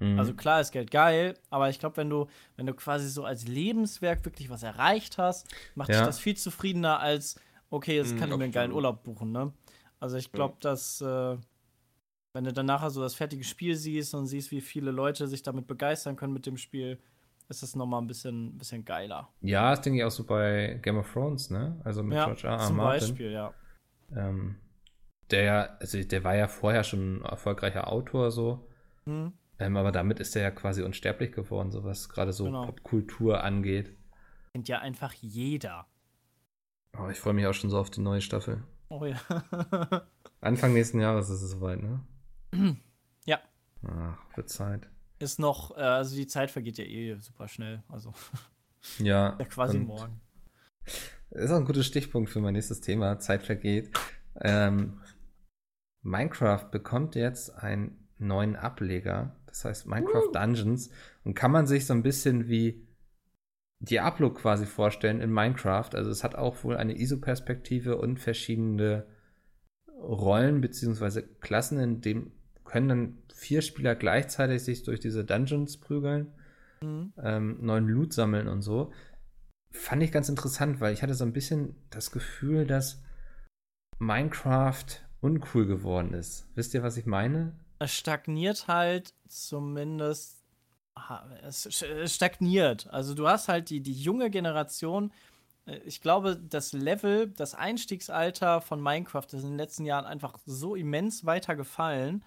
[0.01, 0.19] Mhm.
[0.19, 2.27] Also klar ist Geld geil, aber ich glaube, wenn du,
[2.57, 5.99] wenn du quasi so als Lebenswerk wirklich was erreicht hast, macht ja.
[5.99, 7.39] dich das viel zufriedener als,
[7.71, 9.53] okay, jetzt kann mhm, ich mir einen geilen Urlaub buchen, ne?
[10.01, 10.71] Also ich glaube, ja.
[10.71, 11.37] dass äh,
[12.33, 15.43] wenn du dann nachher so das fertige Spiel siehst und siehst, wie viele Leute sich
[15.43, 16.99] damit begeistern können mit dem Spiel,
[17.49, 19.29] ist das nochmal ein bisschen, bisschen geiler.
[19.43, 21.79] Ja, das denke ich auch so bei Game of Thrones, ne?
[21.85, 22.53] Also mit ja, George R.
[22.55, 22.59] R.
[22.61, 23.09] Zum Martin.
[23.09, 23.53] Beispiel, ja.
[24.17, 24.57] Ähm,
[25.31, 28.69] der, also der war ja vorher schon ein erfolgreicher Autor so.
[29.05, 29.33] Mhm.
[29.61, 32.65] Ähm, aber damit ist er ja quasi unsterblich geworden, so was gerade so genau.
[32.65, 33.95] Popkultur angeht.
[34.55, 35.87] Kennt ja einfach jeder.
[36.99, 38.65] Oh, ich freue mich auch schon so auf die neue Staffel.
[38.89, 39.21] Oh ja.
[40.41, 42.01] Anfang nächsten Jahres ist es soweit, ne?
[43.27, 43.39] Ja.
[43.87, 44.89] Ach, wird Zeit.
[45.19, 47.83] Ist noch, äh, also die Zeit vergeht ja eh super schnell.
[47.89, 48.13] Also.
[48.99, 49.37] Ja.
[49.39, 50.23] ja quasi morgen.
[51.29, 53.19] Ist auch ein guter Stichpunkt für mein nächstes Thema.
[53.19, 53.91] Zeit vergeht.
[54.41, 55.03] Ähm,
[56.01, 59.37] Minecraft bekommt jetzt einen neuen Ableger.
[59.51, 60.31] Das heißt Minecraft.
[60.33, 60.91] Dungeons.
[61.25, 62.87] Und kann man sich so ein bisschen wie
[63.81, 65.91] Diablo quasi vorstellen in Minecraft.
[65.95, 69.07] Also es hat auch wohl eine ISO-Perspektive und verschiedene
[70.01, 71.23] Rollen bzw.
[71.41, 72.33] Klassen, in dem
[72.65, 76.33] können dann vier Spieler gleichzeitig sich durch diese Dungeons prügeln,
[76.81, 77.13] mhm.
[77.21, 78.93] ähm, neuen Loot sammeln und so.
[79.73, 83.03] Fand ich ganz interessant, weil ich hatte so ein bisschen das Gefühl, dass
[83.99, 84.85] Minecraft
[85.21, 86.49] uncool geworden ist.
[86.55, 87.59] Wisst ihr, was ich meine?
[87.81, 90.41] Es stagniert halt zumindest
[91.43, 92.89] es stagniert.
[92.91, 95.13] Also du hast halt die, die junge Generation.
[95.67, 100.39] Äh, ich glaube, das Level, das Einstiegsalter von Minecraft ist in den letzten Jahren einfach
[100.47, 102.25] so immens weiter gefallen,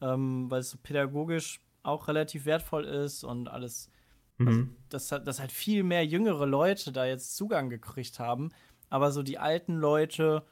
[0.00, 3.90] ähm, weil es so pädagogisch auch relativ wertvoll ist und alles.
[4.38, 4.48] Mhm.
[4.48, 8.50] Also, dass, dass halt viel mehr jüngere Leute da jetzt Zugang gekriegt haben,
[8.90, 10.44] aber so die alten Leute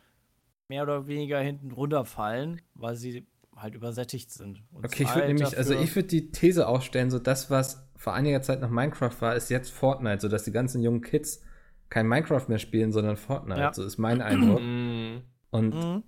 [0.69, 3.27] mehr oder weniger hinten runterfallen, weil sie
[3.57, 4.63] halt übersättigt sind.
[4.73, 8.43] okay, ich würde nämlich, also ich würde die These aufstellen, so das, was vor einiger
[8.43, 11.43] Zeit noch Minecraft war, ist jetzt Fortnite, so dass die ganzen jungen Kids
[11.89, 13.61] kein Minecraft mehr spielen, sondern Fortnite.
[13.61, 13.73] Ja.
[13.73, 14.61] So ist mein Eindruck.
[14.75, 15.23] Mhm.
[15.51, 16.03] Und mhm.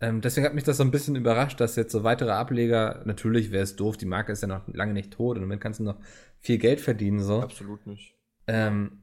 [0.00, 3.50] Ähm, deswegen hat mich das so ein bisschen überrascht, dass jetzt so weitere Ableger, natürlich
[3.50, 5.84] wäre es doof, die Marke ist ja noch lange nicht tot und damit kannst du
[5.84, 5.98] noch
[6.38, 7.20] viel Geld verdienen.
[7.20, 7.40] So.
[7.40, 8.14] Absolut nicht.
[8.46, 9.00] Ähm,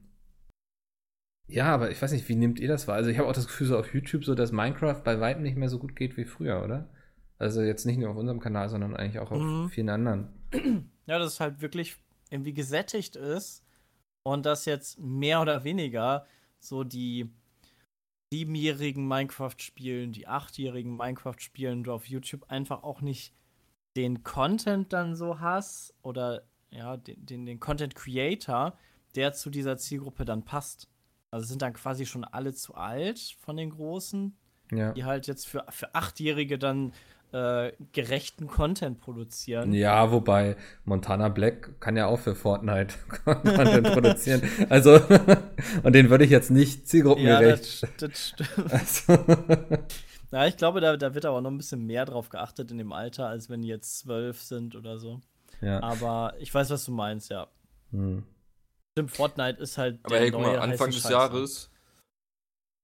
[1.46, 2.94] ja, aber ich weiß nicht, wie nehmt ihr das wahr?
[2.94, 5.56] Also ich habe auch das Gefühl so auf YouTube so, dass Minecraft bei weitem nicht
[5.56, 6.88] mehr so gut geht wie früher, oder?
[7.38, 9.68] Also jetzt nicht nur auf unserem Kanal, sondern eigentlich auch auf mhm.
[9.68, 10.28] vielen anderen.
[11.06, 11.96] Ja, dass es halt wirklich
[12.30, 13.62] irgendwie gesättigt ist
[14.22, 16.26] und dass jetzt mehr oder weniger
[16.58, 17.30] so die
[18.32, 23.34] siebenjährigen Minecraft spielen, die achtjährigen Minecraft spielen, du auf YouTube einfach auch nicht
[23.96, 28.76] den Content dann so hast oder ja, den, den, den Content Creator,
[29.14, 30.88] der zu dieser Zielgruppe dann passt.
[31.30, 34.36] Also sind dann quasi schon alle zu alt von den Großen,
[34.72, 34.92] ja.
[34.92, 36.92] die halt jetzt für, für Achtjährige dann
[37.34, 39.72] äh, gerechten Content produzieren.
[39.72, 44.42] Ja, wobei Montana Black kann ja auch für Fortnite Content produzieren.
[44.68, 45.00] Also,
[45.82, 47.82] und den würde ich jetzt nicht zielgruppengerecht.
[47.82, 48.72] Ja, das, das stimmt.
[48.72, 49.24] Also.
[50.32, 52.92] Ja, ich glaube, da, da wird aber noch ein bisschen mehr drauf geachtet in dem
[52.92, 55.20] Alter, als wenn die jetzt zwölf sind oder so.
[55.60, 55.80] Ja.
[55.80, 57.46] Aber ich weiß, was du meinst, ja.
[57.92, 58.24] Hm.
[58.90, 60.00] Stimmt, Fortnite ist halt.
[60.02, 61.70] Aber hey, guck mal, Anfang des Scheiß, Jahres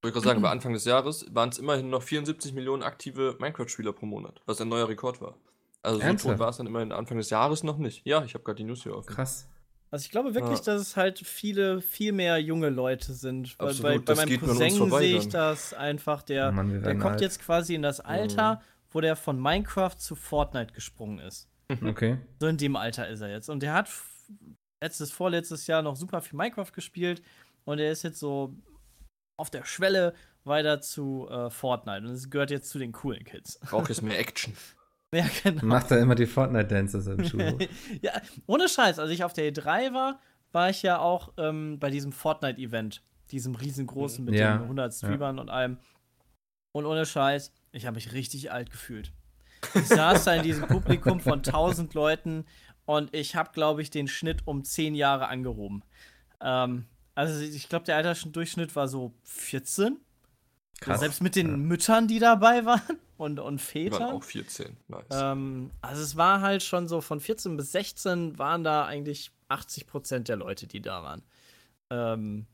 [0.03, 3.92] wollte gerade sagen, bei Anfang des Jahres waren es immerhin noch 74 Millionen aktive Minecraft-Spieler
[3.92, 5.36] pro Monat, was ein neuer Rekord war.
[5.82, 6.22] Also Ernsthaft?
[6.22, 8.07] so tot war es dann immerhin Anfang des Jahres noch nicht.
[8.07, 9.14] Ja, ich habe gerade die News hier offen.
[9.14, 9.48] Krass.
[9.90, 10.64] Also ich glaube wirklich, ja.
[10.64, 13.57] dass es halt viele, viel mehr junge Leute sind.
[13.59, 16.22] Absolut, bei, bei meinem Cousin sehe ich das einfach.
[16.22, 17.20] Der, Mann, der kommt alt.
[17.20, 18.59] jetzt quasi in das Alter, mhm.
[18.90, 21.48] wo der von Minecraft zu Fortnite gesprungen ist.
[21.84, 22.18] Okay.
[22.40, 23.48] So in dem Alter ist er jetzt.
[23.48, 23.88] Und der hat
[24.82, 27.22] letztes, vorletztes Jahr noch super viel Minecraft gespielt.
[27.64, 28.57] Und er ist jetzt so
[29.41, 30.14] auf der Schwelle
[30.45, 32.07] weiter zu äh, Fortnite.
[32.07, 33.59] Und es gehört jetzt zu den coolen Kids.
[33.59, 34.55] Braucht jetzt mehr Action.
[35.14, 35.64] ja, genau.
[35.64, 37.61] Macht er immer die Fortnite-Dances im Schulhof.
[38.03, 38.12] ja,
[38.47, 38.99] ohne Scheiß.
[38.99, 40.20] Als ich auf der E3 war,
[40.53, 43.03] war ich ja auch ähm, bei diesem Fortnite-Event.
[43.30, 44.57] Diesem riesengroßen mit ja.
[44.57, 45.43] den 100 Streamern ja.
[45.43, 45.78] und allem.
[46.72, 49.12] Und ohne Scheiß, ich habe mich richtig alt gefühlt.
[49.74, 52.45] Ich saß da in diesem Publikum von 1000 Leuten
[52.86, 55.84] und ich habe, glaube ich, den Schnitt um 10 Jahre angehoben.
[56.41, 59.98] Ähm, also ich glaube, der Altersdurchschnitt war so 14.
[60.80, 61.00] Krass.
[61.00, 61.56] Selbst mit den ja.
[61.56, 63.98] Müttern, die dabei waren und, und Vätern.
[63.98, 65.04] Die waren auch 14, nice.
[65.11, 69.86] Ähm, also es war halt schon so, von 14 bis 16 waren da eigentlich 80
[69.86, 71.22] Prozent der Leute, die da waren.
[71.90, 72.46] Ähm,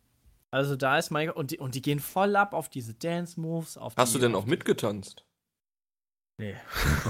[0.51, 3.79] also da ist mein, und die, und die gehen voll ab auf diese Dance-Moves.
[3.97, 5.26] Hast die, du denn auch mitgetanzt?
[6.39, 6.55] Nee.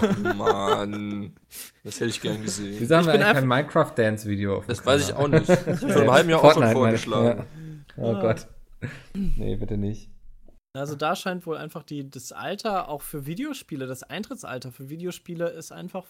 [0.00, 1.34] Oh Mann.
[1.82, 2.76] Das hätte ich gern gesehen.
[2.78, 5.48] Wieso haben wir eigentlich kein Minecraft-Dance-Video auf Das weiß ich auch nicht.
[5.66, 7.44] Ich Vor einem halben Jahr auch schon vorgeschlagen.
[7.96, 8.02] Ja.
[8.02, 8.46] Oh Gott.
[9.14, 10.10] Nee, bitte nicht.
[10.74, 15.48] Also da scheint wohl einfach die, das Alter auch für Videospiele, das Eintrittsalter für Videospiele
[15.48, 16.04] ist einfach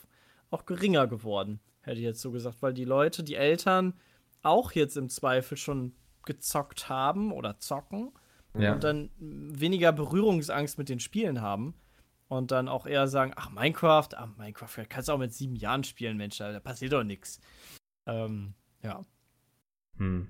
[0.50, 3.94] auch geringer geworden, hätte ich jetzt so gesagt, weil die Leute, die Eltern
[4.42, 5.94] auch jetzt im Zweifel schon
[6.24, 8.10] gezockt haben oder zocken
[8.58, 8.72] ja.
[8.72, 11.74] und dann weniger Berührungsangst mit den Spielen haben
[12.28, 15.84] und dann auch eher sagen, ach, Minecraft, ach, Minecraft, kannst du auch mit sieben Jahren
[15.84, 17.40] spielen, Mensch, da, passiert doch nichts.
[18.06, 19.04] Ähm, ja.
[19.98, 20.28] Hm.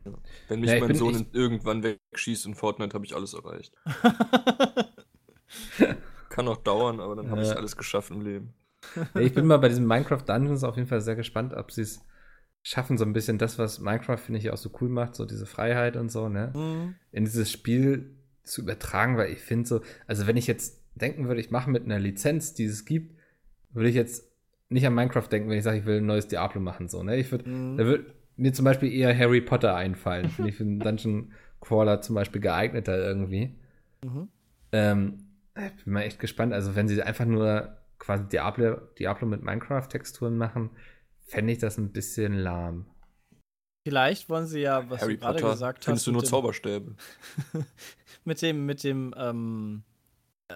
[0.48, 3.74] Wenn mich ja, mein Sohn irgendwann wegschießt in Fortnite, habe ich alles erreicht.
[6.28, 8.54] Kann auch dauern, aber dann habe ich alles geschafft im Leben.
[8.94, 11.82] Ja, ich bin mal bei diesem Minecraft Dungeons auf jeden Fall sehr gespannt, ob sie
[11.82, 12.04] es
[12.62, 15.46] schaffen, so ein bisschen das, was Minecraft, finde ich, auch so cool macht, so diese
[15.46, 16.52] Freiheit und so, ne?
[16.54, 16.94] Mhm.
[17.12, 21.40] In dieses Spiel zu übertragen, weil ich finde so, also wenn ich jetzt denken würde,
[21.40, 23.14] ich mache mit einer Lizenz, die es gibt,
[23.70, 24.30] würde ich jetzt
[24.68, 26.88] nicht an Minecraft denken, wenn ich sage, ich will ein neues Diablo machen.
[26.88, 27.16] So, ne?
[27.16, 27.76] Ich würde, mhm.
[27.76, 30.28] da würde mir zum Beispiel eher Harry Potter einfallen.
[30.28, 33.54] Finde ich für einen Dungeon Crawler zum Beispiel geeigneter irgendwie.
[34.04, 34.28] Mhm.
[34.72, 35.18] Ähm,
[35.54, 36.52] ich bin mal echt gespannt.
[36.52, 40.70] Also, wenn sie einfach nur quasi Diablo, Diablo mit Minecraft-Texturen machen,
[41.20, 42.86] fände ich das ein bisschen lahm.
[43.84, 45.84] Vielleicht wollen sie ja, was Harry du gerade gesagt hast.
[45.84, 46.96] Findest du nur Zauberstäbe?
[48.24, 49.84] mit dem, mit dem, ähm,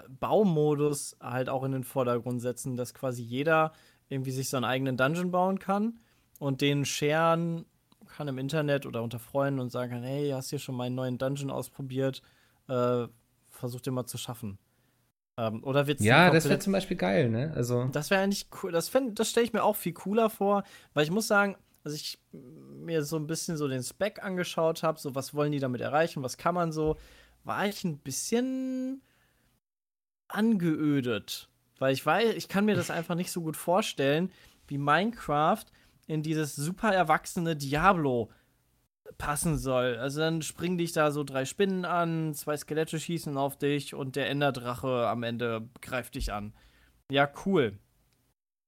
[0.08, 3.72] Baumodus halt auch in den Vordergrund setzen, dass quasi jeder
[4.08, 6.00] irgendwie sich seinen eigenen Dungeon bauen kann
[6.38, 7.64] und den scheren
[8.06, 10.94] kann im Internet oder unter Freunden und sagen kann, hey, hast du hier schon meinen
[10.94, 12.22] neuen Dungeon ausprobiert?
[12.68, 13.06] Äh,
[13.48, 14.58] versuch den mal zu schaffen.
[15.36, 17.52] Ähm, oder wird's Ja, das wäre zum Beispiel geil, ne?
[17.54, 18.72] Also das wäre eigentlich cool.
[18.72, 22.18] Das, das stelle ich mir auch viel cooler vor, weil ich muss sagen, als ich
[22.32, 26.22] mir so ein bisschen so den Spec angeschaut habe, so was wollen die damit erreichen,
[26.22, 26.96] was kann man so,
[27.44, 29.02] war ich ein bisschen
[30.34, 31.48] angeödet.
[31.78, 34.30] Weil ich weiß, ich kann mir das einfach nicht so gut vorstellen,
[34.66, 35.64] wie Minecraft
[36.06, 38.30] in dieses super erwachsene Diablo
[39.18, 39.96] passen soll.
[39.96, 44.16] Also dann springen dich da so drei Spinnen an, zwei Skelette schießen auf dich und
[44.16, 46.52] der Enderdrache am Ende greift dich an.
[47.10, 47.78] Ja, cool.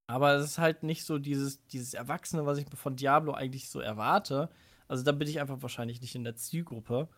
[0.07, 3.81] Aber es ist halt nicht so dieses, dieses Erwachsene, was ich von Diablo eigentlich so
[3.81, 4.51] erwarte.
[4.89, 7.09] Also da bin ich einfach wahrscheinlich nicht in der Zielgruppe,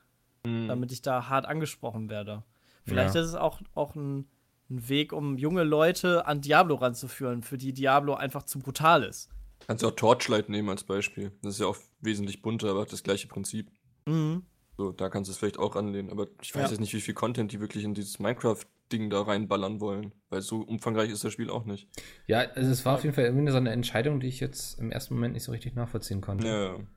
[0.45, 0.69] mhm.
[0.69, 2.45] damit ich da hart angesprochen werde.
[2.85, 3.23] Vielleicht ja.
[3.23, 4.27] ist es auch, auch ein
[4.75, 9.31] ein Weg, um junge Leute an Diablo ranzuführen, für die Diablo einfach zu brutal ist.
[9.67, 11.33] Kannst du auch Torchlight nehmen als Beispiel.
[11.43, 13.71] Das ist ja auch wesentlich bunter, aber hat das gleiche Prinzip.
[14.07, 14.45] Mhm.
[14.77, 16.11] So, da kannst du es vielleicht auch anlehnen.
[16.11, 16.69] Aber ich weiß Ja.
[16.71, 20.13] jetzt nicht, wie viel Content die wirklich in dieses Minecraft-Ding da reinballern wollen.
[20.31, 21.89] Weil so umfangreich ist das Spiel auch nicht.
[22.27, 24.91] Ja, also es war auf jeden Fall irgendwie so eine Entscheidung, die ich jetzt im
[24.91, 26.47] ersten Moment nicht so richtig nachvollziehen konnte.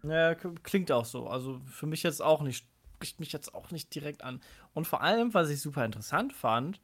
[0.04, 0.12] Ja.
[0.12, 1.28] Ja, klingt auch so.
[1.28, 2.66] Also für mich jetzt auch nicht,
[2.96, 4.42] spricht mich jetzt auch nicht direkt an.
[4.74, 6.82] Und vor allem, was ich super interessant fand,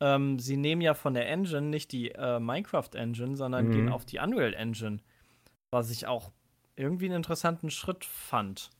[0.00, 3.70] ähm, sie nehmen ja von der Engine nicht die äh, Minecraft-Engine, sondern Mhm.
[3.72, 4.98] gehen auf die Unreal Engine.
[5.70, 6.30] Was ich auch
[6.76, 8.70] irgendwie einen interessanten Schritt fand.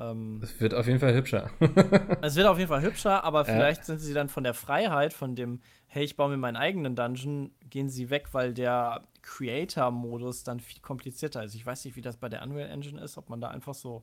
[0.00, 1.50] Ähm, Es wird auf jeden Fall hübscher.
[2.22, 5.36] es wird auf jeden Fall hübscher, aber vielleicht sind sie dann von der Freiheit, von
[5.36, 10.60] dem, hey, ich baue mir meinen eigenen Dungeon, gehen sie weg, weil der Creator-Modus dann
[10.60, 11.54] viel komplizierter ist.
[11.54, 14.02] Ich weiß nicht, wie das bei der Unreal Engine ist, ob man da einfach so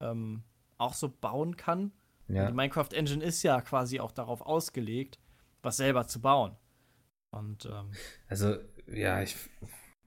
[0.00, 0.42] ähm,
[0.78, 1.92] auch so bauen kann.
[2.28, 2.46] ja.
[2.46, 5.18] Die Minecraft Engine ist ja quasi auch darauf ausgelegt,
[5.62, 6.52] was selber zu bauen.
[7.30, 7.92] Und ähm,
[8.28, 8.56] Also,
[8.86, 9.36] ja, ich.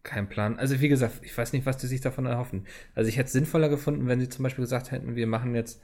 [0.03, 0.59] Kein Plan.
[0.59, 2.67] Also, wie gesagt, ich weiß nicht, was die sich davon erhoffen.
[2.93, 5.81] Also, ich hätte es sinnvoller gefunden, wenn sie zum Beispiel gesagt hätten, wir machen jetzt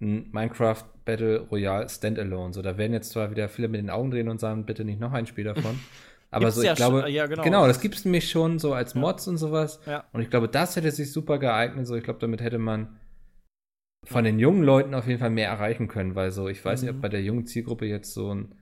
[0.00, 2.52] ein Minecraft Battle Royale Standalone.
[2.54, 5.00] So, da werden jetzt zwar wieder viele mit den Augen drehen und sagen, bitte nicht
[5.00, 5.80] noch ein Spiel davon.
[6.30, 7.42] Aber Gibt's so, ich ja glaube, ja, genau.
[7.42, 9.00] genau, das gibt es nämlich schon so als Ja.
[9.00, 9.80] Mods und sowas.
[9.86, 10.04] Ja.
[10.12, 11.86] Und ich glaube, das hätte sich super geeignet.
[11.86, 12.98] So, ich glaube, damit hätte man
[14.04, 16.92] von den jungen Leuten auf jeden Fall mehr erreichen können, weil so, ich weiß nicht,
[16.92, 16.98] Mhm.
[16.98, 18.54] ob bei der jungen Zielgruppe jetzt so ein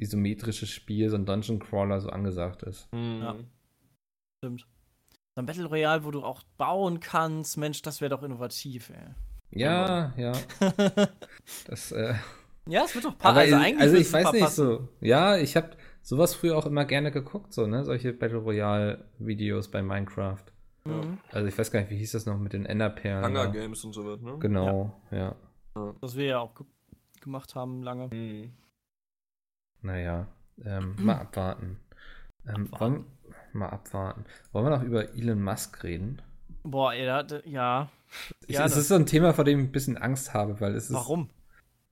[0.00, 2.92] isometrisches Spiel, so ein Dungeon Crawler so angesagt ist.
[2.92, 3.20] Mhm.
[3.22, 3.36] Ja.
[4.42, 4.66] stimmt.
[5.36, 9.14] So ein Battle Royale, wo du auch bauen kannst, Mensch, das wäre doch innovativ, ey.
[9.52, 10.32] Ja, ja.
[11.66, 12.14] Das, äh,
[12.66, 13.38] Ja, es wird doch passen.
[13.38, 14.66] also, also wird's ich weiß nicht passen.
[14.66, 14.88] so.
[15.00, 15.70] Ja, ich habe
[16.02, 17.84] sowas früher auch immer gerne geguckt, so, ne?
[17.84, 20.44] Solche Battle Royale Videos bei Minecraft.
[20.84, 21.18] Mhm.
[21.30, 23.24] Also ich weiß gar nicht, wie hieß das noch mit den Enderperlen.
[23.24, 23.48] Hunger?
[23.48, 24.36] Games und sowas, ne?
[24.38, 25.34] Genau, ja.
[26.00, 26.66] Das wir ja auch ge
[27.20, 28.08] gemacht haben lange.
[28.08, 28.52] Mhm.
[29.82, 30.26] Naja,
[30.64, 31.78] ähm, mal abwarten.
[32.46, 32.94] Ähm, Abwarten.
[32.94, 33.04] Wollen,
[33.52, 34.24] mal abwarten.
[34.52, 36.22] Wollen wir noch über Elon Musk reden?
[36.62, 37.90] Boah, da- ja.
[38.46, 38.66] Ich, Gerne.
[38.66, 40.94] es ist so ein Thema, vor dem ich ein bisschen Angst habe, weil es ist,
[40.94, 41.30] Warum?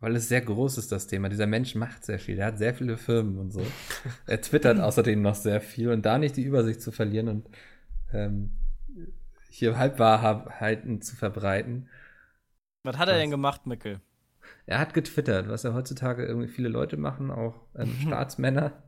[0.01, 1.29] weil es sehr groß ist, das Thema.
[1.29, 2.39] Dieser Mensch macht sehr viel.
[2.39, 3.63] Er hat sehr viele Firmen und so.
[4.27, 7.49] er twittert außerdem noch sehr viel und da nicht die Übersicht zu verlieren und
[8.13, 8.53] ähm,
[9.51, 11.89] hier Halbwahrheiten zu verbreiten.
[12.85, 14.01] Was hat er denn gemacht, Mickel?
[14.69, 18.83] Er hat getwittert, was ja heutzutage irgendwie viele Leute machen, auch ähm, Staatsmänner.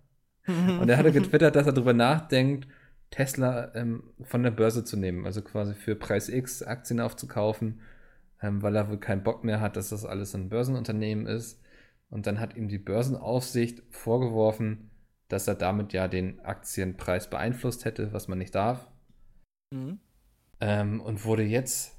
[0.47, 2.69] Und er hatte getwittert, dass er darüber nachdenkt,
[3.11, 7.81] Tesla ähm, von der Börse zu nehmen, also quasi für Preis X Aktien aufzukaufen,
[8.43, 11.63] ähm, weil er wohl keinen Bock mehr hat, dass das alles ein Börsenunternehmen ist.
[12.11, 14.91] Und dann hat ihm die Börsenaufsicht vorgeworfen,
[15.29, 18.87] dass er damit ja den Aktienpreis beeinflusst hätte, was man nicht darf.
[19.73, 19.99] Mhm.
[20.61, 21.97] Ähm, und wurde jetzt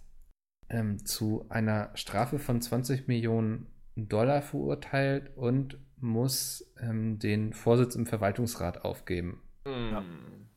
[0.69, 8.05] ähm, zu einer Strafe von 20 Millionen Dollar verurteilt und muss ähm, den Vorsitz im
[8.05, 9.41] Verwaltungsrat aufgeben.
[9.65, 10.47] Mhm.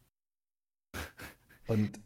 [1.66, 1.98] Und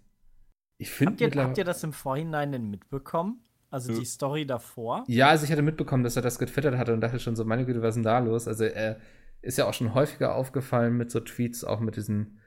[0.79, 1.49] ich Habt finde mittlerweile.
[1.49, 3.45] habt ihr das im Vorhinein denn mitbekommen?
[3.71, 5.05] Also die Story davor?
[5.09, 7.67] Ja, also ich hatte mitbekommen, dass er das getwittert hatte und dachte schon so, meine
[7.67, 8.49] Güte, was ist denn da los?
[8.49, 8.99] Also er
[9.43, 12.41] ist ja auch schon häufiger aufgefallen mit so Tweets, auch mit diesen,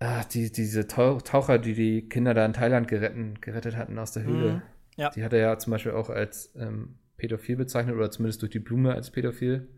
[0.00, 4.12] ah, die, diese Tau Taucher, die die Kinder da in Thailand geretten, gerettet hatten aus
[4.12, 4.52] der Höhle.
[4.54, 4.62] Mhm,
[4.96, 5.10] ja.
[5.10, 8.58] Die hat er ja zum Beispiel auch als ähm, pädophil bezeichnet oder zumindest durch die
[8.60, 9.68] Blume als pädophil.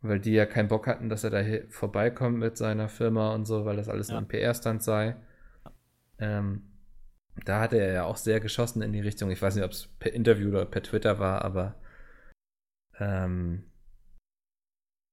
[0.00, 3.64] Weil die ja keinen Bock hatten, dass er da vorbeikommt mit seiner Firma und so,
[3.66, 4.18] weil das alles Ja.
[4.18, 5.16] ein PR-Stand sei.
[6.18, 6.62] Ähm,
[7.44, 9.30] da hatte er ja auch sehr geschossen in die Richtung.
[9.30, 11.74] Ich weiß nicht, ob es per Interview oder per Twitter war, aber
[12.98, 13.64] ähm,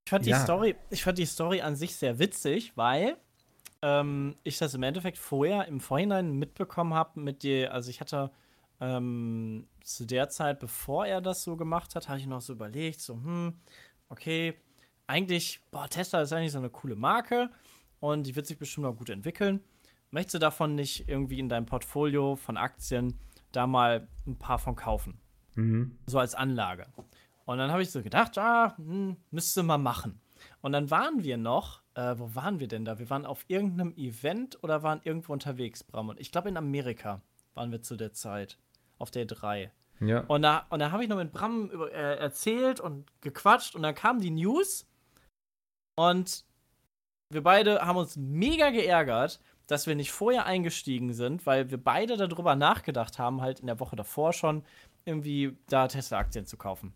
[0.06, 0.38] Ich fand, Ja.
[0.38, 3.18] die Story, ich fand die Story an sich sehr witzig, weil
[3.82, 8.32] ähm, ich das im Endeffekt vorher im Vorhinein mitbekommen habe mit dir, also ich hatte
[8.80, 13.02] ähm, zu der Zeit, bevor er das so gemacht hat, habe ich noch so überlegt,
[13.02, 13.54] so, hm,
[14.10, 14.56] okay,
[15.08, 17.50] eigentlich, boah, Tesla ist eigentlich so eine coole Marke
[18.00, 19.62] und die wird sich bestimmt auch gut entwickeln.
[20.12, 23.20] Möchtest du davon nicht irgendwie in deinem Portfolio von Aktien
[23.52, 25.20] da mal ein paar von kaufen?
[25.56, 25.98] mhm.
[26.06, 26.86] so als Anlage.
[27.46, 30.20] Und dann habe ich so gedacht, ah, hm, müsste mal machen.
[30.62, 33.00] Und dann waren wir noch, äh, wo waren wir denn da?
[33.00, 36.10] Wir waren auf irgendeinem Event oder waren irgendwo unterwegs, Bram.
[36.10, 37.22] Und ich glaube, in Amerika
[37.54, 38.58] waren wir zu der Zeit,
[38.98, 39.72] auf der 3.
[40.00, 40.22] ja.
[40.22, 43.84] Und da, und da habe ich noch mit Bram über, äh, erzählt und gequatscht und
[43.84, 44.88] dann kam die News
[45.96, 46.46] und
[47.30, 52.18] wir beide haben uns mega geärgert, dass wir nicht vorher eingestiegen sind, weil wir beide
[52.18, 54.64] darüber nachgedacht haben, halt in der Woche davor schon
[55.06, 56.94] irgendwie da Tesla-Aktien zu kaufen.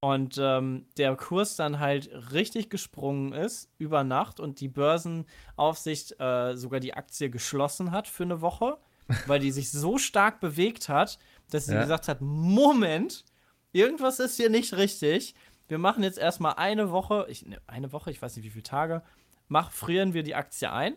[0.00, 6.54] Und ähm, der Kurs dann halt richtig gesprungen ist über Nacht und die Börsenaufsicht äh,
[6.56, 8.78] sogar die Aktie geschlossen hat für eine Woche,
[9.26, 11.18] weil die sich so stark bewegt hat,
[11.50, 11.82] dass sie Ja.
[11.82, 13.24] gesagt hat: Moment,
[13.72, 15.34] irgendwas ist hier nicht richtig.
[15.68, 18.62] wir machen jetzt erstmal eine Woche, ich, ne, eine Woche, ich weiß nicht wie viele
[18.62, 19.02] Tage,
[19.48, 20.94] mach, frieren wir die Aktie ein.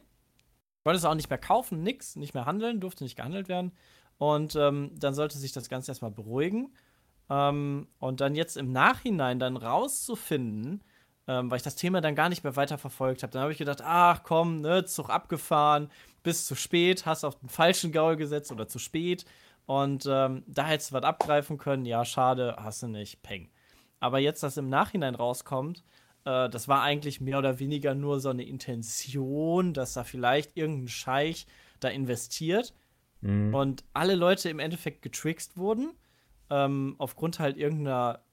[0.83, 3.71] Wollte es auch nicht mehr kaufen, nix, nicht mehr handeln, durfte nicht gehandelt werden.
[4.17, 6.73] Und ähm, dann sollte sich das Ganze erstmal beruhigen.
[7.29, 10.83] Ähm, und dann jetzt im Nachhinein dann rauszufinden,
[11.29, 13.31] ähm, weil ich das Thema dann gar nicht mehr weiter verfolgt habe.
[13.31, 15.91] Dann habe ich gedacht, ach komm, ne, Zug abgefahren,
[16.23, 19.25] bis zu spät, hast auf den falschen Gaul gesetzt oder zu spät.
[19.67, 21.85] Und ähm, da hättest du was abgreifen können.
[21.85, 23.47] Ja, schade, hast du nicht, peng.
[23.99, 25.83] Aber jetzt, dass im Nachhinein rauskommt,
[26.25, 30.87] äh, das war eigentlich mehr oder weniger nur so eine Intention, dass da vielleicht irgendein
[30.87, 31.45] Scheich
[31.79, 32.73] da investiert
[33.21, 33.53] mhm.
[33.53, 35.91] und alle Leute im Endeffekt getrickst wurden,
[36.49, 38.23] ähm, aufgrund halt irgendeiner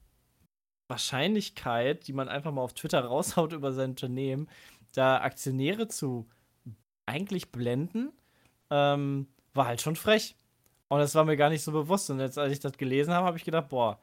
[0.87, 4.47] Wahrscheinlichkeit, die man einfach mal auf Twitter raushaut über sein Unternehmen,
[4.93, 6.27] da Aktionäre zu
[7.05, 8.11] eigentlich blenden,
[8.69, 10.35] ähm, war halt schon frech.
[10.89, 12.09] Und das war mir gar nicht so bewusst.
[12.09, 13.99] Und jetzt, als ich das gelesen habe, habe ich gedacht, boah,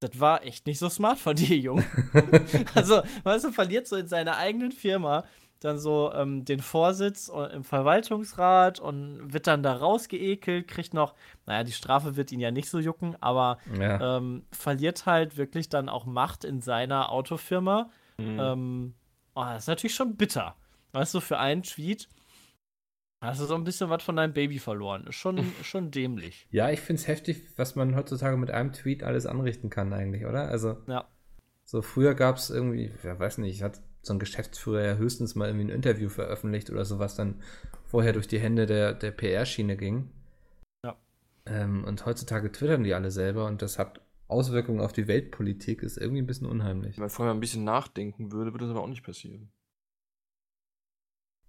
[0.00, 1.84] das war echt nicht so smart von dir, Junge.
[2.74, 5.24] also, weißt du, verliert so in seiner eigenen Firma
[5.60, 11.14] dann so ähm, den Vorsitz im Verwaltungsrat und wird dann da rausgeekelt, kriegt noch,
[11.46, 14.18] naja, die Strafe wird ihn ja nicht so jucken, aber ja.
[14.18, 17.90] ähm, verliert halt wirklich dann auch Macht in seiner Autofirma.
[18.18, 18.38] Mhm.
[18.40, 18.94] Ähm,
[19.34, 20.54] oh, das ist natürlich schon bitter.
[20.92, 22.08] Weißt du, für einen Tweet
[23.20, 25.06] hast du so ein bisschen was von deinem Baby verloren.
[25.08, 26.46] Ist schon, schon dämlich.
[26.50, 30.24] Ja, ich finde es heftig, was man heutzutage mit einem Tweet alles anrichten kann, eigentlich,
[30.24, 30.48] oder?
[30.48, 31.04] Also, ja.
[31.64, 35.48] so früher gab es irgendwie, wer weiß nicht, hat so ein Geschäftsführer ja höchstens mal
[35.48, 37.42] irgendwie ein Interview veröffentlicht oder so, was dann
[37.84, 40.10] vorher durch die Hände der, der PR-Schiene ging.
[40.84, 40.96] Ja.
[41.46, 45.96] Ähm, und heutzutage twittern die alle selber und das hat Auswirkungen auf die Weltpolitik, ist
[45.96, 46.96] irgendwie ein bisschen unheimlich.
[46.96, 49.50] Wenn man vorher ein bisschen nachdenken würde, würde das aber auch nicht passieren.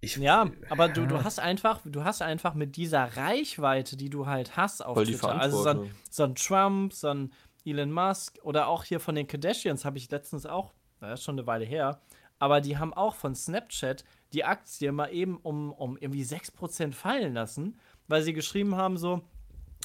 [0.02, 4.26] Ich, ja, aber du, du hast einfach, du hast einfach mit dieser Reichweite, die du
[4.26, 7.32] halt hast auf Voll Twitter, also so ein, so ein Trump, so ein
[7.66, 11.38] Elon Musk oder auch hier von den Kardashians habe ich letztens auch, das ist schon
[11.38, 12.00] eine Weile her,
[12.40, 17.34] aber die haben auch von Snapchat die Aktie mal eben um, um irgendwie 6% fallen
[17.34, 17.78] lassen,
[18.08, 19.20] weil sie geschrieben haben so,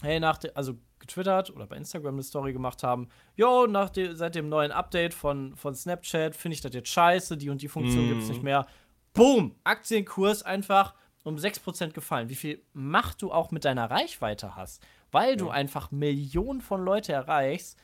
[0.01, 4.15] hey, nach de, also getwittert oder bei Instagram eine Story gemacht haben, jo, nach de,
[4.15, 7.67] seit dem neuen Update von, von Snapchat finde ich das jetzt scheiße, die und die
[7.67, 8.09] Funktion mm.
[8.09, 8.65] gibt es nicht mehr,
[9.13, 12.29] boom, Aktienkurs einfach um 6% gefallen.
[12.29, 14.81] Wie viel Macht du auch mit deiner Reichweite hast,
[15.11, 15.35] weil ja.
[15.35, 17.77] du einfach Millionen von Leute erreichst,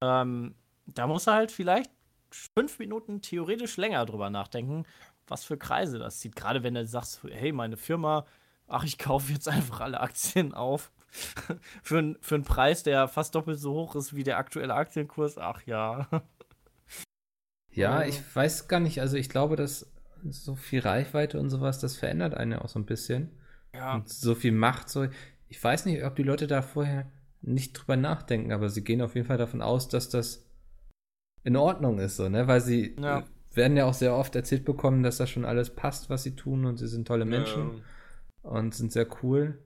[0.00, 0.54] ähm,
[0.86, 1.90] da musst du halt vielleicht
[2.54, 4.84] fünf Minuten theoretisch länger drüber nachdenken,
[5.26, 6.36] was für Kreise das zieht.
[6.36, 8.26] Gerade wenn du sagst, hey, meine Firma,
[8.68, 10.92] ach, ich kaufe jetzt einfach alle Aktien auf.
[11.82, 15.38] für, für einen Preis, der fast doppelt so hoch ist wie der aktuelle Aktienkurs.
[15.38, 16.08] Ach ja.
[17.70, 19.00] Ja, ich weiß gar nicht.
[19.00, 19.92] Also ich glaube, dass
[20.28, 23.30] so viel Reichweite und sowas, das verändert einen auch so ein bisschen.
[23.74, 23.94] Ja.
[23.94, 25.08] Und so viel Macht, so.
[25.48, 27.10] Ich weiß nicht, ob die Leute da vorher
[27.42, 30.44] nicht drüber nachdenken, aber sie gehen auf jeden Fall davon aus, dass das
[31.44, 32.46] in Ordnung ist, so, ne?
[32.48, 33.24] Weil sie ja.
[33.52, 36.64] werden ja auch sehr oft erzählt bekommen, dass das schon alles passt, was sie tun
[36.64, 37.82] und sie sind tolle Menschen
[38.42, 38.50] ja.
[38.50, 39.62] und sind sehr cool.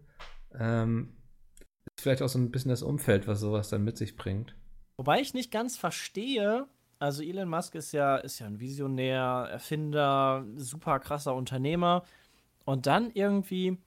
[0.58, 1.14] Ähm,
[1.96, 4.54] ist vielleicht auch so ein bisschen das Umfeld, was sowas dann mit sich bringt.
[4.96, 6.66] Wobei ich nicht ganz verstehe,
[6.98, 12.04] also Elon Musk ist ja, ist ja ein Visionär, Erfinder, super krasser Unternehmer.
[12.64, 13.78] Und dann irgendwie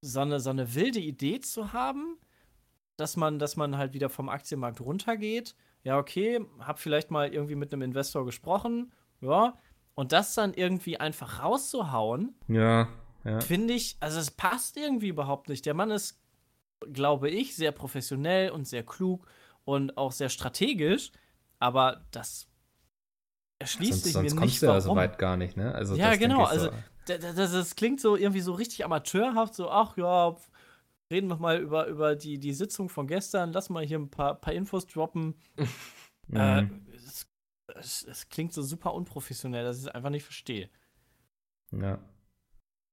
[0.00, 2.18] so eine, so eine wilde Idee zu haben,
[2.96, 5.54] dass man, dass man halt wieder vom Aktienmarkt runtergeht.
[5.84, 9.56] Ja, okay, hab vielleicht mal irgendwie mit einem Investor gesprochen, ja.
[9.94, 12.88] Und das dann irgendwie einfach rauszuhauen, ja,
[13.22, 13.40] ja.
[13.40, 15.66] finde ich, also es passt irgendwie überhaupt nicht.
[15.66, 16.18] Der Mann ist,
[16.92, 19.26] glaube ich, sehr professionell und sehr klug
[19.64, 21.12] und auch sehr strategisch.
[21.60, 22.48] Aber das
[23.58, 25.74] erschließt sonst, sich sonst mir nicht, du ja so weit gar nicht, ne?
[25.74, 26.44] Also ja, genau.
[26.44, 26.70] Also
[27.06, 30.34] das, das, das, klingt so irgendwie so richtig amateurhaft, so, ach ja,
[31.10, 34.40] reden wir mal über, über die, die Sitzung von gestern, lass mal hier ein paar,
[34.40, 35.34] paar Infos droppen.
[36.28, 36.36] mhm.
[36.36, 37.26] äh, es,
[37.76, 40.70] es, es, klingt so super unprofessionell, dass ich es einfach nicht verstehe.
[41.72, 41.98] Ja.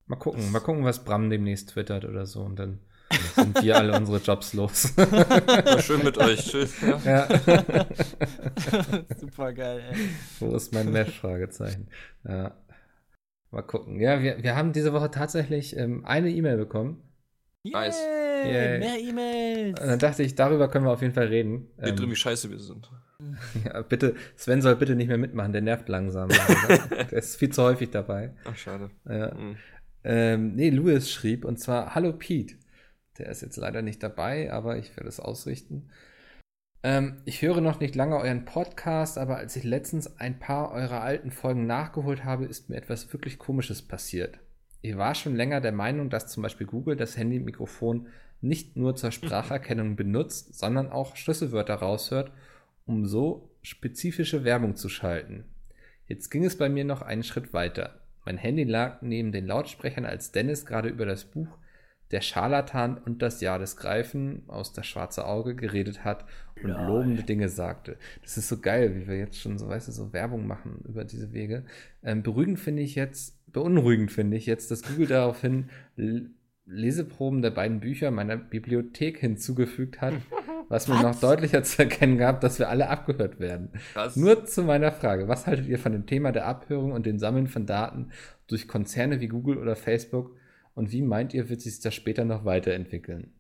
[0.06, 2.80] Mal gucken, mal gucken, was Bram demnächst twittert oder so und dann
[3.36, 4.96] sind wir alle unsere Jobs los.
[4.98, 6.46] War schön mit euch.
[6.50, 6.82] Tschüss.
[6.82, 6.98] Ja.
[7.06, 7.28] ja.
[9.18, 10.10] Super geil, ey.
[10.40, 11.20] Wo ist mein Mesh?
[11.20, 11.90] Fragezeichen.
[12.24, 12.56] Ja.
[13.52, 14.00] Mal gucken.
[14.00, 17.11] Ja, wir, wir haben diese Woche tatsächlich ähm, eine E-Mail bekommen.
[17.64, 18.02] Yay, nice.
[18.02, 18.80] Yay.
[18.80, 19.80] Mehr E-Mails.
[19.80, 21.68] Und dann dachte ich, darüber können wir auf jeden Fall reden.
[21.78, 22.90] Geht ähm, drin, wie scheiße wir sind.
[23.64, 26.30] Ja, bitte, Sven soll bitte nicht mehr mitmachen, der nervt langsam.
[26.90, 28.34] der ist viel zu häufig dabei.
[28.46, 28.90] Ach, schade.
[29.08, 29.36] Ja.
[29.36, 29.58] Mhm.
[30.04, 32.56] Ähm, nee, Louis schrieb, und zwar, Hallo Pete.
[33.20, 35.92] Der ist jetzt leider nicht dabei, aber ich werde es ausrichten.
[36.82, 41.02] Ähm, ich höre noch nicht lange euren Podcast, aber als ich letztens ein paar eurer
[41.02, 44.40] alten Folgen nachgeholt habe, ist mir etwas wirklich Komisches passiert.
[44.82, 48.08] Ich war schon länger der Meinung, dass zum Beispiel Google das Handy-Mikrofon
[48.42, 52.32] nicht nur zur Spracherkennung benutzt, sondern auch Schlüsselwörter raushört,
[52.86, 55.46] um so spezifische Werbung zu schalten.
[56.08, 58.02] Jetzt ging es bei mir noch einen Schritt weiter.
[58.26, 61.58] Mein Handy lag neben den Lautsprechern, als Dennis gerade über das Buch
[62.12, 66.26] Der Scharlatan und das Jahr des Greifen aus das schwarze Auge geredet hat
[66.62, 66.88] und Nein.
[66.88, 67.98] lobende Dinge sagte.
[68.22, 71.06] Das ist so geil, wie wir jetzt schon so, weißt du, so Werbung machen über
[71.06, 71.66] diese Wege.
[72.04, 75.70] Ähm, beruhigend finde ich jetzt, beunruhigend finde ich jetzt, dass Google daraufhin
[76.66, 80.14] Leseproben der beiden Bücher meiner Bibliothek hinzugefügt hat,
[80.70, 83.70] was mir noch deutlicher zu erkennen gab, dass wir alle abgehört werden.
[83.94, 84.16] Krass.
[84.16, 87.48] Nur zu meiner Frage, was haltet ihr von dem Thema der Abhörung und dem Sammeln
[87.48, 88.12] von Daten
[88.48, 90.36] durch Konzerne wie Google oder Facebook
[90.74, 93.34] und wie meint ihr, wird sich das später noch weiterentwickeln?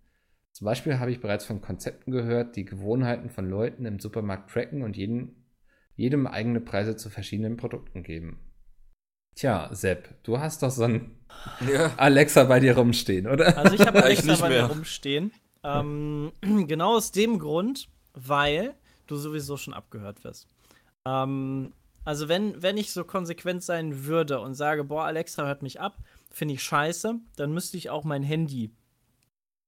[0.51, 4.81] Zum Beispiel habe ich bereits von Konzepten gehört, die Gewohnheiten von Leuten im Supermarkt tracken
[4.81, 5.45] und jeden,
[5.95, 8.39] jedem eigene Preise zu verschiedenen Produkten geben.
[9.35, 11.11] Tja, Sepp, du hast doch so ein
[11.71, 11.91] ja.
[11.97, 13.57] Alexa bei dir rumstehen, oder?
[13.57, 15.31] Also ich habe Alexa nicht bei mir rumstehen.
[15.63, 18.73] Ähm, genau aus dem Grund, weil
[19.07, 20.47] du sowieso schon abgehört wirst.
[21.05, 21.73] Ähm,
[22.03, 25.97] also wenn, wenn ich so konsequent sein würde und sage, boah, Alexa hört mich ab,
[26.29, 28.71] finde ich scheiße, dann müsste ich auch mein Handy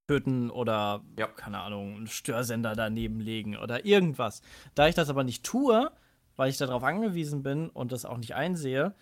[0.08, 1.28] töten oder, Ja.
[1.28, 4.42] keine Ahnung, einen Störsender daneben legen oder irgendwas.
[4.76, 5.92] Da ich das aber nicht tue,
[6.36, 8.94] weil ich darauf angewiesen bin und das auch nicht einsehe,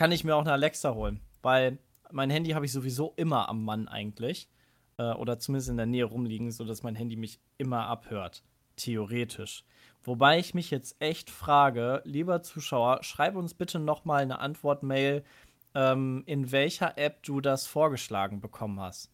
[0.00, 1.20] kann ich mir auch eine Alexa holen.
[1.42, 1.78] Weil
[2.10, 4.48] mein Handy habe ich sowieso immer am Mann eigentlich.
[4.96, 8.42] Äh, oder zumindest in der Nähe rumliegen, sodass mein Handy mich immer abhört.
[8.76, 9.62] Theoretisch.
[10.02, 15.22] Wobei ich mich jetzt echt frage, lieber Zuschauer, schreib uns bitte noch mal eine Antwortmail,
[15.74, 19.12] ähm, in welcher App du das vorgeschlagen bekommen hast.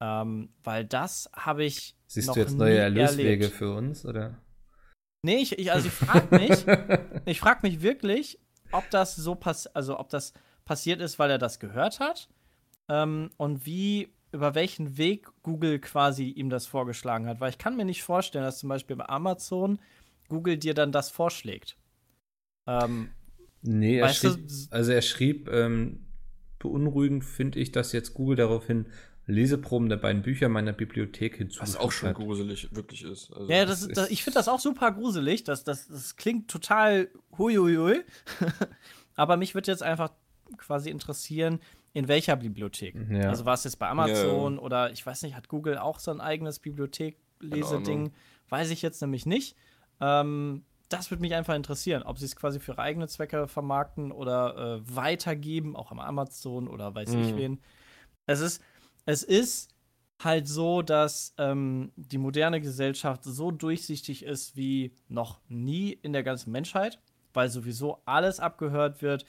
[0.00, 3.52] Ähm, weil das habe ich Siehst noch du jetzt neue Erlöswege erlebt.
[3.52, 4.38] für uns, oder?
[5.20, 6.64] Nee, ich, ich also ich frage mich,
[7.26, 8.38] ich frage mich wirklich,
[8.74, 10.32] ob das so pass also ob das
[10.64, 12.28] passiert ist, weil er das gehört hat
[12.88, 17.76] ähm, und wie über welchen Weg Google quasi ihm das vorgeschlagen hat, weil ich kann
[17.76, 19.78] mir nicht vorstellen, dass zum Beispiel bei Amazon
[20.28, 21.76] Google dir dann das vorschlägt.
[22.66, 23.10] Ähm,
[23.66, 26.04] Nee, er schrieb, also er schrieb, ähm,
[26.58, 28.86] beunruhigend finde ich, dass jetzt Google daraufhin
[29.26, 32.16] Leseproben der beiden Bücher meiner Bibliothek hinzugefügt Was auch schon hat.
[32.16, 33.32] gruselig wirklich ist.
[33.32, 35.44] Also, ja, das, das das, ist- ich finde das auch super gruselig.
[35.44, 37.08] Das, das, das klingt total
[37.38, 38.02] huiuiui.
[39.16, 40.10] Aber mich würde jetzt einfach
[40.58, 41.60] quasi interessieren,
[41.92, 42.96] in welcher Bibliothek.
[43.10, 43.28] Ja.
[43.30, 46.20] Also war es jetzt bei Amazon oder ich weiß nicht, hat Google auch so ein
[46.20, 48.12] eigenes Bibliothek-Leseding?
[48.48, 49.56] Weiß ich jetzt nämlich nicht.
[50.00, 54.12] Ähm, das würde mich einfach interessieren, ob sie es quasi für ihre eigene Zwecke vermarkten
[54.12, 57.36] oder äh, weitergeben, auch am Amazon oder weiß ich Mhm.
[57.36, 57.60] wen.
[58.26, 58.62] Es ist,
[59.06, 59.74] es ist
[60.22, 66.22] halt so, dass ähm, die moderne Gesellschaft so durchsichtig ist wie noch nie in der
[66.22, 67.00] ganzen Menschheit,
[67.32, 69.24] weil sowieso alles abgehört wird.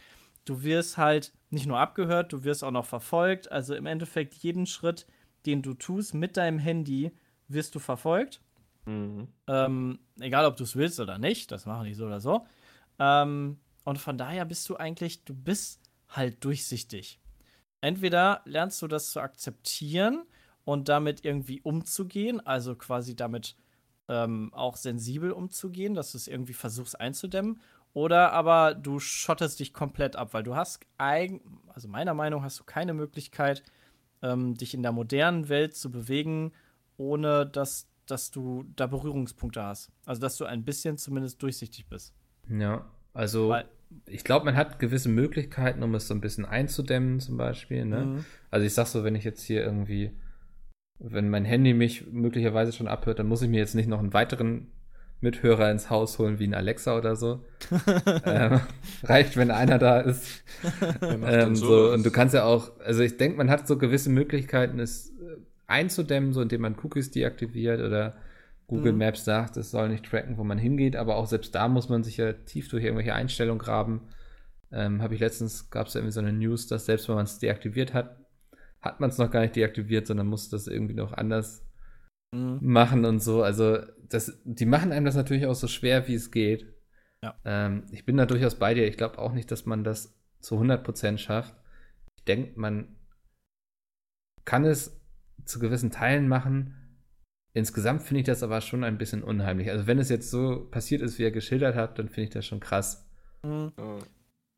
[0.45, 3.51] Du wirst halt nicht nur abgehört, du wirst auch noch verfolgt.
[3.51, 5.07] Also im Endeffekt jeden Schritt,
[5.45, 7.11] den du tust mit deinem Handy,
[7.47, 8.41] wirst du verfolgt.
[8.85, 9.27] Mhm.
[9.47, 12.45] Ähm, egal, ob du es willst oder nicht, das machen die so oder so.
[12.99, 17.19] Ähm, und von daher bist du eigentlich, du bist halt durchsichtig.
[17.85, 20.25] Entweder lernst du das zu akzeptieren
[20.63, 23.55] und damit irgendwie umzugehen, also quasi damit
[24.07, 27.61] ähm, auch sensibel umzugehen, dass du es irgendwie versuchst einzudämmen,
[27.93, 32.45] oder aber du schottest dich komplett ab, weil du hast, eigen, also meiner Meinung nach
[32.47, 33.61] hast du keine Möglichkeit,
[34.23, 36.53] ähm, dich in der modernen Welt zu bewegen,
[36.97, 39.91] ohne dass, dass du da Berührungspunkte hast.
[40.07, 42.15] Also dass du ein bisschen zumindest durchsichtig bist.
[42.49, 42.83] Ja,
[43.13, 43.69] also Weil-
[44.07, 47.85] ich glaube, man hat gewisse Möglichkeiten, um es so ein bisschen einzudämmen, zum Beispiel.
[47.85, 48.05] Ne?
[48.05, 48.25] Mhm.
[48.51, 50.11] Also ich sag so, wenn ich jetzt hier irgendwie,
[50.99, 54.13] wenn mein Handy mich möglicherweise schon abhört, dann muss ich mir jetzt nicht noch einen
[54.13, 54.67] weiteren
[55.21, 57.43] Mithörer ins Haus holen, wie ein Alexa oder so.
[58.25, 58.59] ähm,
[59.03, 60.43] reicht, wenn einer da ist.
[61.01, 64.79] Ähm, so, und du kannst ja auch, also ich denke, man hat so gewisse Möglichkeiten,
[64.79, 68.17] es äh, einzudämmen, so indem man Cookies deaktiviert oder
[68.67, 68.99] Google Mhm.
[68.99, 72.03] Maps sagt, es soll nicht tracken, wo man hingeht, aber auch selbst da muss man
[72.03, 74.07] sich ja tief durch irgendwelche Einstellungen graben.
[74.71, 77.25] Ähm, Habe ich letztens, gab es ja irgendwie so eine News, dass selbst wenn man
[77.25, 78.19] es deaktiviert hat,
[78.81, 81.63] hat man es noch gar nicht deaktiviert, sondern muss das irgendwie noch anders
[82.33, 82.59] Mhm.
[82.61, 83.43] machen und so.
[83.43, 83.77] Also,
[84.09, 86.73] das, die machen einem das natürlich auch so schwer, wie es geht.
[87.23, 87.35] Ja.
[87.45, 88.87] Ähm, ich bin da durchaus bei dir.
[88.87, 91.55] Ich glaube auch nicht, dass man das zu 100% schafft.
[92.17, 92.95] Ich denke, man
[94.43, 94.99] kann es
[95.45, 96.75] zu gewissen Teilen machen.
[97.55, 99.71] Insgesamt finde ich das aber schon ein bisschen unheimlich.
[99.71, 102.45] Also, wenn es jetzt so passiert ist, wie er geschildert hat, dann finde ich das
[102.45, 103.07] schon krass.
[103.43, 103.71] Mhm.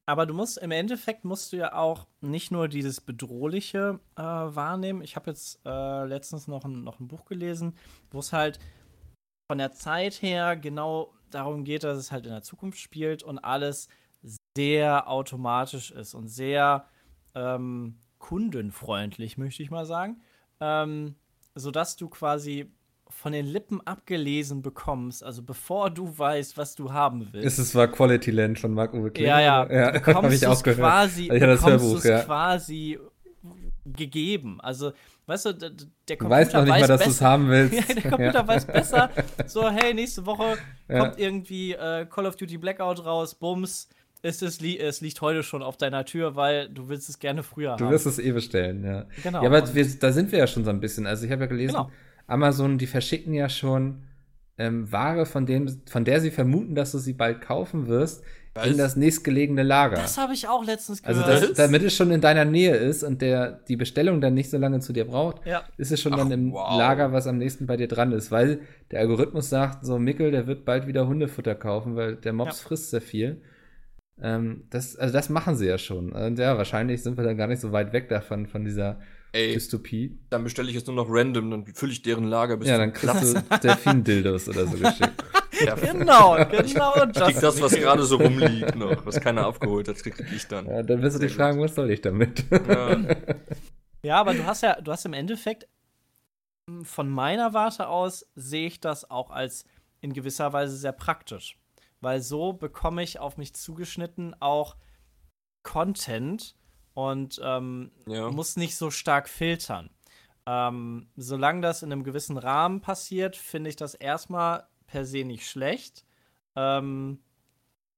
[0.07, 5.03] Aber du musst im Endeffekt musst du ja auch nicht nur dieses Bedrohliche äh, wahrnehmen.
[5.03, 7.75] Ich habe jetzt äh, letztens noch ein, noch ein Buch gelesen,
[8.09, 8.57] wo es halt
[9.47, 13.37] von der Zeit her genau darum geht, dass es halt in der Zukunft spielt und
[13.37, 13.89] alles
[14.57, 16.87] sehr automatisch ist und sehr
[17.35, 20.19] ähm, kundenfreundlich, möchte ich mal sagen.
[20.59, 21.13] Ähm,
[21.53, 22.71] sodass du quasi
[23.09, 27.45] von den Lippen abgelesen bekommst, also bevor du weißt, was du haben willst.
[27.45, 29.27] Ist es war Quality Land von Mark Uwe Kling?
[29.27, 29.71] Ja, ja.
[29.71, 30.79] ja Habe ich auch gehört.
[30.79, 32.23] Quasi, ich das Hörbuch, ja.
[32.23, 32.99] quasi
[33.85, 34.59] gegeben.
[34.61, 34.91] Also,
[35.25, 37.73] weißt du, der Computer du weißt noch nicht weiß mal, dass du es haben willst.
[37.89, 38.47] ja, der Computer ja.
[38.47, 39.09] weiß besser.
[39.47, 43.89] So, hey, nächste Woche kommt irgendwie äh, Call of Duty Blackout raus, Bums.
[44.23, 47.75] Es, ist, es liegt heute schon auf deiner Tür, weil du willst es gerne früher
[47.75, 47.85] du haben.
[47.85, 49.05] Du wirst es eh bestellen, ja.
[49.23, 49.43] Genau.
[49.43, 51.05] Ja, aber wir, da sind wir ja schon so ein bisschen.
[51.05, 51.91] Also ich habe ja gelesen, genau.
[52.27, 54.03] Amazon, die verschicken ja schon
[54.57, 58.23] ähm, Ware, von, dem, von der sie vermuten, dass du sie bald kaufen wirst,
[58.53, 58.67] Was?
[58.67, 59.97] in das nächstgelegene Lager.
[59.97, 61.25] Das habe ich auch letztens gehört.
[61.27, 64.49] Also, das, damit es schon in deiner Nähe ist und der, die Bestellung dann nicht
[64.49, 65.63] so lange zu dir braucht, ja.
[65.77, 66.77] ist es schon Ach, dann im wow.
[66.77, 68.31] Lager, was am nächsten bei dir dran ist.
[68.31, 68.61] Weil
[68.91, 72.67] der Algorithmus sagt, so Mickel, der wird bald wieder Hundefutter kaufen, weil der Mops ja.
[72.67, 73.41] frisst sehr viel.
[74.19, 76.11] Ähm, das, also das machen sie ja schon.
[76.11, 78.99] Und ja, wahrscheinlich sind wir dann gar nicht so weit weg davon, von dieser
[79.31, 80.17] Ey, Dystopie.
[80.29, 82.93] Dann bestelle ich jetzt nur noch random, dann fülle ich deren Lager bis Ja, dann
[82.93, 85.23] kriegst du Delfin-Dildos oder so geschickt.
[85.59, 87.03] Ja, genau, genau.
[87.05, 90.67] Ich krieg das, was gerade so rumliegt noch, was keiner aufgeholt hat, krieg ich dann.
[90.67, 92.45] Ja, dann wirst du dich fragen, was soll ich damit?
[92.51, 92.99] Ja.
[94.03, 95.67] ja, aber du hast ja, du hast im Endeffekt
[96.69, 99.65] hm, von meiner Warte aus sehe ich das auch als
[100.01, 101.57] in gewisser Weise sehr praktisch.
[102.01, 104.75] Weil so bekomme ich auf mich zugeschnitten auch
[105.63, 106.55] Content,
[106.97, 108.31] und ähm, ja.
[108.31, 109.91] muss nicht so stark filtern.
[110.47, 115.47] Ähm, solange das in einem gewissen Rahmen passiert, finde ich das erstmal per se nicht
[115.47, 116.05] schlecht.
[116.55, 117.19] Ähm,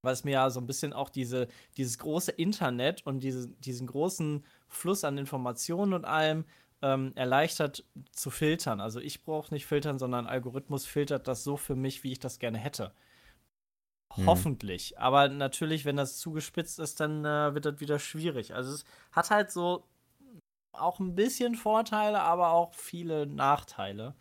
[0.01, 1.47] weil es mir ja so ein bisschen auch diese,
[1.77, 6.43] dieses große Internet und diese, diesen großen Fluss an Informationen und allem
[6.81, 8.81] ähm, erleichtert zu filtern.
[8.81, 12.19] Also ich brauche nicht filtern, sondern ein Algorithmus filtert das so für mich, wie ich
[12.19, 12.91] das gerne hätte.
[14.15, 14.25] Hm.
[14.25, 14.99] Hoffentlich.
[14.99, 18.55] Aber natürlich, wenn das zugespitzt ist, dann äh, wird das wieder schwierig.
[18.55, 19.85] Also es hat halt so
[20.71, 24.15] auch ein bisschen Vorteile, aber auch viele Nachteile.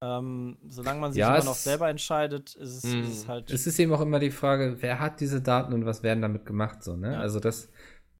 [0.00, 3.50] Ähm, solange man sich ja, immer noch selber entscheidet, ist es, ist es, halt.
[3.50, 6.44] Es ist eben auch immer die Frage, wer hat diese Daten und was werden damit
[6.44, 7.12] gemacht, so, ne?
[7.12, 7.20] Ja.
[7.20, 7.70] Also das,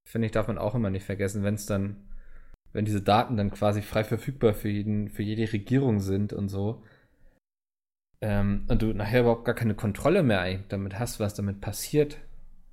[0.02, 2.08] finde ich, darf man auch immer nicht vergessen, wenn es dann,
[2.72, 6.82] wenn diese Daten dann quasi frei verfügbar für jeden, für jede Regierung sind und so,
[8.24, 12.16] ähm, und du nachher überhaupt gar keine Kontrolle mehr damit hast, was damit passiert,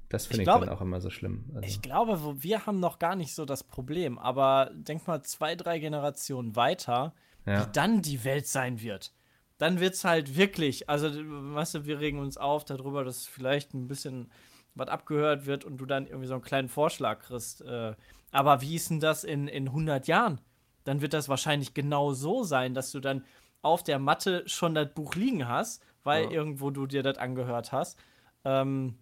[0.07, 1.43] das finde ich, ich, dann auch immer so schlimm.
[1.53, 1.67] Also.
[1.67, 5.79] Ich glaube, wir haben noch gar nicht so das Problem, aber denk mal zwei, drei
[5.79, 7.13] Generationen weiter,
[7.45, 7.61] ja.
[7.61, 9.11] wie dann die Welt sein wird.
[9.57, 13.73] Dann wird es halt wirklich, also weißt du, wir regen uns auf darüber, dass vielleicht
[13.73, 14.31] ein bisschen
[14.73, 17.61] was abgehört wird und du dann irgendwie so einen kleinen Vorschlag kriegst.
[17.61, 17.93] Äh,
[18.31, 20.39] aber wie ist denn das in, in 100 Jahren?
[20.85, 23.25] Dann wird das wahrscheinlich genau so sein, dass du dann
[23.62, 26.32] auf der Matte schon das Buch liegen hast, weil ja.
[26.32, 27.99] irgendwo du dir das angehört hast,
[28.43, 28.97] ähm,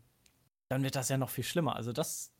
[0.68, 1.76] dann wird das ja noch viel schlimmer.
[1.76, 2.32] Also das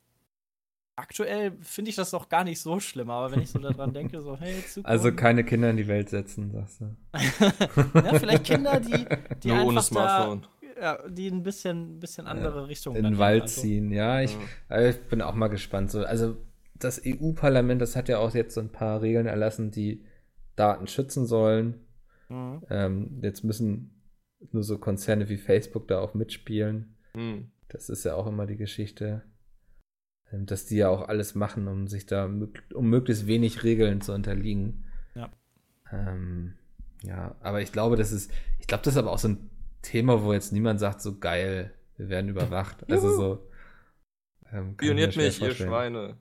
[0.96, 4.20] aktuell finde ich das doch gar nicht so schlimm, aber wenn ich so daran denke,
[4.20, 4.88] so, hey, Zukunft.
[4.88, 6.96] Also keine Kinder in die Welt setzen, sagst du.
[7.98, 9.06] ja, vielleicht Kinder, die,
[9.42, 10.42] die Nur ohne Smartphone.
[10.42, 10.48] Da,
[10.80, 13.60] ja, die ein bisschen, bisschen andere ja, Richtungen in den Wald also.
[13.60, 13.90] ziehen.
[13.90, 14.36] Ja, ich,
[14.68, 14.88] ja.
[14.88, 15.90] ich bin auch mal gespannt.
[15.90, 16.36] So, also
[16.74, 20.04] das EU-Parlament, das hat ja auch jetzt so ein paar Regeln erlassen, die
[20.56, 21.86] Daten schützen sollen.
[22.30, 22.62] Mhm.
[22.70, 24.00] Ähm, jetzt müssen
[24.52, 26.96] nur so Konzerne wie Facebook da auch mitspielen.
[27.14, 27.50] Mhm.
[27.68, 29.22] Das ist ja auch immer die Geschichte,
[30.32, 34.12] ähm, dass die ja auch alles machen, um sich da, um möglichst wenig Regeln zu
[34.12, 34.84] unterliegen.
[35.14, 35.30] Ja.
[35.92, 36.54] Ähm,
[37.02, 39.50] ja, aber ich glaube, das ist, ich glaube, das ist aber auch so ein
[39.82, 42.84] Thema, wo jetzt niemand sagt, so geil, wir werden überwacht.
[42.90, 43.50] also so.
[44.52, 46.18] Ähm, Pioniert mich, ihr Schweine.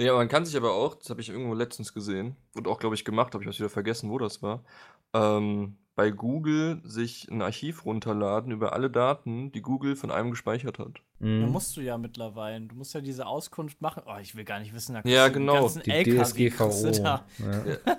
[0.00, 2.94] Ja, man kann sich aber auch, das habe ich irgendwo letztens gesehen und auch, glaube
[2.94, 4.64] ich, gemacht, habe ich was wieder vergessen, wo das war
[5.14, 10.78] ähm, bei Google sich ein Archiv runterladen über alle Daten, die Google von einem gespeichert
[10.78, 11.02] hat.
[11.18, 11.42] Mhm.
[11.42, 12.64] Da musst du ja mittlerweile.
[12.64, 14.04] Du musst ja diese Auskunft machen.
[14.06, 14.94] Oh, ich will gar nicht wissen.
[14.94, 15.68] Da ja, genau.
[15.68, 16.90] Die DSGVO.
[17.02, 17.24] Da.
[17.38, 17.96] Ja.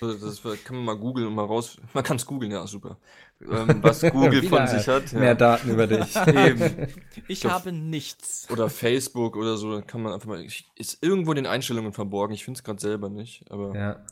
[0.00, 1.78] Das kann man mal googeln und mal raus.
[1.92, 2.98] Man kann es googeln, ja, super.
[3.40, 5.12] Ähm, was Google von sich hat.
[5.12, 5.34] Mehr ja.
[5.34, 6.14] Daten über dich.
[6.26, 6.88] Eben.
[7.26, 8.48] Ich so, habe nichts.
[8.50, 10.44] Oder Facebook oder so, kann man einfach mal.
[10.76, 12.34] Ist irgendwo in den Einstellungen verborgen.
[12.34, 13.50] Ich finde es gerade selber nicht.
[13.50, 14.04] Aber ja.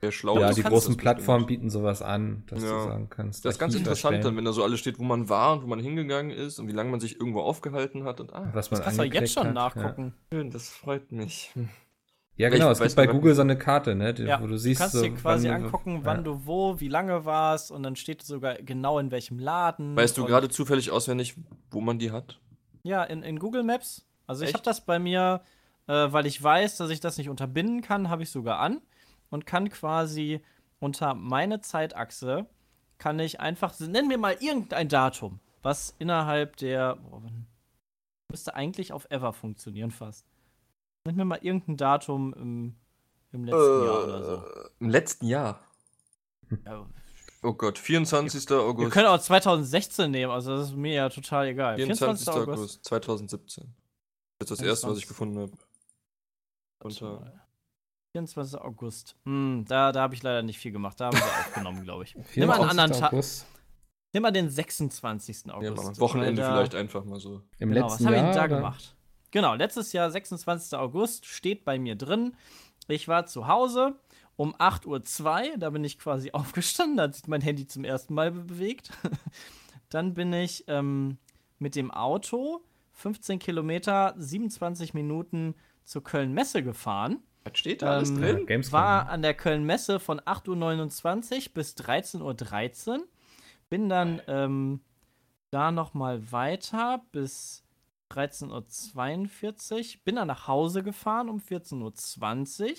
[0.00, 0.38] Wäre schlau.
[0.38, 2.70] Ja, die großen Plattformen bieten sowas an, dass ja.
[2.70, 3.44] du sagen kannst.
[3.44, 5.66] Das ist ganz interessant dann, wenn da so alles steht, wo man war und wo
[5.66, 8.48] man hingegangen ist und wie lange man sich irgendwo aufgehalten hat und ah.
[8.54, 9.54] Was man das kannst du jetzt schon hat.
[9.54, 10.14] nachgucken.
[10.32, 10.38] Ja.
[10.38, 11.52] Schön, das freut mich.
[12.36, 12.72] Ja, genau.
[12.72, 14.80] Ich es gibt bei Google so eine Karte, ne, die, ja, wo du siehst.
[14.80, 17.82] Du kannst so, dir quasi wann angucken, du, wann du wo, wie lange warst und
[17.82, 19.94] dann steht sogar genau in welchem Laden.
[19.94, 21.34] Weißt du gerade zufällig auswendig,
[21.70, 22.40] wo man die hat?
[22.82, 24.06] Ja, in, in Google Maps.
[24.26, 24.50] Also Echt?
[24.50, 25.42] ich habe das bei mir,
[25.86, 28.80] äh, weil ich weiß, dass ich das nicht unterbinden kann, habe ich sogar an
[29.30, 30.42] und kann quasi
[30.78, 32.46] unter meine Zeitachse
[32.98, 37.22] kann ich einfach, nennen wir mal irgendein Datum, was innerhalb der, oh,
[38.30, 40.26] müsste eigentlich auf Ever funktionieren fast.
[41.04, 42.76] Nennen wir mal irgendein Datum im,
[43.32, 44.70] im letzten äh, Jahr oder so.
[44.80, 45.60] Im letzten Jahr?
[46.66, 46.86] Ja,
[47.42, 48.50] Oh Gott, 24.
[48.50, 48.86] August.
[48.86, 51.76] Wir können auch 2016 nehmen, also das ist mir ja total egal.
[51.76, 52.28] 24.
[52.28, 53.74] August 2017.
[54.38, 55.52] Das ist das erste, was ich gefunden habe.
[56.82, 57.39] Unter
[58.12, 58.60] 24.
[58.60, 59.16] August.
[59.24, 60.98] Hm, da da habe ich leider nicht viel gemacht.
[61.00, 62.16] Da haben wir aufgenommen, glaube ich.
[62.34, 63.12] Nimm mal einen anderen Tag.
[64.12, 65.52] Nimm mal den 26.
[65.52, 65.76] August.
[65.76, 67.42] Ja, mal Wochenende da, vielleicht einfach mal so.
[67.58, 68.96] Im genau, letzten was habe ich da gemacht?
[69.30, 70.76] Genau, letztes Jahr, 26.
[70.76, 72.34] August, steht bei mir drin.
[72.88, 73.94] Ich war zu Hause
[74.34, 78.14] um 8.02 Uhr, da bin ich quasi aufgestanden, da hat sich mein Handy zum ersten
[78.14, 78.90] Mal bewegt.
[79.88, 81.18] Dann bin ich ähm,
[81.58, 82.62] mit dem Auto
[82.94, 85.54] 15 Kilometer, 27 Minuten
[85.84, 87.22] zur Köln-Messe gefahren.
[87.44, 88.46] Was steht da alles ähm, drin?
[88.48, 92.34] Ja, war an der Köln-Messe von 8.29 Uhr bis 13.13 Uhr.
[92.34, 93.02] 13.
[93.70, 94.80] Bin dann ähm,
[95.50, 97.64] da nochmal weiter bis
[98.12, 100.00] 13.42 Uhr.
[100.04, 102.76] Bin dann nach Hause gefahren um 14.20 Uhr.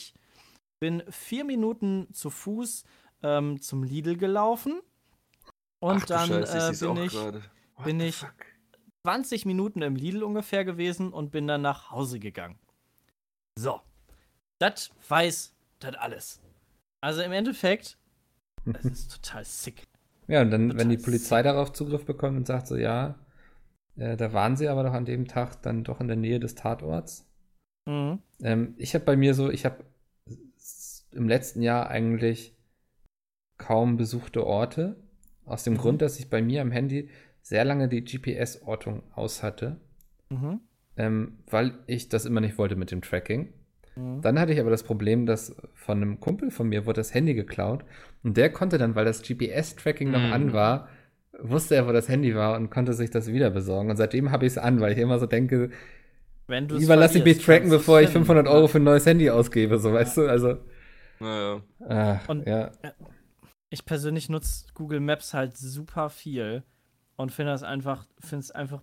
[0.79, 2.83] Bin vier Minuten zu Fuß
[3.23, 4.81] ähm, zum Lidl gelaufen.
[5.79, 7.17] Und Ach, dann Scheiße, äh, bin, ich,
[7.83, 8.25] bin ich
[9.03, 12.59] 20 Minuten im Lidl ungefähr gewesen und bin dann nach Hause gegangen.
[13.57, 13.81] So.
[14.61, 16.39] Das weiß das alles.
[17.01, 17.97] Also im Endeffekt,
[18.65, 19.87] das ist total sick.
[20.27, 21.45] Ja, und dann, total wenn die Polizei sick.
[21.45, 23.15] darauf Zugriff bekommt und sagt so, ja,
[23.95, 26.53] äh, da waren sie aber doch an dem Tag dann doch in der Nähe des
[26.53, 27.27] Tatorts.
[27.87, 28.19] Mhm.
[28.43, 29.83] Ähm, ich habe bei mir so, ich habe
[31.09, 32.55] im letzten Jahr eigentlich
[33.57, 34.95] kaum besuchte Orte.
[35.43, 35.77] Aus dem mhm.
[35.77, 37.09] Grund, dass ich bei mir am Handy
[37.41, 39.81] sehr lange die GPS-Ortung aus hatte,
[40.29, 40.61] mhm.
[40.97, 43.51] ähm, weil ich das immer nicht wollte mit dem Tracking.
[43.95, 44.21] Mhm.
[44.21, 47.33] Dann hatte ich aber das Problem, dass von einem Kumpel von mir wurde das Handy
[47.33, 47.83] geklaut
[48.23, 50.53] und der konnte dann, weil das GPS-Tracking noch an mhm.
[50.53, 50.89] war,
[51.39, 53.89] wusste er, wo das Handy war und konnte sich das wieder besorgen.
[53.89, 55.71] Und seitdem habe ich es an, weil ich immer so denke,
[56.47, 59.89] lieber lasse ich mich tracken, bevor ich 500 Euro für ein neues Handy ausgebe, so
[59.89, 59.95] ja.
[59.95, 60.57] weißt du, also.
[61.19, 61.61] Naja.
[61.87, 62.71] Ach, und ja.
[63.69, 66.63] ich persönlich nutze Google Maps halt super viel
[67.15, 68.81] und finde das einfach, finde es einfach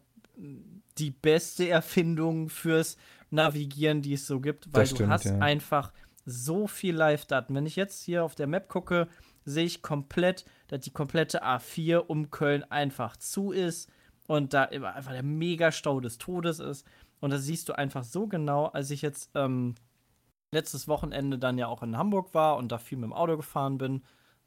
[0.98, 2.96] die beste Erfindung fürs
[3.30, 5.38] Navigieren, die es so gibt, weil stimmt, du hast ja.
[5.38, 5.92] einfach
[6.24, 7.54] so viel Live-Daten.
[7.54, 9.08] Wenn ich jetzt hier auf der Map gucke,
[9.44, 13.90] sehe ich komplett, dass die komplette A4 um Köln einfach zu ist
[14.26, 16.86] und da immer einfach der Megastau des Todes ist.
[17.20, 19.74] Und das siehst du einfach so genau, als ich jetzt ähm,
[20.52, 23.78] letztes Wochenende dann ja auch in Hamburg war und da viel mit dem Auto gefahren
[23.78, 24.02] bin,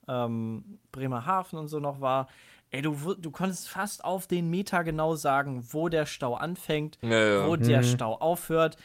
[0.07, 2.27] ähm, Bremerhaven und so noch war.
[2.73, 7.09] Ey, du, du konntest fast auf den Meter genau sagen, wo der Stau anfängt, ja,
[7.09, 7.47] ja.
[7.47, 7.63] wo mhm.
[7.63, 8.77] der Stau aufhört.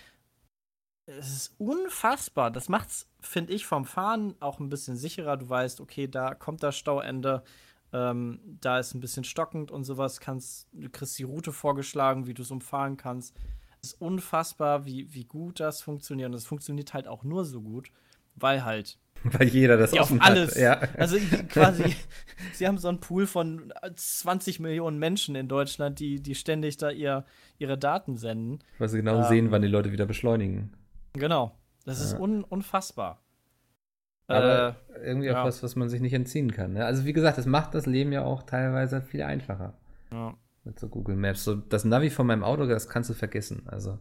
[1.07, 2.51] Es ist unfassbar.
[2.51, 5.37] Das macht's, finde ich, vom Fahren auch ein bisschen sicherer.
[5.37, 7.45] Du weißt, okay, da kommt das Stauende,
[7.93, 10.19] ähm, da ist ein bisschen stockend und sowas.
[10.19, 13.37] Kannst, du kriegst die Route vorgeschlagen, wie du es umfahren kannst.
[13.83, 16.31] Es ist unfassbar, wie, wie gut das funktioniert.
[16.31, 17.93] Und es funktioniert halt auch nur so gut,
[18.35, 20.55] weil halt Weil jeder das ja, offen auf alles.
[20.55, 20.63] Hat.
[20.63, 20.81] Ja.
[20.99, 21.17] Also
[21.49, 21.97] quasi,
[22.53, 26.91] sie haben so einen Pool von 20 Millionen Menschen in Deutschland, die, die ständig da
[26.91, 27.25] ihr,
[27.59, 28.61] ihre Daten senden.
[28.79, 30.73] Weil sie genau ähm, sehen, wann die Leute wieder beschleunigen.
[31.15, 31.57] Genau.
[31.85, 32.07] Das ja.
[32.07, 33.21] ist un, unfassbar.
[34.29, 36.73] Aber äh, irgendwie auch was, was man sich nicht entziehen kann.
[36.73, 36.85] Ne?
[36.85, 39.75] Also wie gesagt, es macht das Leben ja auch teilweise viel einfacher.
[40.11, 40.35] Ja.
[40.65, 41.45] Mit so Google Maps.
[41.45, 43.63] So das Navi von meinem Auto, das kannst du vergessen.
[43.67, 43.99] Also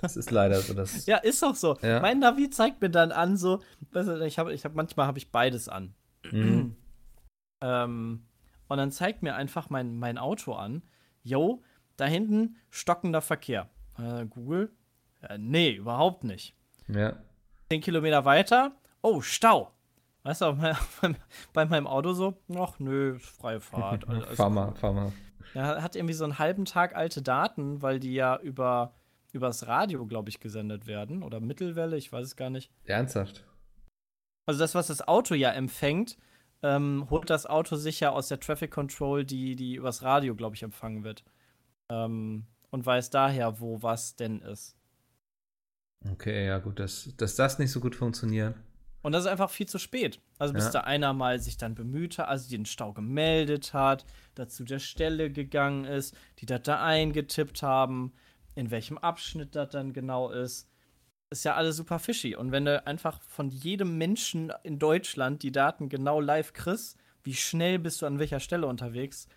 [0.00, 0.74] das ist leider so.
[0.74, 1.76] Das ja, ist auch so.
[1.82, 2.00] Ja.
[2.00, 3.62] Mein Navi zeigt mir dann an, so,
[4.24, 5.94] ich habe, ich hab, manchmal habe ich beides an.
[6.32, 6.76] Mhm.
[7.60, 8.26] ähm,
[8.68, 10.82] und dann zeigt mir einfach mein, mein Auto an,
[11.22, 11.62] yo,
[11.96, 13.68] da hinten stockender Verkehr.
[13.98, 14.72] Äh, Google?
[15.22, 16.56] Äh, nee, überhaupt nicht.
[16.88, 17.16] Ja.
[17.70, 18.72] Zehn Kilometer weiter,
[19.02, 19.72] oh, Stau.
[20.24, 20.52] Weißt du,
[21.00, 21.14] bei,
[21.52, 24.04] bei meinem Auto so, ach nö, freie Fahrt.
[24.34, 25.12] fahr mal, fahr mal.
[25.54, 28.92] Er hat irgendwie so einen halben Tag alte Daten, weil die ja über
[29.36, 31.22] übers Radio, glaube ich, gesendet werden.
[31.22, 32.70] Oder Mittelwelle, ich weiß es gar nicht.
[32.84, 33.44] Ernsthaft?
[34.46, 36.16] Also das, was das Auto ja empfängt,
[36.62, 40.62] ähm, holt das Auto sicher aus der Traffic Control, die, die übers Radio, glaube ich,
[40.62, 41.24] empfangen wird.
[41.90, 44.76] Ähm, und weiß daher, wo was denn ist.
[46.10, 48.54] Okay, ja gut, dass, dass das nicht so gut funktioniert.
[49.02, 50.20] Und das ist einfach viel zu spät.
[50.38, 50.70] Also bis ja.
[50.72, 54.04] da einer mal sich dann bemüht hat, also den Stau gemeldet hat,
[54.34, 58.12] dazu der Stelle gegangen ist, die das da eingetippt haben,
[58.56, 60.68] in welchem Abschnitt das dann genau ist.
[61.30, 62.34] Ist ja alles super fishy.
[62.34, 67.34] Und wenn du einfach von jedem Menschen in Deutschland die Daten genau live kriegst, wie
[67.34, 69.28] schnell bist du an welcher Stelle unterwegs,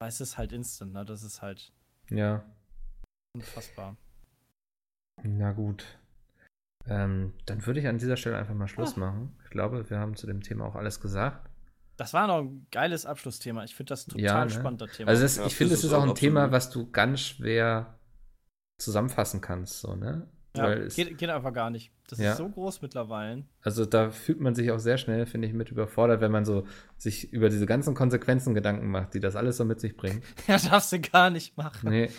[0.00, 1.04] weiß es halt instant, ne?
[1.04, 1.72] Das ist halt.
[2.08, 2.44] Ja.
[3.34, 3.96] Unfassbar.
[5.22, 5.84] Na gut.
[6.86, 9.00] Ähm, dann würde ich an dieser Stelle einfach mal Schluss ah.
[9.00, 9.36] machen.
[9.44, 11.50] Ich glaube, wir haben zu dem Thema auch alles gesagt.
[11.96, 13.64] Das war noch ein geiles Abschlussthema.
[13.64, 14.50] Ich finde das total ja, ne?
[14.50, 15.10] spannend, das Thema.
[15.10, 17.98] Also, das, ich finde, es ist auch ein Thema, was du ganz schwer
[18.78, 20.26] zusammenfassen kannst, so, ne?
[20.56, 21.90] Ja, es, geht, geht, einfach gar nicht.
[22.08, 22.30] Das ja.
[22.30, 23.44] ist so groß mittlerweile.
[23.62, 26.64] Also da fühlt man sich auch sehr schnell, finde ich, mit überfordert, wenn man so
[26.96, 30.22] sich über diese ganzen Konsequenzen Gedanken macht, die das alles so mit sich bringen.
[30.46, 31.90] ja, darfst du gar nicht machen.
[31.90, 32.10] Nee.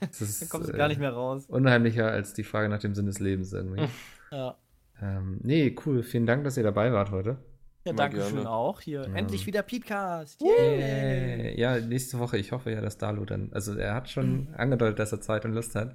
[0.00, 1.46] Das ist, da kommst du gar nicht mehr raus.
[1.46, 3.88] Unheimlicher als die Frage nach dem Sinn des Lebens irgendwie.
[4.30, 4.56] ja.
[5.00, 6.02] Ähm, nee, cool.
[6.02, 7.38] Vielen Dank, dass ihr dabei wart heute.
[7.84, 8.80] Ja, danke schön auch.
[8.82, 9.14] Hier, ja.
[9.14, 10.42] endlich wieder Podcast.
[10.42, 11.58] Yeah.
[11.58, 12.36] Ja, nächste Woche.
[12.36, 14.54] Ich hoffe ja, dass Dalu dann, also er hat schon mhm.
[14.56, 15.94] angedeutet, dass er Zeit und Lust hat.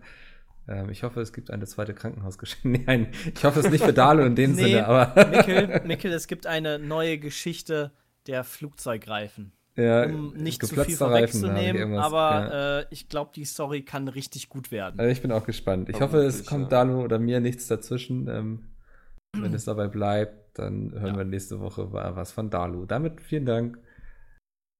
[0.67, 2.67] Ähm, ich hoffe, es gibt eine zweite Krankenhausgeschichte.
[2.85, 5.25] Nein, ich hoffe es nicht für Dalu in dem nee, Sinne, aber.
[5.27, 7.91] Mikkel, Mikkel, es gibt eine neue Geschichte
[8.25, 9.51] der Flugzeugreifen.
[9.77, 12.79] Ja, um nicht zu viel vorwegzunehmen, aber ja.
[12.79, 14.97] äh, ich glaube, die Story kann richtig gut werden.
[14.99, 15.89] Also ich bin auch gespannt.
[15.89, 16.83] Ich hoffe, es kommt ja.
[16.83, 18.29] Dalu oder mir nichts dazwischen.
[18.29, 18.63] Ähm,
[19.41, 21.17] wenn es dabei bleibt, dann hören ja.
[21.17, 22.85] wir nächste Woche was von Dalu.
[22.85, 23.79] Damit vielen Dank.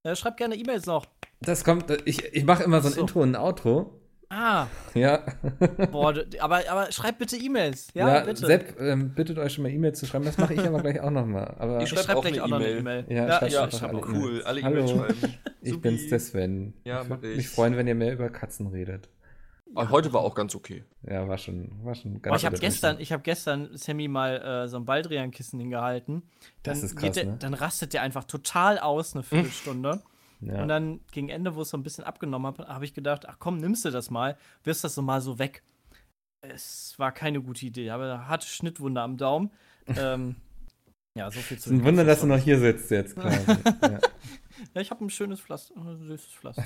[0.03, 1.05] Äh, schreibt gerne E-Mails noch.
[1.41, 3.01] Das kommt, ich, ich mache immer so ein so.
[3.01, 4.01] Intro und ein Outro.
[4.29, 4.67] Ah.
[4.93, 5.23] Ja.
[5.91, 7.87] Boah, aber, aber schreibt bitte E-Mails.
[7.93, 8.45] Ja, ja, bitte.
[8.45, 10.25] Sepp, ähm, bittet euch schon mal E-Mails zu schreiben.
[10.25, 11.55] Das mache ich aber gleich auch nochmal.
[11.57, 13.05] Aber ich schreibe schreib gleich auch noch eine E-Mail.
[13.09, 14.41] Ja, ja, ja ich habe cool.
[14.43, 15.33] Alle E-Mails schreiben.
[15.61, 16.73] ich bin's, der Sven.
[16.83, 19.09] Ja, ich würde mich freuen, wenn ihr mehr über Katzen redet.
[19.75, 19.89] Ja.
[19.89, 20.83] Heute war auch ganz okay.
[21.03, 24.41] Ja, war schon, war schon ganz Boah, Ich habe gestern, ich hab gestern Sammy mal
[24.41, 26.23] äh, so ein Baldrian-Kissen hingehalten.
[26.63, 27.35] Dann, das ist krass, der, ne?
[27.39, 30.01] dann rastet der einfach total aus, eine Viertelstunde.
[30.41, 30.61] Ja.
[30.61, 33.37] Und dann gegen Ende, wo es so ein bisschen abgenommen hat, habe ich gedacht, ach
[33.39, 35.63] komm, nimmst du das mal, wirst das so mal so weg.
[36.41, 39.51] Es war keine gute Idee, aber hatte Schnittwunde am Daumen.
[39.97, 40.35] ähm,
[41.17, 41.69] ja, so viel zu.
[41.69, 43.37] Es ist ein Wunder, dass du noch hier sitzt jetzt quasi.
[43.81, 43.99] ja.
[44.73, 44.81] ja.
[44.81, 46.65] ich habe ein schönes Pflaster, ein süßes Pflaster.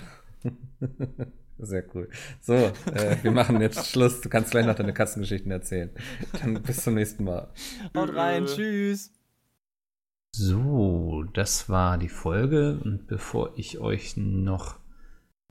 [1.59, 2.09] Sehr cool.
[2.41, 4.21] So, äh, wir machen jetzt Schluss.
[4.21, 5.89] Du kannst gleich noch deine Katzengeschichten erzählen.
[6.41, 7.49] Dann bis zum nächsten Mal.
[7.95, 9.11] Haut rein, tschüss.
[10.31, 12.79] So, das war die Folge.
[12.83, 14.77] Und bevor ich euch noch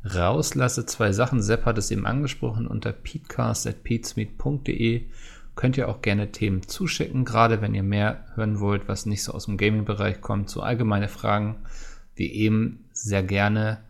[0.05, 1.43] rauslasse, zwei Sachen.
[1.43, 2.67] Sepp hat es eben angesprochen.
[2.67, 5.11] Unter peatcast.peatsmeet.de
[5.57, 9.33] könnt ihr auch gerne Themen zuschicken, gerade wenn ihr mehr hören wollt, was nicht so
[9.33, 11.57] aus dem Gaming-Bereich kommt, so allgemeine Fragen,
[12.15, 13.83] wie eben sehr gerne.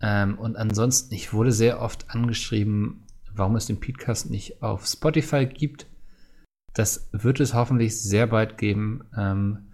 [0.00, 5.46] Ähm, und ansonsten, ich wurde sehr oft angeschrieben, warum es den Podcast nicht auf Spotify
[5.46, 5.86] gibt.
[6.74, 9.04] Das wird es hoffentlich sehr bald geben.
[9.16, 9.72] Ähm,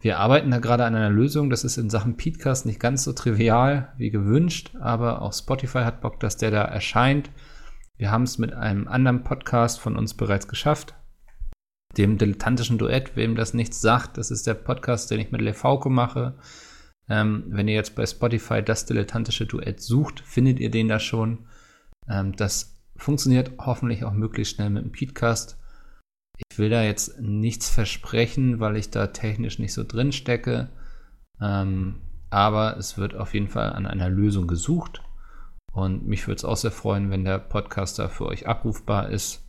[0.00, 1.48] wir arbeiten da gerade an einer Lösung.
[1.48, 6.02] Das ist in Sachen Podcast nicht ganz so trivial wie gewünscht, aber auch Spotify hat
[6.02, 7.30] Bock, dass der da erscheint.
[7.96, 10.94] Wir haben es mit einem anderen Podcast von uns bereits geschafft.
[11.96, 15.88] Dem dilettantischen Duett, wem das nichts sagt, das ist der Podcast, den ich mit Lefauco
[15.88, 16.36] mache.
[17.08, 21.46] Ähm, wenn ihr jetzt bei Spotify das dilettantische Duett sucht, findet ihr den da schon.
[22.08, 25.58] Ähm, das funktioniert hoffentlich auch möglichst schnell mit dem Podcast.
[26.50, 30.68] Ich will da jetzt nichts versprechen, weil ich da technisch nicht so drin stecke.
[31.40, 32.00] Ähm,
[32.30, 35.02] aber es wird auf jeden Fall an einer Lösung gesucht.
[35.72, 39.46] Und mich würde es auch sehr freuen, wenn der Podcaster für euch abrufbar ist.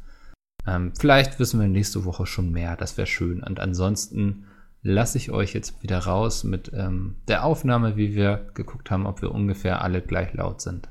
[0.65, 2.75] Ähm, vielleicht wissen wir nächste Woche schon mehr.
[2.75, 3.41] Das wäre schön.
[3.41, 4.46] Und ansonsten
[4.81, 9.21] lasse ich euch jetzt wieder raus mit ähm, der Aufnahme, wie wir geguckt haben, ob
[9.21, 10.89] wir ungefähr alle gleich laut sind.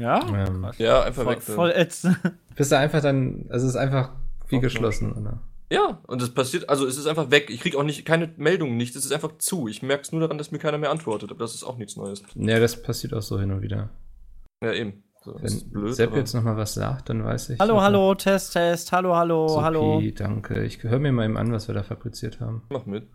[0.00, 0.20] Ja?
[0.28, 1.42] Ähm, ja, einfach voll, weg.
[1.42, 2.18] Voll ätzend.
[2.56, 4.12] Bist du einfach dann, also es ist einfach
[4.48, 5.40] wie Auf geschlossen, oder?
[5.72, 7.48] Ja, und es passiert, also es ist einfach weg.
[7.48, 9.68] Ich krieg auch nicht keine Meldungen nicht, es ist einfach zu.
[9.68, 11.96] Ich merke es nur daran, dass mir keiner mehr antwortet, aber das ist auch nichts
[11.96, 12.24] Neues.
[12.34, 13.90] Ja, das passiert auch so hin und wieder.
[14.64, 15.04] Ja, eben.
[15.22, 17.60] So, Wenn blöd, Sepp jetzt nochmal was sagt, dann weiß ich.
[17.60, 20.00] Hallo, hallo, Test, Test, hallo, hallo, Sophie, hallo.
[20.16, 20.64] danke.
[20.64, 22.62] Ich höre mir mal eben an, was wir da fabriziert haben.
[22.70, 23.06] Mach mit.